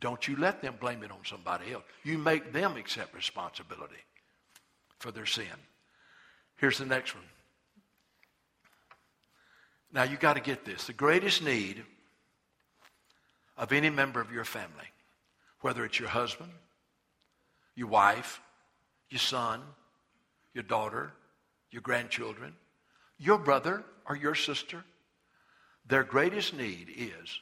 Don't 0.01 0.27
you 0.27 0.37
let 0.37 0.61
them 0.61 0.77
blame 0.81 1.03
it 1.03 1.11
on 1.11 1.19
somebody 1.25 1.73
else. 1.73 1.85
You 2.03 2.19
make 2.19 2.53
them 2.53 2.77
accept 2.77 3.15
responsibility 3.15 4.03
for 4.99 5.11
their 5.11 5.27
sin. 5.27 5.47
Here's 6.57 6.79
the 6.79 6.87
next 6.87 7.15
one. 7.15 7.25
Now 9.93 10.03
you 10.03 10.17
got 10.17 10.35
to 10.35 10.41
get 10.41 10.65
this. 10.65 10.87
The 10.87 10.93
greatest 10.93 11.43
need 11.43 11.83
of 13.57 13.73
any 13.73 13.91
member 13.91 14.21
of 14.21 14.33
your 14.33 14.45
family, 14.45 14.91
whether 15.61 15.85
it's 15.85 15.99
your 15.99 16.09
husband, 16.09 16.51
your 17.75 17.89
wife, 17.89 18.41
your 19.11 19.19
son, 19.19 19.61
your 20.53 20.65
daughter, 20.65 21.13
your 21.71 21.83
grandchildren, 21.83 22.55
your 23.19 23.39
brother 23.39 23.85
or 24.09 24.17
your 24.17 24.35
sister, 24.35 24.85
their 25.87 26.05
greatest 26.05 26.55
need 26.55 26.89
is 26.97 27.41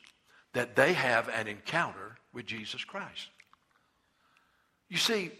that 0.53 0.76
they 0.76 0.93
have 0.93 1.28
an 1.28 1.47
encounter 1.47 2.16
with 2.33 2.47
Jesus 2.47 2.85
Christ. 2.85 3.28
You 4.89 4.99
see, 4.99 5.30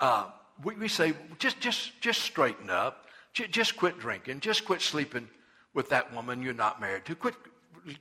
uh, 0.00 0.26
we, 0.62 0.74
we, 0.76 0.88
say, 0.88 1.14
just, 1.38 1.60
just, 1.60 2.00
just 2.00 2.22
straighten 2.22 2.70
up. 2.70 3.06
J- 3.32 3.48
just 3.48 3.76
quit 3.76 3.98
drinking. 3.98 4.40
Just 4.40 4.64
quit 4.64 4.80
sleeping 4.80 5.28
with 5.74 5.88
that 5.90 6.14
woman 6.14 6.42
you're 6.42 6.54
not 6.54 6.80
married 6.80 7.04
to. 7.06 7.14
Quit 7.14 7.34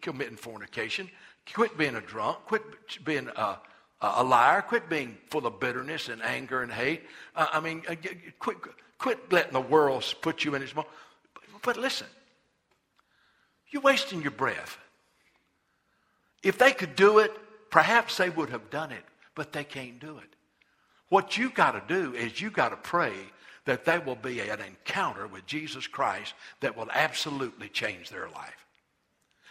committing 0.02 0.38
fornication. 0.38 1.10
Quit 1.54 1.78
being 1.78 1.96
a 1.96 2.02
drunk. 2.02 2.38
Quit 2.46 2.62
being 3.04 3.28
a, 3.36 3.58
a 4.04 4.24
liar. 4.24 4.62
Quit 4.62 4.90
being 4.90 5.18
full 5.30 5.48
of 5.48 5.60
bitterness 5.60 6.10
and 6.10 6.22
anger 6.22 6.62
and 6.62 6.72
hate. 6.72 7.04
Uh, 7.36 7.48
I 7.52 7.60
mean, 7.60 7.84
uh, 7.88 7.96
quit, 8.40 8.58
quit 8.98 9.32
letting 9.32 9.54
the 9.54 9.62
world 9.62 10.04
put 10.22 10.44
you 10.44 10.56
in 10.56 10.62
its 10.62 10.76
mouth. 10.76 10.88
But 11.62 11.78
listen, 11.78 12.08
you're 13.72 13.82
wasting 13.82 14.22
your 14.22 14.32
breath. 14.32 14.78
If 16.44 16.58
they 16.58 16.74
could 16.74 16.96
do 16.96 17.20
it, 17.20 17.32
perhaps 17.70 18.18
they 18.18 18.30
would 18.30 18.50
have 18.50 18.70
done 18.70 18.92
it, 18.92 19.04
but 19.34 19.54
they 19.54 19.64
can't 19.64 20.00
do 20.00 20.18
it. 20.18 20.36
What 21.10 21.38
you've 21.38 21.54
got 21.54 21.72
to 21.72 21.94
do 21.94 22.14
is 22.14 22.42
you've 22.42 22.54
got 22.54 22.70
to 22.70 22.78
pray 22.78 23.14
that 23.66 23.86
there 23.86 24.02
will 24.02 24.16
be 24.16 24.42
an 24.42 24.60
encounter 24.60 25.28
with 25.28 25.46
Jesus 25.46 25.88
Christ 25.88 26.34
that 26.60 26.76
will 26.76 26.90
absolutely 26.92 27.70
change 27.70 28.10
their 28.10 28.28
life. 28.30 28.66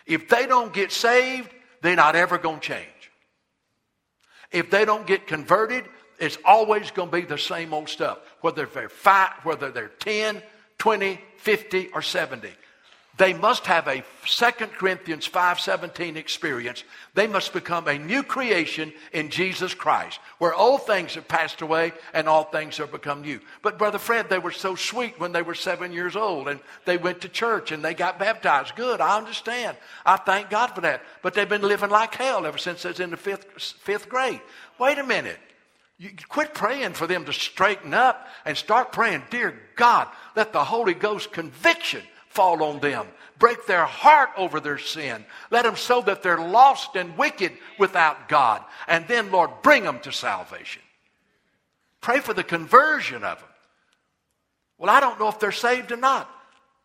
If 0.05 0.29
they 0.29 0.47
don't 0.47 0.73
get 0.73 0.93
saved, 0.93 1.51
they're 1.81 1.97
not 1.97 2.17
ever 2.17 2.37
going 2.37 2.61
to 2.61 2.67
change. 2.67 3.12
If 4.53 4.71
they 4.71 4.85
don't 4.85 5.07
get 5.07 5.27
converted, 5.27 5.85
it's 6.19 6.39
always 6.45 6.91
going 6.91 7.11
to 7.11 7.17
be 7.17 7.23
the 7.23 7.39
same 7.39 7.73
old 7.75 7.89
stuff, 7.89 8.19
whether 8.41 8.67
they're 8.67 8.89
five, 8.89 9.33
whether 9.45 9.71
they're 9.71 9.89
10, 9.89 10.43
20, 10.79 11.21
50, 11.39 11.89
or 11.89 12.03
70. 12.03 12.49
They 13.19 13.35
must 13.35 13.67
have 13.67 13.89
a 13.89 14.03
2 14.25 14.73
Corinthians 14.79 15.29
5:17 15.29 16.17
experience. 16.17 16.83
They 17.13 17.27
must 17.27 17.53
become 17.53 17.87
a 17.87 17.99
new 17.99 18.23
creation 18.23 18.93
in 19.13 19.29
Jesus 19.29 19.75
Christ, 19.75 20.19
where 20.39 20.55
old 20.55 20.87
things 20.87 21.15
have 21.15 21.29
passed 21.29 21.61
away 21.61 21.93
and 22.15 22.27
all 22.27 22.45
things 22.45 22.79
have 22.79 22.91
become 22.91 23.21
new. 23.21 23.39
But 23.61 23.77
brother 23.77 23.99
Fred, 23.99 24.31
they 24.31 24.39
were 24.39 24.51
so 24.51 24.77
sweet 24.77 25.21
when 25.21 25.33
they 25.33 25.43
were 25.43 25.55
7 25.55 25.93
years 25.93 26.17
old 26.17 26.49
and 26.49 26.59
they 26.87 26.97
went 26.97 27.21
to 27.21 27.29
church 27.29 27.71
and 27.71 27.85
they 27.85 27.93
got 27.93 28.19
baptized. 28.19 28.77
Good, 28.77 29.03
I 29.03 29.19
understand. 29.19 29.77
I 30.07 30.17
thank 30.17 30.49
God 30.49 30.69
for 30.69 30.81
that. 30.81 31.03
But 31.21 31.35
they've 31.35 31.47
been 31.47 31.61
living 31.61 31.91
like 31.91 32.15
hell 32.15 32.47
ever 32.47 32.59
since 32.59 32.83
they 32.83 32.89
was 32.89 33.01
in 33.01 33.11
the 33.11 33.19
5th 33.19 33.45
5th 33.85 34.09
grade. 34.09 34.41
Wait 34.79 34.99
a 34.99 35.05
minute. 35.05 35.39
You 35.99 36.11
quit 36.29 36.55
praying 36.55 36.95
for 36.95 37.07
them 37.07 37.27
to 37.27 37.33
straighten 37.33 37.93
up 37.93 38.27
and 38.47 38.57
start 38.57 38.91
praying, 38.91 39.25
Dear 39.29 39.61
God, 39.77 40.09
let 40.35 40.55
the 40.55 40.65
Holy 40.65 40.95
Ghost 40.95 41.31
conviction 41.31 42.03
fall 42.33 42.63
on 42.63 42.81
them. 42.81 43.07
Break 43.39 43.67
their 43.67 43.85
heart 43.85 44.31
over 44.37 44.61
their 44.61 44.79
sin. 44.79 45.25
Let 45.51 45.65
them 45.65 45.77
so 45.77 46.01
that 46.03 46.23
they're 46.23 46.39
lost 46.39 46.97
and 46.97 47.17
wicked 47.17 47.53
without 47.79 48.29
God. 48.29 48.63
And 48.87 49.07
then, 49.09 49.31
Lord, 49.31 49.51
bring 49.63 49.85
them 49.85 49.99
to 50.01 50.13
salvation. 50.13 50.83
Pray 52.01 52.21
for 52.21 52.35
the 52.35 52.45
conversion 52.45 53.25
of 53.25 53.39
them. 53.39 53.49
Well, 54.79 54.91
I 54.91 55.01
don't 55.01 55.19
know 55.19 55.29
if 55.29 55.39
they're 55.39 55.53
saved 55.53 55.93
or 55.93 55.97
not. 55.97 56.29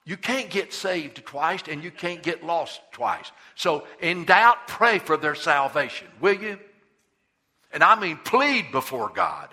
You 0.06 0.18
can't 0.18 0.50
get 0.50 0.74
saved 0.74 1.26
twice 1.26 1.64
and 1.68 1.84
you 1.84 1.92
can't 1.92 2.24
get 2.24 2.44
lost 2.44 2.80
twice. 2.92 3.32
So, 3.56 3.86
in 4.00 4.26
doubt, 4.26 4.68
pray 4.68 5.00
for 5.00 5.18
their 5.18 5.36
salvation, 5.36 6.08
will 6.22 6.42
you? 6.42 6.60
And 7.74 7.84
I 7.84 8.00
mean, 8.00 8.18
plead 8.18 8.72
before 8.72 9.10
God, 9.10 9.50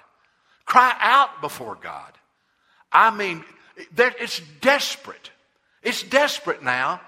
cry 0.64 0.94
out 1.00 1.40
before 1.40 1.74
God. 1.74 2.12
I 2.92 3.10
mean, 3.10 3.44
it's 3.96 4.40
desperate. 4.60 5.30
It's 5.84 6.02
desperate 6.02 6.62
now. 6.62 7.00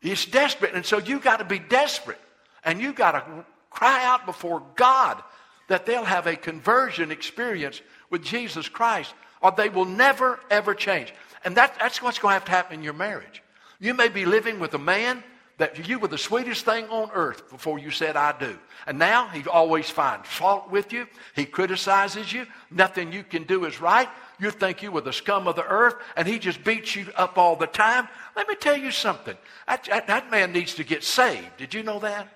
It's 0.00 0.24
desperate. 0.26 0.74
And 0.74 0.86
so 0.86 0.98
you 0.98 1.20
got 1.20 1.38
to 1.38 1.44
be 1.44 1.58
desperate. 1.58 2.20
And 2.64 2.80
you 2.80 2.92
got 2.92 3.12
to 3.12 3.44
cry 3.70 4.04
out 4.04 4.24
before 4.24 4.62
God 4.76 5.22
that 5.68 5.86
they'll 5.86 6.04
have 6.04 6.26
a 6.26 6.36
conversion 6.36 7.10
experience 7.10 7.80
with 8.10 8.22
Jesus 8.22 8.68
Christ 8.68 9.12
or 9.40 9.52
they 9.52 9.68
will 9.68 9.84
never, 9.84 10.38
ever 10.50 10.74
change. 10.74 11.12
And 11.44 11.56
that, 11.56 11.76
that's 11.78 12.00
what's 12.00 12.18
going 12.18 12.30
to 12.30 12.34
have 12.34 12.44
to 12.44 12.50
happen 12.52 12.78
in 12.78 12.84
your 12.84 12.92
marriage. 12.92 13.42
You 13.80 13.94
may 13.94 14.08
be 14.08 14.24
living 14.24 14.60
with 14.60 14.74
a 14.74 14.78
man 14.78 15.24
that 15.58 15.88
you 15.88 15.98
were 15.98 16.08
the 16.08 16.18
sweetest 16.18 16.64
thing 16.64 16.86
on 16.86 17.10
earth 17.12 17.50
before 17.50 17.78
you 17.78 17.90
said, 17.90 18.16
I 18.16 18.36
do. 18.38 18.58
And 18.86 18.98
now 18.98 19.28
he 19.28 19.44
always 19.46 19.90
finds 19.90 20.28
fault 20.28 20.70
with 20.70 20.92
you. 20.92 21.06
He 21.36 21.44
criticizes 21.44 22.32
you. 22.32 22.46
Nothing 22.70 23.12
you 23.12 23.22
can 23.22 23.44
do 23.44 23.64
is 23.64 23.80
right. 23.80 24.08
You 24.42 24.50
think 24.50 24.82
you 24.82 24.90
were 24.90 25.02
the 25.02 25.12
scum 25.12 25.46
of 25.46 25.54
the 25.54 25.64
earth, 25.64 25.94
and 26.16 26.26
he 26.26 26.40
just 26.40 26.64
beats 26.64 26.96
you 26.96 27.06
up 27.14 27.38
all 27.38 27.54
the 27.54 27.68
time. 27.68 28.08
Let 28.34 28.48
me 28.48 28.56
tell 28.56 28.76
you 28.76 28.90
something. 28.90 29.36
That, 29.68 29.84
that, 30.08 30.32
man 30.32 30.50
needs 30.50 30.74
to 30.74 30.82
get 30.82 31.04
saved. 31.04 31.58
Did 31.58 31.72
you 31.72 31.84
know 31.84 32.00
that? 32.00 32.26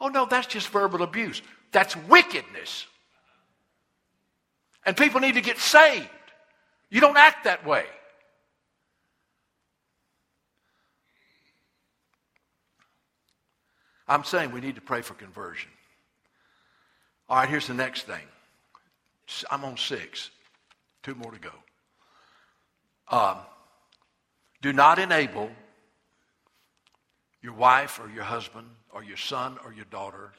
Oh, 0.00 0.08
no, 0.08 0.24
that's 0.24 0.46
just 0.46 0.68
verbal 0.68 1.02
abuse. 1.02 1.42
That's 1.72 1.94
wickedness. 1.94 2.86
And 4.86 4.96
people 4.96 5.20
need 5.20 5.34
to 5.34 5.42
get 5.42 5.58
saved. 5.58 6.08
You 6.88 7.02
don't 7.02 7.18
act 7.18 7.44
that 7.44 7.66
way. 7.66 7.84
I'm 14.08 14.24
saying 14.24 14.52
we 14.52 14.62
need 14.62 14.76
to 14.76 14.80
pray 14.80 15.02
for 15.02 15.12
conversion. 15.12 15.68
All 17.28 17.36
right, 17.36 17.46
here's 17.46 17.66
the 17.66 17.74
next 17.74 18.04
thing. 18.06 18.24
I'm 19.50 19.66
on 19.66 19.76
six. 19.76 20.30
Two 21.02 21.14
more 21.14 21.32
to 21.32 21.38
go. 21.38 21.50
Um, 23.08 23.38
do 24.62 24.72
not 24.72 24.98
enable 24.98 25.50
your 27.42 27.54
wife 27.54 27.98
or 27.98 28.08
your 28.10 28.24
husband 28.24 28.68
or 28.92 29.02
your 29.02 29.16
son 29.16 29.58
or 29.64 29.72
your 29.72 29.86
daughter 29.86 30.32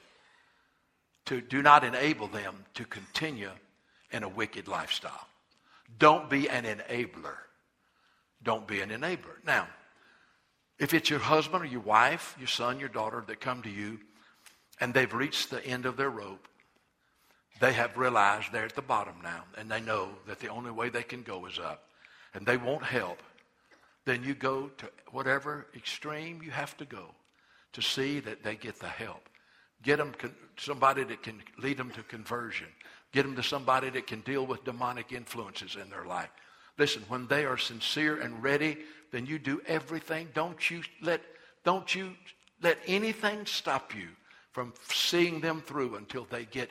to 1.26 1.42
do 1.42 1.62
not 1.62 1.84
enable 1.84 2.28
them 2.28 2.56
to 2.76 2.86
continue 2.86 3.52
in 4.12 4.24
a 4.24 4.30
wicked 4.30 4.68
lifestyle. 4.68 5.28
Don't 5.98 6.30
be 6.30 6.50
an 6.50 6.64
enabler. 6.64 7.36
Don't 8.44 8.68
be 8.68 8.82
an 8.82 8.90
enabler. 8.90 9.44
Now, 9.46 9.68
if 10.80 10.94
it's 10.94 11.10
your 11.10 11.20
husband 11.20 11.64
or 11.64 11.68
your 11.68 11.82
wife, 11.82 12.36
your 12.40 12.48
son, 12.48 12.80
your 12.80 12.90
daughter 12.90 13.24
that 13.28 13.40
come 13.40 13.62
to 13.64 13.70
you 13.70 14.00
and 14.80 14.94
they've 14.94 15.14
reached 15.14 15.50
the 15.50 15.64
end 15.66 15.86
of 15.86 15.96
their 15.96 16.10
rope, 16.10 16.48
they 17.60 17.74
have 17.74 17.98
realized 17.98 18.52
they're 18.52 18.66
at 18.66 18.76
the 18.76 18.82
bottom 18.82 19.16
now, 19.24 19.44
and 19.58 19.70
they 19.70 19.82
know 19.82 20.10
that 20.28 20.40
the 20.40 20.48
only 20.48 20.72
way 20.72 20.90
they 20.90 21.04
can 21.04 21.22
go 21.22 21.46
is 21.46 21.60
up, 21.60 21.84
and 22.34 22.46
they 22.46 22.58
won't 22.58 22.84
help, 22.84 23.22
then 24.06 24.24
you 24.24 24.34
go 24.34 24.70
to 24.78 24.90
whatever 25.12 25.68
extreme 25.76 26.42
you 26.42 26.52
have 26.52 26.76
to 26.78 26.86
go 26.86 27.14
to 27.74 27.82
see 27.82 28.20
that 28.20 28.44
they 28.44 28.56
get 28.56 28.80
the 28.80 28.88
help. 28.88 29.30
Get 29.84 29.98
them 29.98 30.14
con- 30.18 30.36
somebody 30.58 31.04
that 31.04 31.24
can 31.24 31.42
lead 31.58 31.78
them 31.78 31.92
to 31.92 32.04
conversion. 32.04 32.68
Get 33.12 33.24
them 33.24 33.36
to 33.36 33.44
somebody 33.44 33.90
that 33.92 34.08
can 34.08 34.22
deal 34.22 34.46
with 34.46 34.64
demonic 34.64 35.12
influences 35.12 35.76
in 35.76 35.90
their 35.90 36.06
life. 36.06 36.30
Listen, 36.78 37.04
when 37.08 37.28
they 37.28 37.46
are 37.46 37.58
sincere 37.58 38.22
and 38.22 38.42
ready, 38.42 38.78
then 39.12 39.26
you 39.26 39.38
do 39.38 39.62
everything. 39.68 40.30
Don't 40.34 40.70
you 40.70 40.82
let, 41.02 41.22
don't 41.64 41.94
you 41.94 42.14
let 42.62 42.78
anything 42.88 43.46
stop 43.46 43.96
you 43.96 44.08
from 44.52 44.74
seeing 44.90 45.42
them 45.42 45.62
through 45.62 45.96
until 45.96 46.26
they 46.30 46.46
get 46.46 46.70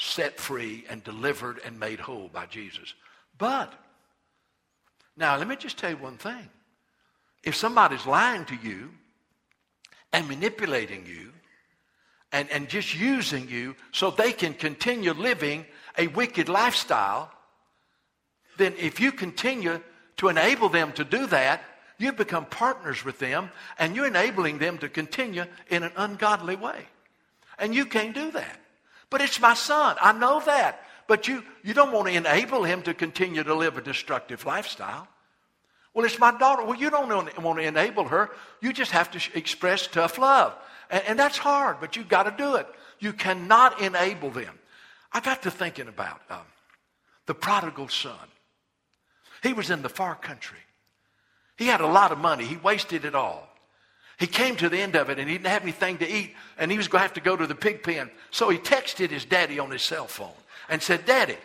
set 0.00 0.40
free 0.40 0.84
and 0.88 1.04
delivered 1.04 1.60
and 1.64 1.78
made 1.78 2.00
whole 2.00 2.28
by 2.32 2.46
Jesus. 2.46 2.94
But, 3.36 3.72
now 5.16 5.36
let 5.36 5.46
me 5.46 5.56
just 5.56 5.78
tell 5.78 5.90
you 5.90 5.96
one 5.96 6.16
thing. 6.16 6.48
If 7.44 7.54
somebody's 7.54 8.06
lying 8.06 8.46
to 8.46 8.54
you 8.54 8.90
and 10.12 10.26
manipulating 10.26 11.04
you 11.06 11.32
and, 12.32 12.50
and 12.50 12.68
just 12.68 12.98
using 12.98 13.48
you 13.48 13.76
so 13.92 14.10
they 14.10 14.32
can 14.32 14.54
continue 14.54 15.12
living 15.12 15.66
a 15.98 16.06
wicked 16.06 16.48
lifestyle, 16.48 17.30
then 18.56 18.74
if 18.78 19.00
you 19.00 19.12
continue 19.12 19.80
to 20.16 20.28
enable 20.28 20.70
them 20.70 20.92
to 20.92 21.04
do 21.04 21.26
that, 21.26 21.62
you 21.98 22.12
become 22.12 22.46
partners 22.46 23.04
with 23.04 23.18
them 23.18 23.50
and 23.78 23.94
you're 23.94 24.06
enabling 24.06 24.58
them 24.58 24.78
to 24.78 24.88
continue 24.88 25.44
in 25.68 25.82
an 25.82 25.92
ungodly 25.96 26.56
way. 26.56 26.86
And 27.58 27.74
you 27.74 27.84
can't 27.84 28.14
do 28.14 28.30
that. 28.30 28.59
But 29.10 29.20
it's 29.20 29.40
my 29.40 29.54
son. 29.54 29.96
I 30.00 30.12
know 30.12 30.40
that. 30.46 30.84
But 31.08 31.26
you, 31.26 31.42
you 31.64 31.74
don't 31.74 31.92
want 31.92 32.06
to 32.06 32.14
enable 32.14 32.62
him 32.62 32.82
to 32.82 32.94
continue 32.94 33.42
to 33.42 33.54
live 33.54 33.76
a 33.76 33.82
destructive 33.82 34.46
lifestyle. 34.46 35.08
Well, 35.92 36.04
it's 36.04 36.20
my 36.20 36.30
daughter. 36.38 36.64
Well, 36.64 36.78
you 36.78 36.88
don't 36.88 37.08
want 37.08 37.58
to 37.58 37.66
enable 37.66 38.04
her. 38.04 38.30
You 38.60 38.72
just 38.72 38.92
have 38.92 39.10
to 39.10 39.36
express 39.36 39.88
tough 39.88 40.18
love. 40.18 40.54
And, 40.88 41.02
and 41.08 41.18
that's 41.18 41.36
hard, 41.36 41.78
but 41.80 41.96
you've 41.96 42.08
got 42.08 42.24
to 42.24 42.30
do 42.30 42.54
it. 42.54 42.66
You 43.00 43.12
cannot 43.12 43.80
enable 43.80 44.30
them. 44.30 44.56
I 45.12 45.18
got 45.18 45.42
to 45.42 45.50
thinking 45.50 45.88
about 45.88 46.20
um, 46.30 46.46
the 47.26 47.34
prodigal 47.34 47.88
son. 47.88 48.14
He 49.42 49.52
was 49.52 49.70
in 49.70 49.82
the 49.82 49.88
far 49.88 50.14
country. 50.14 50.58
He 51.56 51.66
had 51.66 51.80
a 51.80 51.86
lot 51.86 52.12
of 52.12 52.18
money. 52.18 52.44
He 52.44 52.56
wasted 52.56 53.04
it 53.04 53.16
all. 53.16 53.49
He 54.20 54.26
came 54.26 54.54
to 54.56 54.68
the 54.68 54.78
end 54.78 54.96
of 54.96 55.08
it 55.08 55.18
and 55.18 55.26
he 55.28 55.36
didn't 55.36 55.50
have 55.50 55.62
anything 55.62 55.96
to 55.98 56.08
eat 56.08 56.34
and 56.58 56.70
he 56.70 56.76
was 56.76 56.88
going 56.88 57.00
to 57.00 57.02
have 57.04 57.14
to 57.14 57.22
go 57.22 57.36
to 57.36 57.46
the 57.46 57.54
pig 57.54 57.82
pen. 57.82 58.10
So 58.30 58.50
he 58.50 58.58
texted 58.58 59.08
his 59.08 59.24
daddy 59.24 59.58
on 59.58 59.70
his 59.70 59.82
cell 59.82 60.06
phone 60.06 60.28
and 60.68 60.82
said, 60.82 61.06
Daddy, 61.06 61.38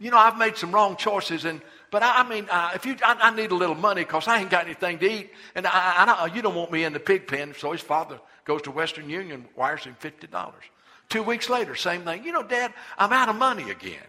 you 0.00 0.10
know, 0.10 0.16
I've 0.16 0.38
made 0.38 0.56
some 0.56 0.72
wrong 0.72 0.96
choices 0.96 1.44
and 1.44 1.60
but 1.90 2.02
I, 2.02 2.22
I 2.22 2.28
mean, 2.28 2.48
uh, 2.50 2.72
if 2.74 2.84
you, 2.86 2.96
I, 3.04 3.14
I, 3.20 3.36
need 3.36 3.52
a 3.52 3.54
little 3.54 3.76
money 3.76 4.02
because 4.02 4.26
I 4.26 4.40
ain't 4.40 4.50
got 4.50 4.64
anything 4.64 4.98
to 4.98 5.08
eat, 5.08 5.30
and 5.54 5.64
I, 5.64 6.28
you 6.34 6.42
don't 6.42 6.56
want 6.56 6.72
me 6.72 6.82
in 6.82 6.92
the 6.92 6.98
pig 6.98 7.28
pen. 7.28 7.54
So 7.56 7.70
his 7.70 7.82
father 7.82 8.18
goes 8.44 8.62
to 8.62 8.72
Western 8.72 9.08
Union, 9.08 9.44
wires 9.54 9.84
him 9.84 9.94
fifty 10.00 10.26
dollars. 10.26 10.64
Two 11.08 11.22
weeks 11.22 11.48
later, 11.48 11.76
same 11.76 12.02
thing. 12.02 12.24
You 12.24 12.32
know, 12.32 12.42
Dad, 12.42 12.74
I'm 12.98 13.12
out 13.12 13.28
of 13.28 13.36
money 13.36 13.70
again. 13.70 14.02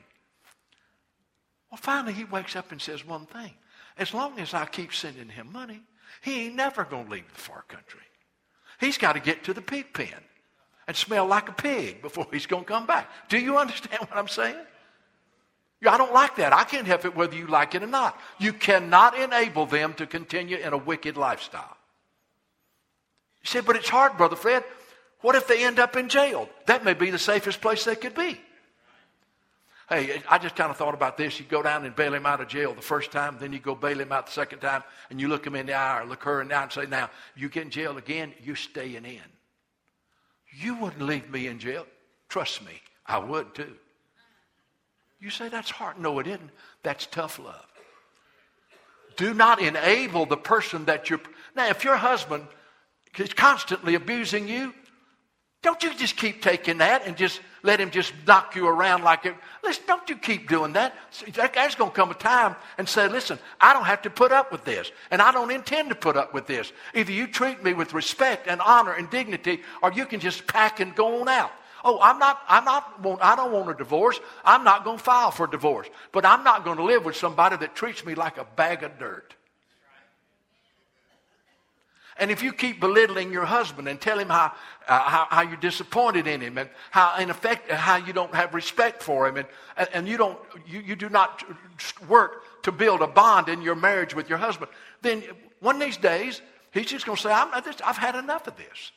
Well, 1.70 1.78
finally, 1.78 2.14
he 2.14 2.24
wakes 2.24 2.56
up 2.56 2.72
and 2.72 2.82
says 2.82 3.06
one 3.06 3.28
thing: 3.28 3.54
As 4.00 4.16
long 4.16 4.40
as 4.40 4.56
I 4.56 4.66
keep 4.66 4.92
sending 4.92 5.30
him 5.30 5.52
money, 5.52 5.84
he 6.26 6.48
ain't 6.48 6.56
never 6.56 6.84
going 6.84 7.06
to 7.06 7.12
leave 7.12 7.32
the 7.32 7.40
far 7.40 7.64
country. 7.68 8.00
He's 8.80 8.98
got 8.98 9.14
to 9.14 9.20
get 9.20 9.44
to 9.44 9.54
the 9.54 9.62
pig 9.62 9.94
pen 9.94 10.10
and 10.88 10.98
smell 10.98 11.28
like 11.28 11.50
a 11.50 11.54
pig 11.54 12.02
before 12.02 12.26
he's 12.32 12.48
going 12.48 12.64
to 12.64 12.68
come 12.68 12.88
back. 12.88 13.08
Do 13.30 13.38
you 13.38 13.60
understand 13.60 14.00
what 14.00 14.18
I'm 14.18 14.28
saying? 14.28 14.56
I 15.88 15.98
don't 16.00 16.14
like 16.14 16.36
that. 16.38 16.52
I 16.52 16.64
can't 16.64 16.88
help 16.88 17.06
it 17.06 17.16
whether 17.16 17.36
you 17.36 17.46
like 17.46 17.76
it 17.76 17.84
or 17.84 17.88
not. 17.88 18.20
You 18.40 18.54
cannot 18.54 19.16
enable 19.20 19.68
them 19.68 19.94
to 19.96 20.08
continue 20.08 20.58
in 20.58 20.74
a 20.74 20.78
wicked 20.78 21.16
lifestyle. 21.16 21.78
You 23.44 23.48
say, 23.48 23.60
but 23.60 23.76
it's 23.76 23.90
hard, 23.90 24.18
Brother 24.18 24.36
Fred. 24.36 24.64
What 25.22 25.36
if 25.36 25.48
they 25.48 25.64
end 25.64 25.78
up 25.78 25.96
in 25.96 26.10
jail? 26.10 26.50
That 26.66 26.84
may 26.84 26.96
be 26.96 27.12
the 27.12 27.20
safest 27.20 27.62
place 27.62 27.84
they 27.86 27.96
could 27.96 28.16
be. 28.16 28.42
Hey, 29.88 30.24
I 30.28 30.40
just 30.40 30.56
kind 30.56 30.72
of 30.72 30.78
thought 30.78 30.96
about 30.96 31.16
this. 31.16 31.40
You 31.40 31.46
go 31.46 31.62
down 31.62 31.86
and 31.86 31.96
bail 31.96 32.14
him 32.14 32.26
out 32.26 32.42
of 32.42 32.48
jail 32.48 32.74
the 32.74 32.82
first 32.82 33.12
time, 33.12 33.38
then 33.40 33.54
you 33.54 33.60
go 33.60 33.76
bail 33.76 34.00
him 34.00 34.12
out 34.12 34.26
the 34.26 34.32
second 34.32 34.60
time, 34.60 34.84
and 35.10 35.22
you 35.22 35.28
look 35.28 35.46
him 35.46 35.56
in 35.56 35.68
the 35.68 35.74
eye 35.74 36.02
or 36.02 36.06
look 36.06 36.24
her 36.24 36.42
in 36.42 36.48
the 36.48 36.56
eye 36.56 36.64
and 36.64 36.72
say, 36.72 36.86
Now, 36.88 37.10
you 37.36 37.50
get 37.50 37.64
in 37.64 37.70
jail 37.70 37.98
again, 37.98 38.34
you're 38.44 38.56
staying 38.56 39.06
in. 39.06 39.22
You 40.58 40.76
wouldn't 40.76 41.04
leave 41.04 41.30
me 41.30 41.48
in 41.48 41.60
jail. 41.60 41.86
Trust 42.30 42.66
me, 42.66 42.82
I 43.06 43.20
would 43.20 43.54
too. 43.54 43.76
You 45.20 45.30
say 45.30 45.50
that's 45.50 45.70
hard. 45.70 46.00
No, 46.00 46.20
it 46.20 46.28
isn't. 46.28 46.50
That's 46.84 47.06
tough 47.06 47.40
love. 47.40 47.66
Do 49.18 49.34
not 49.34 49.62
enable 49.62 50.26
the 50.26 50.38
person 50.38 50.86
that 50.86 51.10
you're. 51.10 51.22
Now, 51.56 51.68
if 51.68 51.84
your 51.84 51.96
husband 51.96 52.48
is 53.18 53.34
constantly 53.34 53.96
abusing 53.96 54.48
you, 54.48 54.74
don't 55.66 55.82
you 55.82 55.92
just 55.96 56.16
keep 56.16 56.44
taking 56.44 56.78
that 56.78 57.08
and 57.08 57.18
just 57.18 57.42
let 57.64 57.82
him 57.82 57.90
just 57.90 58.14
knock 58.28 58.56
you 58.56 58.68
around 58.68 59.04
like 59.04 59.26
it. 59.26 59.34
Listen, 59.64 59.84
don't 59.88 60.08
you 60.08 60.16
keep 60.16 60.48
doing 60.48 60.74
that. 60.74 60.94
There's 61.34 61.74
going 61.74 61.90
to 61.90 61.96
come 61.96 62.12
a 62.12 62.14
time 62.14 62.56
and 62.78 62.88
say, 62.88 63.10
listen, 63.10 63.40
I 63.60 63.74
don't 63.74 63.86
have 63.86 64.04
to 64.04 64.12
put 64.12 64.32
up 64.32 64.52
with 64.52 64.64
this, 64.64 64.92
and 65.10 65.24
I 65.24 65.32
don't 65.32 65.50
intend 65.50 65.90
to 65.90 65.96
put 65.96 66.18
up 66.18 66.36
with 66.36 66.46
this. 66.46 66.72
Either 66.94 67.12
you 67.12 67.26
treat 67.26 67.64
me 67.64 67.74
with 67.74 67.96
respect 67.96 68.48
and 68.48 68.62
honor 68.62 68.94
and 68.94 69.10
dignity, 69.10 69.62
or 69.82 69.92
you 69.92 70.06
can 70.06 70.20
just 70.20 70.46
pack 70.46 70.82
and 70.82 70.96
go 70.96 71.22
on 71.22 71.28
out. 71.28 71.52
Oh, 71.84 72.00
I'm 72.00 72.20
not, 72.20 72.42
I'm 72.48 72.64
not, 72.64 73.20
I 73.20 73.36
don't 73.36 73.52
want 73.52 73.72
a 73.72 73.74
divorce. 73.74 74.20
I'm 74.44 74.64
not 74.64 74.84
going 74.84 75.00
to 75.00 75.04
file 75.04 75.32
for 75.32 75.48
divorce. 75.48 75.88
But 76.12 76.26
I'm 76.26 76.44
not 76.44 76.64
going 76.64 76.78
to 76.78 76.84
live 76.84 77.06
with 77.06 77.16
somebody 77.16 77.58
that 77.58 77.76
treats 77.76 78.06
me 78.06 78.14
like 78.14 78.38
a 78.38 78.46
bag 78.56 78.84
of 78.84 79.00
dirt. 79.00 79.34
And 82.18 82.32
if 82.32 82.42
you 82.42 82.54
keep 82.54 82.80
belittling 82.80 83.34
your 83.34 83.44
husband 83.44 83.90
and 83.90 84.00
tell 84.00 84.18
him 84.18 84.30
how, 84.30 84.54
uh, 84.88 85.00
how, 85.00 85.28
how, 85.30 85.42
you're 85.42 85.58
disappointed 85.58 86.28
in 86.28 86.40
him 86.40 86.58
and 86.58 86.70
how, 86.92 87.18
in 87.20 87.30
effect, 87.30 87.70
how 87.70 87.98
you 87.98 88.14
don't 88.14 88.34
have 88.34 88.54
respect 88.54 89.04
for 89.04 89.28
him 89.28 89.36
and, 89.36 89.48
and 89.94 90.08
you, 90.08 90.16
don't, 90.16 90.40
you, 90.66 90.80
you 90.80 90.96
do 90.96 91.10
not 91.10 91.44
work 92.08 92.44
to 92.64 92.72
build 92.72 93.02
a 93.02 93.08
bond 93.08 93.50
in 93.50 93.62
your 93.62 93.76
marriage 93.76 94.16
with 94.16 94.30
your 94.30 94.38
husband, 94.38 94.72
then 95.02 95.24
one 95.60 95.76
of 95.76 95.82
these 95.82 95.98
days, 95.98 96.42
he's 96.72 96.86
just 96.86 97.06
going 97.06 97.18
to 97.18 97.22
say, 97.22 97.32
i 97.32 97.62
have 97.84 97.98
had 97.98 98.16
enough 98.16 98.48
of 98.48 98.56
this. 98.56 98.92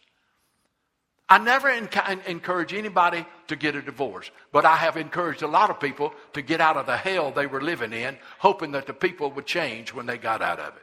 I 1.28 1.38
never 1.38 1.68
encourage 1.68 2.72
anybody 2.72 3.26
to 3.48 3.56
get 3.56 3.74
a 3.74 3.82
divorce, 3.82 4.30
but 4.50 4.64
I 4.64 4.76
have 4.76 4.96
encouraged 4.96 5.42
a 5.42 5.46
lot 5.46 5.68
of 5.68 5.78
people 5.78 6.14
to 6.32 6.40
get 6.40 6.60
out 6.60 6.78
of 6.78 6.86
the 6.86 6.96
hell 6.96 7.32
they 7.32 7.46
were 7.46 7.60
living 7.60 7.92
in, 7.92 8.16
hoping 8.38 8.72
that 8.72 8.86
the 8.86 8.94
people 8.94 9.30
would 9.32 9.44
change 9.44 9.92
when 9.92 10.06
they 10.06 10.16
got 10.16 10.40
out 10.40 10.58
of 10.58 10.74
it. 10.76 10.82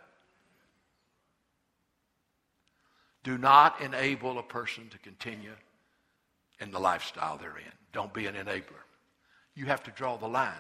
Do 3.26 3.40
not 3.40 3.82
enable 3.82 4.38
a 4.38 4.44
person 4.44 4.88
to 4.90 5.00
continue 5.00 5.56
in 6.60 6.70
the 6.70 6.78
lifestyle 6.80 7.38
they're 7.38 7.58
in. 7.58 7.74
Don't 7.92 8.14
be 8.14 8.28
an 8.28 8.36
enabler. 8.36 8.86
You 9.56 9.66
have 9.66 9.82
to 9.86 9.92
draw 9.92 10.16
the 10.16 10.28
line. 10.28 10.54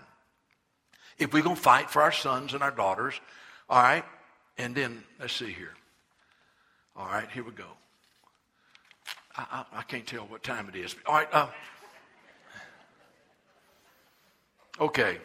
If 1.20 1.32
we're 1.32 1.44
going 1.44 1.56
to 1.56 1.62
fight 1.62 1.92
for 1.92 2.02
our 2.02 2.12
sons 2.12 2.56
and 2.56 2.64
our 2.64 2.72
daughters, 2.72 3.22
all 3.70 3.84
right, 3.84 4.04
and 4.58 4.74
then 4.74 5.04
let's 5.20 5.34
see 5.34 5.52
here. 5.52 5.76
All 6.96 7.06
right, 7.06 7.30
here 7.30 7.44
we 7.44 7.52
go. 7.52 7.68
I, 9.38 9.46
I, 9.52 9.80
I 9.80 9.82
can't 9.84 10.08
tell 10.08 10.24
what 10.24 10.42
time 10.42 10.68
it 10.68 10.76
is. 10.76 10.96
All 11.06 11.14
right. 11.14 11.28
Uh, 11.32 11.48
okay. 14.80 15.20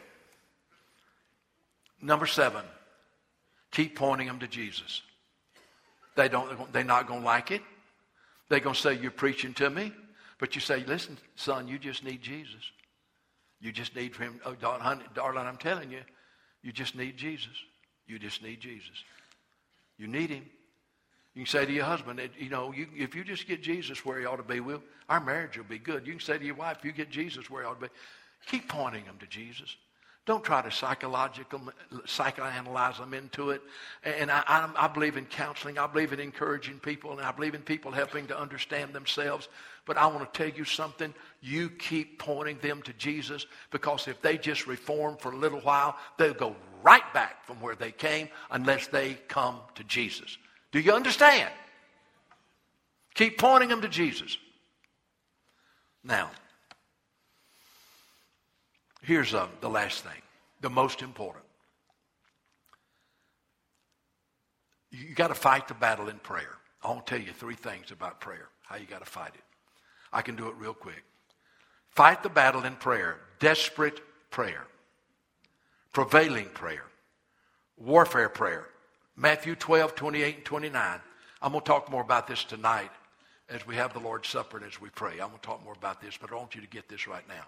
Number 2.02 2.26
seven, 2.26 2.64
keep 3.70 3.96
pointing 3.96 4.26
them 4.26 4.40
to 4.40 4.46
Jesus. 4.46 5.00
They 6.20 6.28
don't, 6.28 6.70
they're 6.70 6.84
not 6.84 7.06
going 7.06 7.20
to 7.20 7.26
like 7.26 7.50
it. 7.50 7.62
They're 8.50 8.60
going 8.60 8.74
to 8.74 8.80
say, 8.80 8.92
You're 8.92 9.10
preaching 9.10 9.54
to 9.54 9.70
me. 9.70 9.90
But 10.38 10.54
you 10.54 10.60
say, 10.60 10.84
Listen, 10.86 11.16
son, 11.34 11.66
you 11.66 11.78
just 11.78 12.04
need 12.04 12.20
Jesus. 12.20 12.60
You 13.58 13.72
just 13.72 13.96
need 13.96 14.14
him. 14.14 14.38
Oh, 14.44 14.54
darling, 14.54 15.46
I'm 15.46 15.56
telling 15.56 15.90
you, 15.90 16.02
you 16.62 16.72
just 16.72 16.94
need 16.94 17.16
Jesus. 17.16 17.54
You 18.06 18.18
just 18.18 18.42
need 18.42 18.60
Jesus. 18.60 19.02
You 19.96 20.08
need 20.08 20.28
him. 20.28 20.44
You 21.34 21.44
can 21.44 21.50
say 21.50 21.64
to 21.64 21.72
your 21.72 21.86
husband, 21.86 22.20
you 22.38 22.50
know, 22.50 22.70
you, 22.72 22.88
if 22.94 23.14
you 23.14 23.24
just 23.24 23.48
get 23.48 23.62
Jesus 23.62 24.04
where 24.04 24.18
he 24.18 24.26
ought 24.26 24.36
to 24.36 24.42
be, 24.42 24.60
we'll, 24.60 24.82
our 25.08 25.20
marriage 25.20 25.56
will 25.56 25.64
be 25.64 25.78
good. 25.78 26.06
You 26.06 26.12
can 26.12 26.20
say 26.20 26.36
to 26.36 26.44
your 26.44 26.54
wife, 26.54 26.78
if 26.80 26.84
you 26.84 26.92
get 26.92 27.08
Jesus 27.08 27.48
where 27.48 27.62
he 27.62 27.68
ought 27.68 27.80
to 27.80 27.86
be, 27.86 27.92
keep 28.46 28.68
pointing 28.68 29.06
them 29.06 29.16
to 29.20 29.26
Jesus. 29.26 29.74
Don't 30.26 30.44
try 30.44 30.62
to 30.62 30.70
psychological, 30.70 31.60
psychoanalyze 32.04 32.98
them 32.98 33.14
into 33.14 33.50
it. 33.50 33.62
And 34.04 34.30
I, 34.30 34.42
I, 34.46 34.70
I, 34.76 34.88
believe 34.88 35.16
in 35.16 35.24
counseling. 35.24 35.78
I 35.78 35.86
believe 35.86 36.12
in 36.12 36.20
encouraging 36.20 36.78
people, 36.78 37.12
and 37.12 37.22
I 37.22 37.32
believe 37.32 37.54
in 37.54 37.62
people 37.62 37.90
helping 37.90 38.26
to 38.26 38.38
understand 38.38 38.92
themselves. 38.92 39.48
But 39.86 39.96
I 39.96 40.06
want 40.06 40.32
to 40.32 40.38
tell 40.38 40.54
you 40.56 40.64
something. 40.64 41.14
You 41.40 41.70
keep 41.70 42.18
pointing 42.18 42.58
them 42.58 42.82
to 42.82 42.92
Jesus 42.92 43.46
because 43.70 44.08
if 44.08 44.20
they 44.20 44.36
just 44.36 44.66
reform 44.66 45.16
for 45.16 45.32
a 45.32 45.36
little 45.36 45.60
while, 45.60 45.96
they'll 46.18 46.34
go 46.34 46.54
right 46.82 47.14
back 47.14 47.44
from 47.46 47.60
where 47.60 47.74
they 47.74 47.90
came 47.90 48.28
unless 48.50 48.88
they 48.88 49.14
come 49.28 49.58
to 49.74 49.84
Jesus. 49.84 50.36
Do 50.70 50.80
you 50.80 50.92
understand? 50.92 51.50
Keep 53.14 53.38
pointing 53.38 53.70
them 53.70 53.80
to 53.80 53.88
Jesus. 53.88 54.36
Now, 56.04 56.30
here's 59.02 59.34
uh, 59.34 59.48
the 59.60 59.68
last 59.68 60.04
thing, 60.04 60.20
the 60.60 60.70
most 60.70 61.02
important. 61.02 61.44
You 64.90 65.14
got 65.14 65.28
to 65.28 65.34
fight 65.34 65.68
the 65.68 65.74
battle 65.74 66.08
in 66.08 66.18
prayer. 66.18 66.56
I 66.82 66.88
want 66.88 67.06
to 67.06 67.16
tell 67.16 67.24
you 67.24 67.32
three 67.32 67.54
things 67.54 67.90
about 67.90 68.20
prayer, 68.20 68.48
how 68.62 68.76
you 68.76 68.86
got 68.86 69.04
to 69.04 69.10
fight 69.10 69.32
it. 69.34 69.44
I 70.12 70.22
can 70.22 70.34
do 70.36 70.48
it 70.48 70.54
real 70.58 70.74
quick. 70.74 71.04
Fight 71.90 72.22
the 72.22 72.28
battle 72.28 72.64
in 72.64 72.76
prayer, 72.76 73.18
desperate 73.38 74.00
prayer, 74.30 74.66
prevailing 75.92 76.46
prayer, 76.46 76.84
warfare 77.76 78.28
prayer. 78.28 78.66
Matthew 79.16 79.54
12, 79.54 79.94
28, 79.94 80.36
and 80.36 80.44
29. 80.44 81.00
I'm 81.42 81.52
going 81.52 81.62
to 81.62 81.66
talk 81.66 81.90
more 81.90 82.02
about 82.02 82.26
this 82.26 82.44
tonight 82.44 82.90
as 83.48 83.66
we 83.66 83.74
have 83.74 83.92
the 83.92 83.98
Lord's 83.98 84.28
Supper 84.28 84.56
and 84.56 84.66
as 84.66 84.80
we 84.80 84.88
pray. 84.90 85.12
I'm 85.12 85.28
going 85.28 85.32
to 85.32 85.46
talk 85.46 85.62
more 85.64 85.74
about 85.74 86.00
this, 86.00 86.16
but 86.16 86.32
I 86.32 86.36
want 86.36 86.54
you 86.54 86.60
to 86.60 86.66
get 86.66 86.88
this 86.88 87.06
right 87.06 87.26
now. 87.28 87.44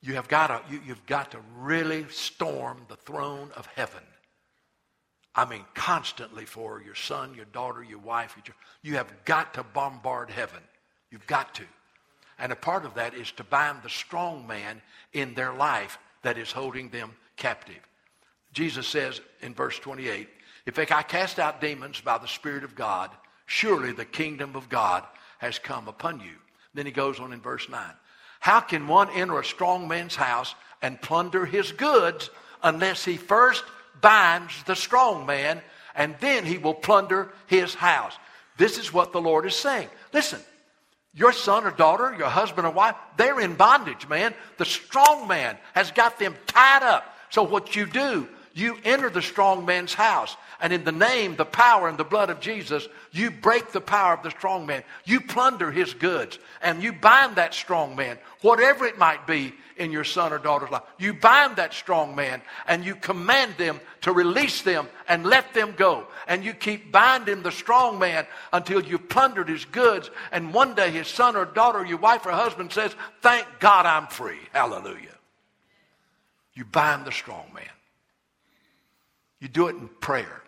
You 0.00 0.14
have 0.14 0.28
got 0.28 0.48
to, 0.48 0.72
you, 0.72 0.80
you've 0.86 1.06
got 1.06 1.32
to 1.32 1.38
really 1.56 2.06
storm 2.10 2.82
the 2.88 2.96
throne 2.96 3.50
of 3.56 3.66
heaven. 3.66 4.02
I 5.34 5.44
mean, 5.44 5.64
constantly 5.74 6.44
for 6.44 6.82
your 6.82 6.94
son, 6.94 7.34
your 7.34 7.44
daughter, 7.46 7.82
your 7.82 7.98
wife. 7.98 8.36
Your, 8.44 8.56
you 8.82 8.96
have 8.96 9.12
got 9.24 9.54
to 9.54 9.62
bombard 9.62 10.30
heaven. 10.30 10.62
You've 11.10 11.26
got 11.26 11.54
to. 11.56 11.64
And 12.38 12.52
a 12.52 12.56
part 12.56 12.84
of 12.84 12.94
that 12.94 13.14
is 13.14 13.32
to 13.32 13.44
bind 13.44 13.82
the 13.82 13.88
strong 13.88 14.46
man 14.46 14.80
in 15.12 15.34
their 15.34 15.52
life 15.52 15.98
that 16.22 16.38
is 16.38 16.52
holding 16.52 16.88
them 16.88 17.12
captive. 17.36 17.80
Jesus 18.52 18.86
says 18.86 19.20
in 19.40 19.54
verse 19.54 19.78
28, 19.78 20.28
if 20.66 20.78
I 20.78 21.02
cast 21.02 21.38
out 21.38 21.60
demons 21.60 22.00
by 22.00 22.18
the 22.18 22.28
Spirit 22.28 22.64
of 22.64 22.74
God, 22.74 23.10
surely 23.46 23.92
the 23.92 24.04
kingdom 24.04 24.54
of 24.54 24.68
God 24.68 25.04
has 25.38 25.58
come 25.58 25.88
upon 25.88 26.20
you. 26.20 26.34
Then 26.74 26.86
he 26.86 26.92
goes 26.92 27.20
on 27.20 27.32
in 27.32 27.40
verse 27.40 27.68
9. 27.68 27.80
How 28.40 28.60
can 28.60 28.86
one 28.88 29.10
enter 29.10 29.38
a 29.38 29.44
strong 29.44 29.88
man's 29.88 30.16
house 30.16 30.54
and 30.80 31.00
plunder 31.00 31.44
his 31.44 31.72
goods 31.72 32.30
unless 32.62 33.04
he 33.04 33.16
first 33.16 33.64
binds 34.00 34.62
the 34.64 34.76
strong 34.76 35.26
man 35.26 35.60
and 35.94 36.14
then 36.20 36.44
he 36.44 36.58
will 36.58 36.74
plunder 36.74 37.32
his 37.46 37.74
house? 37.74 38.14
This 38.56 38.78
is 38.78 38.92
what 38.92 39.12
the 39.12 39.20
Lord 39.20 39.46
is 39.46 39.54
saying. 39.54 39.88
Listen, 40.12 40.40
your 41.14 41.32
son 41.32 41.64
or 41.64 41.70
daughter, 41.70 42.14
your 42.16 42.28
husband 42.28 42.66
or 42.66 42.72
wife, 42.72 42.94
they're 43.16 43.40
in 43.40 43.54
bondage, 43.54 44.08
man. 44.08 44.34
The 44.56 44.64
strong 44.64 45.26
man 45.26 45.56
has 45.74 45.90
got 45.90 46.18
them 46.18 46.34
tied 46.46 46.82
up. 46.82 47.04
So 47.30 47.42
what 47.42 47.74
you 47.76 47.86
do, 47.86 48.28
you 48.54 48.76
enter 48.84 49.10
the 49.10 49.22
strong 49.22 49.64
man's 49.64 49.94
house. 49.94 50.36
And 50.60 50.72
in 50.72 50.84
the 50.84 50.92
name, 50.92 51.36
the 51.36 51.44
power, 51.44 51.88
and 51.88 51.96
the 51.96 52.04
blood 52.04 52.30
of 52.30 52.40
Jesus, 52.40 52.88
you 53.12 53.30
break 53.30 53.70
the 53.70 53.80
power 53.80 54.14
of 54.14 54.24
the 54.24 54.30
strong 54.30 54.66
man. 54.66 54.82
You 55.04 55.20
plunder 55.20 55.70
his 55.70 55.94
goods. 55.94 56.38
And 56.60 56.82
you 56.82 56.92
bind 56.92 57.36
that 57.36 57.54
strong 57.54 57.94
man, 57.94 58.18
whatever 58.40 58.84
it 58.84 58.98
might 58.98 59.26
be 59.26 59.54
in 59.76 59.92
your 59.92 60.04
son 60.04 60.32
or 60.32 60.38
daughter's 60.38 60.70
life. 60.70 60.82
You 60.98 61.14
bind 61.14 61.56
that 61.56 61.72
strong 61.72 62.16
man 62.16 62.42
and 62.66 62.84
you 62.84 62.94
command 62.96 63.54
them 63.56 63.80
to 64.02 64.12
release 64.12 64.62
them 64.62 64.88
and 65.08 65.24
let 65.24 65.54
them 65.54 65.74
go. 65.76 66.06
And 66.26 66.44
you 66.44 66.52
keep 66.52 66.90
binding 66.90 67.42
the 67.42 67.52
strong 67.52 67.98
man 67.98 68.26
until 68.52 68.82
you've 68.82 69.08
plundered 69.08 69.48
his 69.48 69.64
goods. 69.64 70.10
And 70.32 70.52
one 70.52 70.74
day 70.74 70.90
his 70.90 71.06
son 71.06 71.36
or 71.36 71.44
daughter, 71.44 71.84
your 71.84 71.98
wife 71.98 72.26
or 72.26 72.32
husband 72.32 72.72
says, 72.72 72.94
Thank 73.22 73.46
God 73.60 73.86
I'm 73.86 74.08
free. 74.08 74.40
Hallelujah. 74.52 75.14
You 76.54 76.64
bind 76.64 77.04
the 77.04 77.12
strong 77.12 77.46
man. 77.54 77.64
You 79.40 79.48
do 79.48 79.68
it 79.68 79.76
in 79.76 79.88
prayer. 80.00 80.42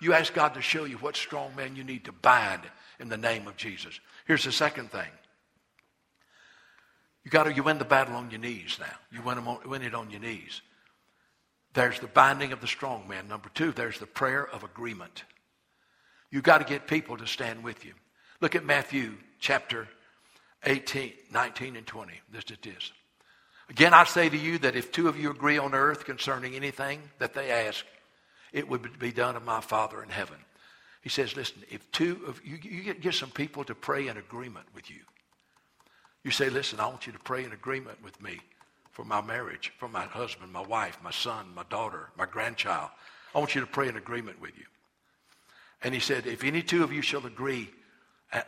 You 0.00 0.12
ask 0.12 0.32
God 0.32 0.54
to 0.54 0.62
show 0.62 0.84
you 0.84 0.96
what 0.98 1.16
strong 1.16 1.54
man 1.56 1.76
you 1.76 1.84
need 1.84 2.04
to 2.04 2.12
bind 2.12 2.62
in 3.00 3.08
the 3.08 3.16
name 3.16 3.46
of 3.48 3.56
Jesus. 3.56 3.98
Here's 4.26 4.44
the 4.44 4.52
second 4.52 4.90
thing. 4.90 5.08
You 7.24 7.30
got 7.30 7.44
to 7.44 7.52
you 7.52 7.62
win 7.62 7.78
the 7.78 7.84
battle 7.84 8.16
on 8.16 8.30
your 8.30 8.40
knees 8.40 8.78
now. 8.80 8.96
You 9.12 9.22
win, 9.22 9.38
on, 9.38 9.58
win 9.66 9.82
it 9.82 9.94
on 9.94 10.10
your 10.10 10.20
knees. 10.20 10.62
There's 11.74 12.00
the 12.00 12.06
binding 12.06 12.52
of 12.52 12.60
the 12.60 12.66
strong 12.66 13.06
man. 13.06 13.28
Number 13.28 13.50
two, 13.54 13.72
there's 13.72 13.98
the 13.98 14.06
prayer 14.06 14.46
of 14.46 14.64
agreement. 14.64 15.24
You 16.30 16.40
got 16.40 16.58
to 16.58 16.64
get 16.64 16.86
people 16.86 17.16
to 17.16 17.26
stand 17.26 17.62
with 17.62 17.84
you. 17.84 17.92
Look 18.40 18.54
at 18.54 18.64
Matthew 18.64 19.14
chapter 19.40 19.88
18, 20.64 21.12
19, 21.32 21.76
and 21.76 21.86
20. 21.86 22.12
This 22.32 22.44
is 22.50 22.58
this. 22.62 22.92
Again, 23.68 23.92
I 23.92 24.04
say 24.04 24.28
to 24.28 24.36
you 24.36 24.58
that 24.58 24.76
if 24.76 24.92
two 24.92 25.08
of 25.08 25.18
you 25.18 25.30
agree 25.30 25.58
on 25.58 25.74
earth 25.74 26.04
concerning 26.04 26.54
anything 26.54 27.00
that 27.18 27.34
they 27.34 27.50
ask, 27.50 27.84
it 28.52 28.68
would 28.68 28.98
be 28.98 29.12
done 29.12 29.36
of 29.36 29.44
my 29.44 29.60
Father 29.60 30.02
in 30.02 30.08
heaven. 30.08 30.36
He 31.02 31.08
says, 31.08 31.36
listen, 31.36 31.62
if 31.70 31.90
two 31.92 32.20
of 32.26 32.40
you, 32.44 32.58
you 32.62 32.82
get, 32.82 33.00
get 33.00 33.14
some 33.14 33.30
people 33.30 33.64
to 33.64 33.74
pray 33.74 34.08
in 34.08 34.16
agreement 34.16 34.66
with 34.74 34.90
you. 34.90 35.00
You 36.24 36.30
say, 36.30 36.50
listen, 36.50 36.80
I 36.80 36.86
want 36.86 37.06
you 37.06 37.12
to 37.12 37.18
pray 37.20 37.44
in 37.44 37.52
agreement 37.52 38.02
with 38.02 38.20
me 38.20 38.40
for 38.90 39.04
my 39.04 39.20
marriage, 39.20 39.72
for 39.78 39.88
my 39.88 40.02
husband, 40.02 40.52
my 40.52 40.62
wife, 40.62 40.98
my 41.02 41.12
son, 41.12 41.46
my 41.54 41.62
daughter, 41.70 42.10
my 42.16 42.26
grandchild. 42.26 42.90
I 43.34 43.38
want 43.38 43.54
you 43.54 43.60
to 43.60 43.66
pray 43.66 43.88
in 43.88 43.96
agreement 43.96 44.40
with 44.40 44.58
you. 44.58 44.64
And 45.82 45.94
he 45.94 46.00
said, 46.00 46.26
if 46.26 46.42
any 46.42 46.62
two 46.62 46.82
of 46.82 46.92
you 46.92 47.02
shall 47.02 47.24
agree 47.24 47.70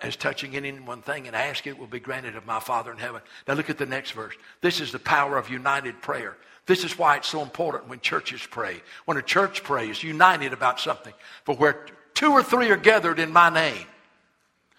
as 0.03 0.17
touching 0.17 0.57
any 0.57 0.73
one 0.73 1.01
thing 1.01 1.27
and 1.27 1.35
ask 1.35 1.67
it 1.67 1.79
will 1.79 1.87
be 1.87 2.01
granted 2.01 2.37
of 2.37 2.45
my 2.45 2.61
Father 2.61 2.91
in 2.91 2.99
heaven. 2.99 3.23
Now 3.49 3.55
look 3.55 3.71
at 3.71 3.79
the 3.79 3.87
next 3.87 4.11
verse. 4.11 4.35
This 4.61 4.81
is 4.81 4.93
the 4.93 4.99
power 4.99 5.39
of 5.39 5.49
united 5.49 6.03
prayer. 6.03 6.37
This 6.71 6.85
is 6.85 6.97
why 6.97 7.17
it's 7.17 7.27
so 7.27 7.43
important 7.43 7.89
when 7.89 7.99
churches 7.99 8.47
pray. 8.49 8.81
When 9.05 9.17
a 9.17 9.23
church 9.23 9.65
prays, 9.65 10.05
united 10.05 10.53
about 10.53 10.79
something. 10.79 11.13
For 11.43 11.57
where 11.57 11.85
two 12.15 12.31
or 12.31 12.45
three 12.45 12.71
are 12.71 12.77
gathered 12.77 13.19
in 13.19 13.33
my 13.33 13.51
name. 13.51 13.89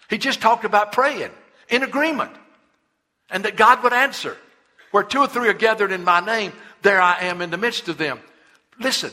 He 0.08 0.16
just 0.16 0.40
talked 0.40 0.64
about 0.64 0.92
praying 0.92 1.32
in 1.68 1.82
agreement. 1.82 2.30
And 3.28 3.44
that 3.44 3.56
God 3.56 3.82
would 3.82 3.92
answer. 3.92 4.38
Where 4.90 5.02
two 5.02 5.18
or 5.18 5.26
three 5.26 5.50
are 5.50 5.52
gathered 5.52 5.92
in 5.92 6.02
my 6.02 6.20
name, 6.20 6.54
there 6.80 6.98
I 6.98 7.24
am 7.24 7.42
in 7.42 7.50
the 7.50 7.58
midst 7.58 7.88
of 7.88 7.98
them. 7.98 8.20
Listen, 8.80 9.10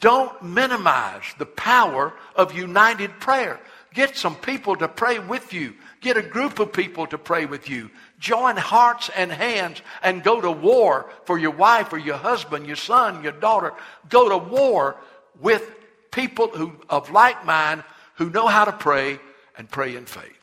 don't 0.00 0.42
minimize 0.42 1.24
the 1.36 1.44
power 1.44 2.14
of 2.34 2.56
united 2.56 3.20
prayer. 3.20 3.60
Get 3.92 4.16
some 4.16 4.36
people 4.36 4.76
to 4.76 4.88
pray 4.88 5.18
with 5.18 5.52
you. 5.52 5.74
Get 6.02 6.16
a 6.16 6.22
group 6.22 6.58
of 6.58 6.72
people 6.72 7.06
to 7.06 7.16
pray 7.16 7.46
with 7.46 7.70
you. 7.70 7.88
Join 8.18 8.56
hearts 8.56 9.08
and 9.16 9.30
hands 9.30 9.80
and 10.02 10.24
go 10.24 10.40
to 10.40 10.50
war 10.50 11.08
for 11.24 11.38
your 11.38 11.52
wife 11.52 11.92
or 11.92 11.98
your 11.98 12.16
husband, 12.16 12.66
your 12.66 12.76
son, 12.76 13.22
your 13.22 13.32
daughter. 13.32 13.72
Go 14.08 14.28
to 14.28 14.36
war 14.36 14.96
with 15.40 15.64
people 16.10 16.48
who, 16.48 16.72
of 16.88 17.10
like 17.12 17.46
mind 17.46 17.84
who 18.16 18.30
know 18.30 18.48
how 18.48 18.64
to 18.64 18.72
pray 18.72 19.20
and 19.56 19.70
pray 19.70 19.94
in 19.94 20.04
faith. 20.04 20.36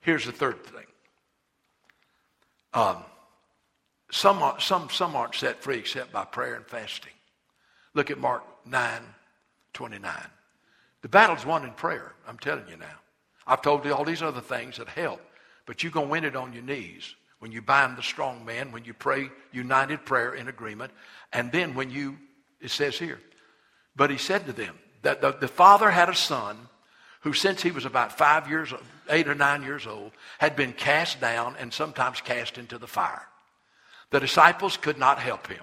Here's 0.00 0.26
the 0.26 0.32
third 0.32 0.64
thing. 0.64 0.86
Um, 2.74 2.96
some, 4.10 4.42
are, 4.42 4.58
some, 4.60 4.90
some 4.90 5.14
aren't 5.14 5.36
set 5.36 5.62
free 5.62 5.78
except 5.78 6.12
by 6.12 6.24
prayer 6.24 6.56
and 6.56 6.66
fasting. 6.66 7.12
Look 7.94 8.10
at 8.10 8.18
Mark 8.18 8.42
9 8.66 9.02
29. 9.72 10.12
The 11.02 11.08
battle's 11.08 11.46
won 11.46 11.64
in 11.64 11.70
prayer, 11.72 12.14
I'm 12.26 12.38
telling 12.38 12.66
you 12.68 12.76
now. 12.76 13.05
I've 13.46 13.62
told 13.62 13.84
you 13.84 13.94
all 13.94 14.04
these 14.04 14.22
other 14.22 14.40
things 14.40 14.78
that 14.78 14.88
help, 14.88 15.20
but 15.66 15.82
you're 15.82 15.92
going 15.92 16.06
to 16.06 16.12
win 16.12 16.24
it 16.24 16.36
on 16.36 16.52
your 16.52 16.62
knees 16.62 17.14
when 17.38 17.52
you 17.52 17.62
bind 17.62 17.96
the 17.96 18.02
strong 18.02 18.44
man, 18.44 18.72
when 18.72 18.84
you 18.84 18.94
pray 18.94 19.28
united 19.52 20.04
prayer 20.04 20.34
in 20.34 20.48
agreement, 20.48 20.92
and 21.32 21.52
then 21.52 21.74
when 21.74 21.90
you, 21.90 22.16
it 22.60 22.70
says 22.70 22.98
here, 22.98 23.20
but 23.94 24.10
he 24.10 24.18
said 24.18 24.46
to 24.46 24.52
them 24.52 24.78
that 25.02 25.20
the, 25.20 25.32
the 25.32 25.48
father 25.48 25.90
had 25.90 26.08
a 26.08 26.14
son 26.14 26.56
who, 27.20 27.32
since 27.32 27.62
he 27.62 27.70
was 27.70 27.84
about 27.84 28.16
five 28.16 28.48
years, 28.48 28.72
eight 29.10 29.28
or 29.28 29.34
nine 29.34 29.62
years 29.62 29.86
old, 29.86 30.12
had 30.38 30.56
been 30.56 30.72
cast 30.72 31.20
down 31.20 31.56
and 31.58 31.72
sometimes 31.72 32.20
cast 32.20 32.58
into 32.58 32.78
the 32.78 32.86
fire. 32.86 33.26
The 34.10 34.20
disciples 34.20 34.76
could 34.76 34.98
not 34.98 35.18
help 35.18 35.46
him. 35.48 35.62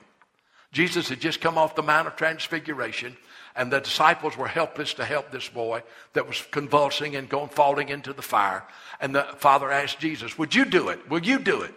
Jesus 0.71 1.09
had 1.09 1.21
just 1.21 1.39
come 1.39 1.57
off 1.57 1.75
the 1.75 1.83
Mount 1.83 2.07
of 2.07 2.15
Transfiguration 2.15 3.15
and 3.55 3.71
the 3.71 3.79
disciples 3.79 4.35
were 4.35 4.47
helpless 4.47 4.95
to 4.95 5.05
help 5.05 5.31
this 5.31 5.47
boy 5.47 5.83
that 6.13 6.27
was 6.27 6.41
convulsing 6.51 7.15
and 7.15 7.29
going 7.29 7.49
falling 7.49 7.89
into 7.89 8.13
the 8.13 8.21
fire. 8.21 8.65
And 8.99 9.13
the 9.13 9.23
father 9.37 9.71
asked 9.71 9.99
Jesus, 9.99 10.37
Would 10.37 10.55
you 10.55 10.65
do 10.65 10.89
it? 10.89 11.09
Will 11.09 11.23
you 11.23 11.39
do 11.39 11.61
it? 11.61 11.73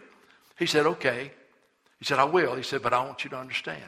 He 0.59 0.67
said, 0.67 0.87
Okay. 0.87 1.33
He 1.99 2.05
said, 2.05 2.19
I 2.19 2.25
will. 2.25 2.55
He 2.55 2.63
said, 2.63 2.83
But 2.83 2.93
I 2.93 3.05
want 3.05 3.25
you 3.25 3.31
to 3.31 3.39
understand. 3.39 3.83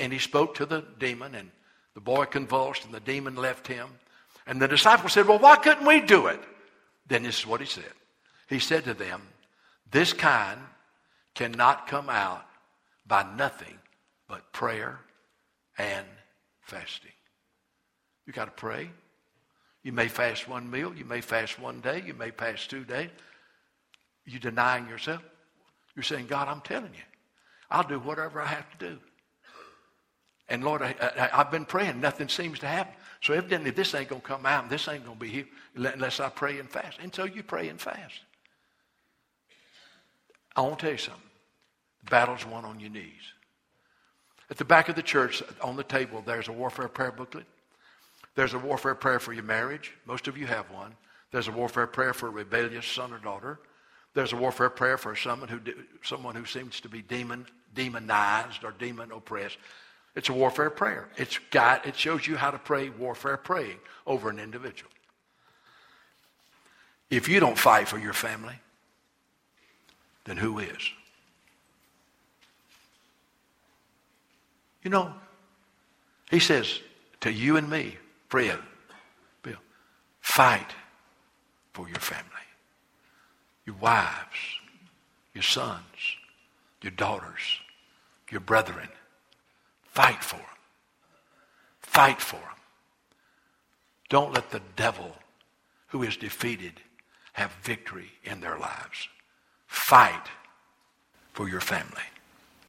And 0.00 0.12
he 0.12 0.18
spoke 0.18 0.56
to 0.56 0.66
the 0.66 0.84
demon, 0.98 1.34
and 1.34 1.50
the 1.94 2.00
boy 2.00 2.24
convulsed, 2.24 2.84
and 2.84 2.92
the 2.92 3.00
demon 3.00 3.36
left 3.36 3.66
him. 3.66 3.88
And 4.46 4.60
the 4.60 4.68
disciples 4.68 5.12
said, 5.12 5.26
Well, 5.26 5.38
why 5.38 5.56
couldn't 5.56 5.86
we 5.86 6.00
do 6.00 6.28
it? 6.28 6.40
Then 7.06 7.22
this 7.22 7.40
is 7.40 7.46
what 7.46 7.60
he 7.60 7.66
said. 7.66 7.92
He 8.48 8.58
said 8.58 8.84
to 8.84 8.94
them, 8.94 9.22
This 9.90 10.12
kind 10.12 10.60
cannot 11.34 11.86
come 11.86 12.08
out 12.08 12.44
by 13.06 13.24
nothing 13.36 13.78
but 14.28 14.52
prayer 14.52 15.00
and 15.78 16.06
fasting. 16.68 17.12
You 18.26 18.32
got 18.32 18.44
to 18.44 18.50
pray. 18.50 18.90
You 19.82 19.92
may 19.92 20.08
fast 20.08 20.48
one 20.48 20.70
meal. 20.70 20.92
You 20.94 21.04
may 21.04 21.20
fast 21.20 21.58
one 21.58 21.80
day. 21.80 22.02
You 22.06 22.14
may 22.14 22.30
fast 22.30 22.68
two 22.68 22.84
days. 22.84 23.10
You 24.26 24.38
denying 24.38 24.86
yourself. 24.86 25.22
You're 25.96 26.02
saying, 26.02 26.26
God, 26.26 26.46
I'm 26.48 26.60
telling 26.60 26.92
you, 26.94 27.02
I'll 27.70 27.88
do 27.88 27.98
whatever 27.98 28.40
I 28.40 28.46
have 28.46 28.78
to 28.78 28.90
do. 28.90 28.98
And 30.50 30.62
Lord, 30.62 30.82
I, 30.82 30.94
have 31.32 31.50
been 31.50 31.64
praying. 31.64 32.00
Nothing 32.00 32.28
seems 32.28 32.58
to 32.60 32.66
happen. 32.66 32.94
So 33.22 33.34
evidently 33.34 33.70
this 33.70 33.94
ain't 33.94 34.08
going 34.08 34.22
to 34.22 34.26
come 34.26 34.46
out 34.46 34.64
and 34.64 34.70
this 34.70 34.88
ain't 34.88 35.04
going 35.04 35.18
to 35.18 35.24
be 35.24 35.30
here 35.30 35.46
unless 35.74 36.20
I 36.20 36.28
pray 36.28 36.58
and 36.58 36.70
fast. 36.70 36.98
And 37.02 37.14
so 37.14 37.24
you 37.24 37.42
pray 37.42 37.68
and 37.68 37.80
fast. 37.80 38.20
I 40.54 40.60
want 40.62 40.78
to 40.78 40.82
tell 40.86 40.92
you 40.92 40.98
something. 40.98 41.22
The 42.04 42.10
battle's 42.10 42.46
won 42.46 42.64
on 42.64 42.80
your 42.80 42.90
knees. 42.90 43.32
At 44.50 44.56
the 44.56 44.64
back 44.64 44.88
of 44.88 44.96
the 44.96 45.02
church, 45.02 45.42
on 45.60 45.76
the 45.76 45.84
table, 45.84 46.22
there's 46.24 46.48
a 46.48 46.52
warfare 46.52 46.88
prayer 46.88 47.12
booklet. 47.12 47.46
There's 48.34 48.54
a 48.54 48.58
warfare 48.58 48.94
prayer 48.94 49.18
for 49.18 49.32
your 49.32 49.44
marriage. 49.44 49.92
Most 50.06 50.28
of 50.28 50.38
you 50.38 50.46
have 50.46 50.70
one. 50.70 50.94
There's 51.32 51.48
a 51.48 51.52
warfare 51.52 51.86
prayer 51.86 52.14
for 52.14 52.28
a 52.28 52.30
rebellious 52.30 52.86
son 52.86 53.12
or 53.12 53.18
daughter. 53.18 53.58
There's 54.14 54.32
a 54.32 54.36
warfare 54.36 54.70
prayer 54.70 54.96
for 54.96 55.14
someone 55.14 55.48
who, 55.48 55.60
someone 56.02 56.34
who 56.34 56.46
seems 56.46 56.80
to 56.80 56.88
be 56.88 57.02
demon, 57.02 57.46
demonized 57.74 58.64
or 58.64 58.72
demon 58.72 59.12
oppressed. 59.12 59.58
It's 60.16 60.30
a 60.30 60.32
warfare 60.32 60.70
prayer. 60.70 61.08
It's 61.16 61.38
got, 61.50 61.86
it 61.86 61.94
shows 61.94 62.26
you 62.26 62.36
how 62.36 62.50
to 62.50 62.58
pray 62.58 62.88
warfare 62.88 63.36
praying 63.36 63.78
over 64.06 64.30
an 64.30 64.38
individual. 64.38 64.90
If 67.10 67.28
you 67.28 67.40
don't 67.40 67.58
fight 67.58 67.88
for 67.88 67.98
your 67.98 68.12
family, 68.12 68.58
then 70.24 70.36
who 70.36 70.58
is? 70.58 70.90
You 74.82 74.90
know, 74.90 75.12
he 76.30 76.38
says 76.38 76.80
to 77.20 77.32
you 77.32 77.56
and 77.56 77.68
me, 77.68 77.96
Fred, 78.28 78.58
Bill, 79.42 79.56
fight 80.20 80.70
for 81.72 81.88
your 81.88 81.98
family. 81.98 82.24
Your 83.64 83.76
wives, 83.76 84.38
your 85.34 85.42
sons, 85.42 85.82
your 86.82 86.92
daughters, 86.92 87.60
your 88.30 88.40
brethren. 88.40 88.88
Fight 89.84 90.22
for 90.22 90.36
them. 90.36 90.44
Fight 91.80 92.20
for 92.20 92.36
them. 92.36 92.58
Don't 94.08 94.32
let 94.32 94.50
the 94.50 94.62
devil 94.76 95.16
who 95.88 96.02
is 96.02 96.16
defeated 96.16 96.74
have 97.32 97.52
victory 97.62 98.10
in 98.24 98.40
their 98.40 98.58
lives. 98.58 99.08
Fight 99.66 100.28
for 101.32 101.48
your 101.48 101.60
family. 101.60 102.02